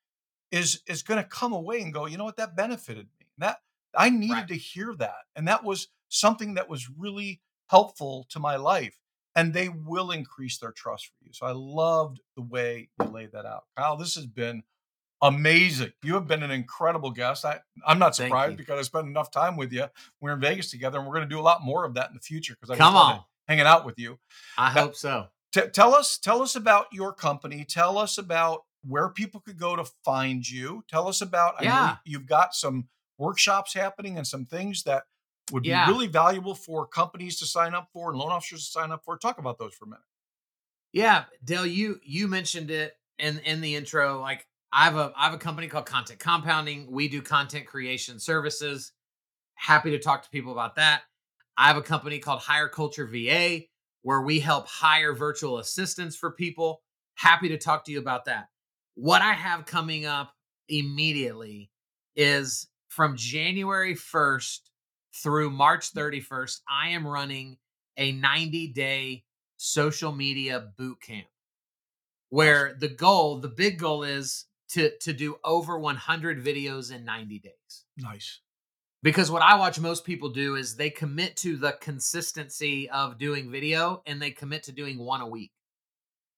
is 0.53 0.83
is 0.87 1.03
going 1.03 1.23
to 1.23 1.29
come 1.29 1.53
away 1.53 1.81
and 1.81 1.93
go, 1.93 2.07
you 2.07 2.17
know 2.17 2.25
what, 2.25 2.37
that 2.37 2.55
benefited 2.57 3.09
me. 3.19 3.27
That 3.39 3.59
I 3.97 4.11
needed 4.11 4.33
Right. 4.35 4.49
to 4.49 4.55
hear 4.57 4.95
that. 4.99 5.25
And 5.35 5.49
that 5.49 5.65
was 5.65 5.89
something 6.09 6.55
that 6.55 6.69
was 6.69 6.89
really 6.89 7.41
helpful 7.69 8.27
to 8.31 8.39
my 8.39 8.57
life. 8.57 8.99
And 9.37 9.53
they 9.53 9.69
will 9.69 10.12
increase 10.12 10.59
their 10.59 10.71
trust 10.71 11.07
for 11.07 11.25
you. 11.25 11.33
So 11.33 11.45
I 11.47 11.53
loved 11.53 12.21
the 12.37 12.43
way 12.43 12.89
you 13.01 13.07
laid 13.07 13.33
that 13.33 13.47
out. 13.47 13.65
Kyle, 13.77 13.97
this 13.97 14.15
has 14.15 14.27
been 14.27 14.62
amazing. 15.25 15.93
You 16.03 16.14
have 16.14 16.29
been 16.29 16.43
an 16.43 16.51
incredible 16.53 17.11
guest. 17.11 17.45
I, 17.45 17.61
I'm 17.87 17.99
not 17.99 18.14
surprised 18.14 18.57
because 18.57 18.79
I 18.79 18.83
spent 18.83 19.07
enough 19.09 19.31
time 19.31 19.57
with 19.57 19.72
you. 19.72 19.87
We're 20.20 20.35
in 20.35 20.41
Vegas 20.41 20.70
together 20.70 20.99
and 20.99 21.07
we're 21.09 21.14
going 21.14 21.29
to 21.29 21.35
do 21.35 21.41
a 21.41 21.43
lot 21.43 21.62
more 21.62 21.85
of 21.85 21.95
that 21.95 22.09
in 22.11 22.14
the 22.14 22.20
future 22.20 22.55
because 22.55 22.70
I 22.70 22.77
Come 22.77 22.95
love 22.95 23.16
on. 23.16 23.25
hanging 23.49 23.66
out 23.66 23.85
with 23.85 23.99
you. 23.99 24.18
I 24.59 24.72
That- 24.72 24.81
hope 24.81 24.95
so. 24.95 25.29
T- 25.53 25.68
tell 25.72 25.95
us 25.95 26.18
tell 26.18 26.43
us 26.43 26.57
about 26.57 26.87
your 26.93 27.12
company 27.12 27.64
tell 27.64 27.97
us 27.97 28.18
about 28.18 28.64
where 28.83 29.09
people 29.09 29.41
could 29.41 29.57
go 29.57 29.77
to 29.77 29.85
find 30.05 30.49
you 30.49 30.85
tell 30.89 31.07
us 31.09 31.20
about 31.20 31.55
I 31.61 31.64
know 31.64 31.70
Yeah. 31.70 31.97
you've 32.05 32.27
got 32.27 32.55
some 32.57 32.89
workshops 33.18 33.72
happening 33.72 34.18
and 34.18 34.27
some 34.27 34.47
things 34.47 34.83
that 34.83 35.05
would 35.53 35.62
be 35.62 35.68
Yeah. 35.68 35.87
really 35.89 36.09
valuable 36.09 36.57
for 36.57 36.87
companies 36.89 37.39
to 37.39 37.47
sign 37.47 37.72
up 37.72 37.89
for 37.93 38.11
and 38.11 38.18
loan 38.18 38.33
officers 38.33 38.64
to 38.66 38.70
sign 38.72 38.91
up 38.91 39.05
for 39.05 39.16
talk 39.16 39.39
about 39.39 39.59
those 39.59 39.75
for 39.75 39.85
a 39.85 39.89
minute 39.89 40.03
Yeah, 40.93 41.25
Dale, 41.45 41.66
you 41.66 42.01
you 42.03 42.27
mentioned 42.29 42.70
it 42.72 42.97
in 43.18 43.39
in 43.39 43.61
the 43.61 43.77
intro. 43.77 44.20
Like 44.20 44.49
I 44.77 44.85
have 44.85 44.97
a 44.97 45.12
I 45.16 45.27
have 45.27 45.35
a 45.35 45.39
company 45.39 45.68
called 45.68 45.87
Content 45.87 46.18
Compounding. 46.18 46.91
We 46.91 47.07
do 47.07 47.22
content 47.22 47.64
creation 47.64 48.18
services. 48.18 48.91
Happy 49.55 49.93
to 49.93 50.01
talk 50.01 50.25
to 50.25 50.31
people 50.31 50.51
about 50.51 50.75
that. 50.75 51.03
I 51.57 51.68
have 51.68 51.77
a 51.77 51.83
company 51.83 52.18
called 52.18 52.41
Hire 52.41 52.68
Culture 52.68 53.07
VA 53.07 53.61
where 54.03 54.22
we 54.22 54.41
help 54.41 54.66
hire 54.66 55.14
virtual 55.14 55.59
assistants 55.59 56.16
for 56.16 56.33
people. 56.33 56.83
Happy 57.14 57.49
to 57.51 57.57
talk 57.57 57.85
to 57.85 57.93
you 57.93 58.01
about 58.01 58.25
that. 58.25 58.49
What 58.97 59.22
I 59.22 59.33
have 59.33 59.64
coming 59.64 60.07
up 60.07 60.33
immediately 60.68 61.70
is 62.16 62.66
from 62.89 63.16
January 63.16 63.95
1st 63.95 64.59
through 65.22 65.51
March 65.51 65.93
mm. 65.93 66.25
31st, 66.27 66.61
I 66.68 66.89
am 66.89 67.07
running 67.07 67.59
a 67.97 68.11
90 68.11 68.72
day 68.72 69.22
social 69.57 70.11
media 70.11 70.66
boot 70.77 71.01
camp 71.01 71.29
where 72.31 72.75
the 72.81 72.89
goal, 72.89 73.39
the 73.39 73.49
big 73.49 73.79
goal 73.79 74.03
is 74.03 74.47
to 74.75 74.97
to 74.99 75.12
do 75.12 75.37
over 75.45 75.79
100 75.79 76.45
videos 76.45 76.93
in 76.93 77.05
90 77.05 77.39
days. 77.41 77.85
nice 77.97 78.41
Because 79.03 79.31
what 79.31 79.43
I 79.43 79.57
watch 79.57 79.79
most 79.81 80.05
people 80.05 80.31
do 80.31 80.57
is 80.57 80.77
they 80.77 80.91
commit 80.91 81.37
to 81.39 81.57
the 81.57 81.72
consistency 81.81 82.89
of 82.91 83.18
doing 83.18 83.51
video 83.51 84.03
and 84.07 84.20
they 84.20 84.31
commit 84.31 84.62
to 84.64 84.72
doing 84.72 84.99
one 84.99 85.20
a 85.20 85.27
week. 85.27 85.53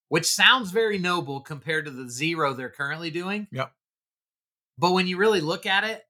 Which 0.09 0.27
sounds 0.27 0.71
very 0.71 0.99
noble 0.99 1.41
compared 1.41 1.85
to 1.87 1.91
the 1.91 2.09
zero 2.09 2.55
they're 2.55 2.71
currently 2.71 3.11
doing. 3.11 3.49
Yep. 3.51 3.73
But 4.79 4.93
when 4.93 5.07
you 5.07 5.17
really 5.17 5.41
look 5.41 5.67
at 5.67 5.85
it, 5.85 6.05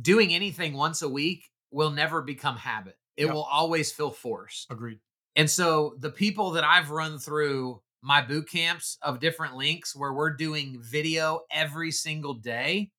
doing 0.00 0.32
anything 0.34 0.74
once 0.74 1.02
a 1.02 1.08
week 1.08 1.50
will 1.70 1.90
never 1.90 2.22
become 2.22 2.56
habit. 2.56 2.96
It 3.16 3.26
Yep. 3.26 3.34
will 3.34 3.44
always 3.44 3.92
feel 3.92 4.10
forced. 4.10 4.70
agreed 4.70 5.00
And 5.36 5.50
so 5.50 5.96
the 5.98 6.10
people 6.10 6.52
that 6.52 6.64
I've 6.64 6.90
run 6.90 7.18
through 7.18 7.80
my 8.04 8.20
boot 8.20 8.48
camps 8.48 8.98
of 9.02 9.18
different 9.18 9.56
links 9.56 9.96
where 9.96 10.12
we're 10.12 10.34
doing 10.34 10.78
video 10.80 11.40
every 11.50 11.90
single 11.90 12.34
day, 12.34 12.90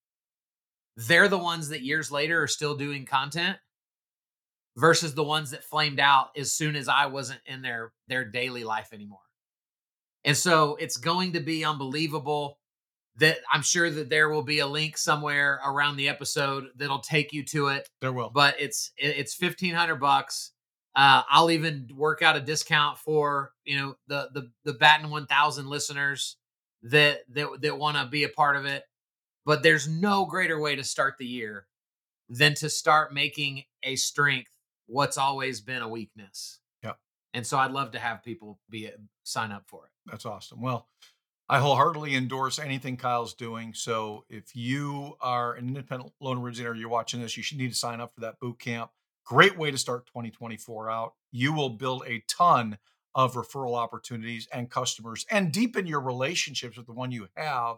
they're 0.98 1.28
the 1.28 1.38
ones 1.38 1.70
that 1.70 1.84
years 1.84 2.12
later 2.12 2.42
are 2.42 2.48
still 2.48 2.76
doing 2.76 3.06
content 3.06 3.58
versus 4.78 5.14
the 5.14 5.24
ones 5.24 5.52
that 5.52 5.64
flamed 5.64 6.00
out 6.00 6.30
as 6.36 6.54
soon 6.54 6.76
as 6.76 6.90
I 6.90 7.06
wasn't 7.06 7.42
in 7.46 7.62
their 7.62 7.94
their 8.08 8.26
daily 8.26 8.64
life 8.64 8.90
anymore. 8.94 9.20
And 10.24 10.36
so 10.36 10.76
it's 10.80 10.98
going 10.98 11.34
to 11.34 11.40
be 11.40 11.64
unbelievable 11.64 12.58
that 13.18 13.38
I'm 13.54 13.62
sure 13.62 13.90
that 13.90 14.10
there 14.10 14.30
will 14.30 14.44
be 14.44 14.60
a 14.60 14.68
link 14.68 14.98
somewhere 14.98 15.62
around 15.66 15.98
the 15.98 16.10
episode 16.10 16.66
that'll 16.76 17.00
take 17.00 17.32
you 17.32 17.46
to 17.46 17.68
it 17.68 17.88
there 18.02 18.12
will 18.12 18.30
but 18.30 18.56
it's 18.60 18.92
it's 18.98 19.36
fifteen 19.36 19.76
hundred 19.76 19.98
bucks. 19.98 20.52
Uh, 20.96 21.24
I'll 21.30 21.52
even 21.52 21.90
work 21.94 22.22
out 22.22 22.38
a 22.38 22.42
discount 22.42 22.98
for 22.98 23.52
you 23.66 23.78
know 23.78 23.96
the 24.08 24.30
the 24.34 24.52
the 24.64 24.74
Batting 24.74 25.10
one 25.10 25.28
thousand 25.28 25.68
listeners 25.68 26.38
that 26.84 27.22
that 27.34 27.48
that 27.62 27.78
want 27.78 27.98
to 27.98 28.06
be 28.06 28.24
a 28.24 28.30
part 28.30 28.56
of 28.56 28.66
it. 28.66 28.84
But 29.46 29.62
there's 29.62 29.88
no 29.88 30.26
greater 30.26 30.60
way 30.60 30.76
to 30.76 30.84
start 30.84 31.16
the 31.20 31.26
year 31.26 31.68
than 32.30 32.56
to 32.56 32.70
start 32.70 33.14
making 33.14 33.64
a 33.84 33.96
strength 33.96 34.52
what's 34.88 35.18
always 35.18 35.62
been 35.62 35.82
a 35.82 35.88
weakness. 35.88 36.60
Yep. 36.84 36.98
And 37.34 37.46
so 37.46 37.58
I'd 37.58 37.72
love 37.72 37.92
to 37.92 38.00
have 38.00 38.24
people 38.24 38.60
be 38.70 38.90
sign 39.24 39.52
up 39.52 39.64
for 39.68 39.86
it. 39.86 39.92
That's 40.10 40.26
awesome. 40.26 40.62
Well, 40.62 40.88
I 41.48 41.60
wholeheartedly 41.60 42.16
endorse 42.16 42.58
anything 42.58 42.98
Kyle's 42.98 43.36
doing. 43.36 43.74
So 43.74 44.26
if 44.30 44.56
you 44.56 45.16
are 45.22 45.54
an 45.54 45.68
independent 45.68 46.14
loan 46.20 46.40
originator, 46.40 46.74
you're 46.74 46.90
watching 46.90 47.22
this, 47.22 47.38
you 47.38 47.44
should 47.44 47.60
need 47.60 47.70
to 47.70 47.78
sign 47.78 48.02
up 48.02 48.14
for 48.14 48.22
that 48.22 48.40
boot 48.40 48.60
camp. 48.60 48.90
Great 49.26 49.58
way 49.58 49.72
to 49.72 49.78
start 49.78 50.06
2024 50.08 50.90
out. 50.90 51.14
You 51.32 51.52
will 51.52 51.70
build 51.70 52.04
a 52.06 52.24
ton 52.28 52.78
of 53.16 53.34
referral 53.34 53.76
opportunities 53.76 54.48
and 54.54 54.70
customers 54.70 55.26
and 55.32 55.52
deepen 55.52 55.88
your 55.88 56.02
relationships 56.02 56.78
with 56.78 56.86
the 56.86 56.94
one 56.94 57.12
you 57.12 57.28
have 57.36 57.78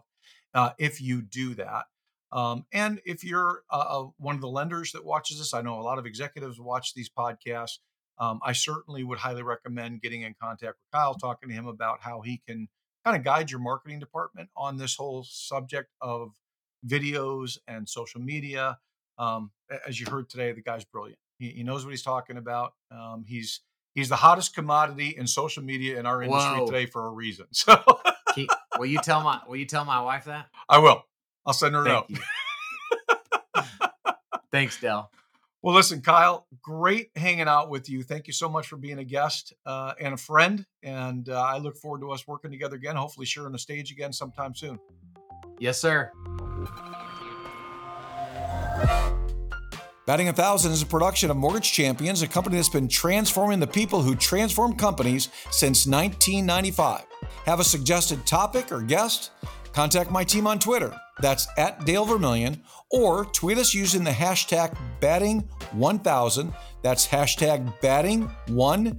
uh, 0.52 0.70
if 0.78 1.00
you 1.00 1.22
do 1.22 1.54
that. 1.54 1.86
Um, 2.32 2.66
and 2.72 3.00
if 3.06 3.24
you're 3.24 3.62
uh, 3.70 3.84
uh, 3.88 4.06
one 4.18 4.34
of 4.34 4.42
the 4.42 4.48
lenders 4.48 4.92
that 4.92 5.04
watches 5.04 5.38
this, 5.38 5.54
I 5.54 5.62
know 5.62 5.80
a 5.80 5.82
lot 5.82 5.98
of 5.98 6.04
executives 6.04 6.60
watch 6.60 6.92
these 6.92 7.08
podcasts. 7.08 7.78
Um, 8.18 8.40
I 8.42 8.52
certainly 8.52 9.02
would 9.04 9.18
highly 9.18 9.42
recommend 9.42 10.02
getting 10.02 10.22
in 10.22 10.34
contact 10.40 10.76
with 10.76 10.90
Kyle, 10.92 11.14
talking 11.14 11.48
to 11.48 11.54
him 11.54 11.66
about 11.66 12.02
how 12.02 12.20
he 12.20 12.42
can 12.46 12.68
kind 13.04 13.16
of 13.16 13.24
guide 13.24 13.50
your 13.50 13.60
marketing 13.60 14.00
department 14.00 14.50
on 14.56 14.76
this 14.76 14.96
whole 14.96 15.24
subject 15.24 15.88
of 16.02 16.32
videos 16.86 17.56
and 17.66 17.88
social 17.88 18.20
media. 18.20 18.76
Um, 19.16 19.52
as 19.86 19.98
you 19.98 20.06
heard 20.10 20.28
today, 20.28 20.52
the 20.52 20.60
guy's 20.60 20.84
brilliant. 20.84 21.18
He, 21.38 21.50
he 21.50 21.62
knows 21.62 21.84
what 21.84 21.90
he's 21.90 22.02
talking 22.02 22.36
about. 22.36 22.74
Um, 22.90 23.24
he's 23.26 23.60
he's 23.94 24.08
the 24.08 24.16
hottest 24.16 24.54
commodity 24.54 25.14
in 25.16 25.26
social 25.26 25.62
media 25.62 25.98
in 25.98 26.06
our 26.06 26.22
industry 26.22 26.60
Whoa. 26.60 26.66
today 26.66 26.86
for 26.86 27.06
a 27.06 27.10
reason. 27.10 27.46
So 27.54 27.82
will 28.78 28.86
you 28.86 29.00
tell 29.00 29.22
my 29.22 29.40
will 29.48 29.56
you 29.56 29.66
tell 29.66 29.84
my 29.84 30.00
wife 30.00 30.26
that? 30.26 30.46
I 30.68 30.78
will. 30.78 31.04
I'll 31.44 31.54
send 31.54 31.74
her 31.74 31.82
a 31.82 31.88
note. 31.88 32.06
you. 32.08 32.18
Thanks, 34.52 34.80
Dale. 34.80 35.10
Well, 35.60 35.74
listen, 35.74 36.02
Kyle, 36.02 36.46
great 36.62 37.10
hanging 37.16 37.48
out 37.48 37.68
with 37.68 37.88
you. 37.88 38.04
Thank 38.04 38.28
you 38.28 38.32
so 38.32 38.48
much 38.48 38.68
for 38.68 38.76
being 38.76 38.98
a 38.98 39.04
guest 39.04 39.52
uh, 39.66 39.94
and 40.00 40.14
a 40.14 40.16
friend. 40.16 40.64
And 40.84 41.28
uh, 41.28 41.40
I 41.40 41.58
look 41.58 41.76
forward 41.76 42.00
to 42.02 42.12
us 42.12 42.28
working 42.28 42.52
together 42.52 42.76
again, 42.76 42.94
hopefully 42.94 43.26
sharing 43.26 43.52
the 43.52 43.58
stage 43.58 43.90
again 43.90 44.12
sometime 44.12 44.54
soon. 44.54 44.78
Yes, 45.58 45.80
sir. 45.80 46.12
Batting 50.08 50.30
a 50.30 50.32
Thousand 50.32 50.72
is 50.72 50.80
a 50.80 50.86
production 50.86 51.30
of 51.30 51.36
Mortgage 51.36 51.70
Champions, 51.70 52.22
a 52.22 52.26
company 52.26 52.56
that's 52.56 52.70
been 52.70 52.88
transforming 52.88 53.60
the 53.60 53.66
people 53.66 54.00
who 54.00 54.14
transform 54.14 54.74
companies 54.74 55.28
since 55.50 55.86
1995. 55.86 57.04
Have 57.44 57.60
a 57.60 57.64
suggested 57.64 58.24
topic 58.24 58.72
or 58.72 58.80
guest? 58.80 59.32
Contact 59.74 60.10
my 60.10 60.24
team 60.24 60.46
on 60.46 60.58
Twitter. 60.58 60.98
That's 61.20 61.46
at 61.58 61.84
Dale 61.84 62.06
Vermillion, 62.06 62.62
or 62.90 63.26
tweet 63.26 63.58
us 63.58 63.74
using 63.74 64.02
the 64.02 64.10
hashtag 64.10 64.74
batting1000. 65.02 66.54
That's 66.82 67.06
hashtag 67.06 67.70
batting1000. 67.80 68.98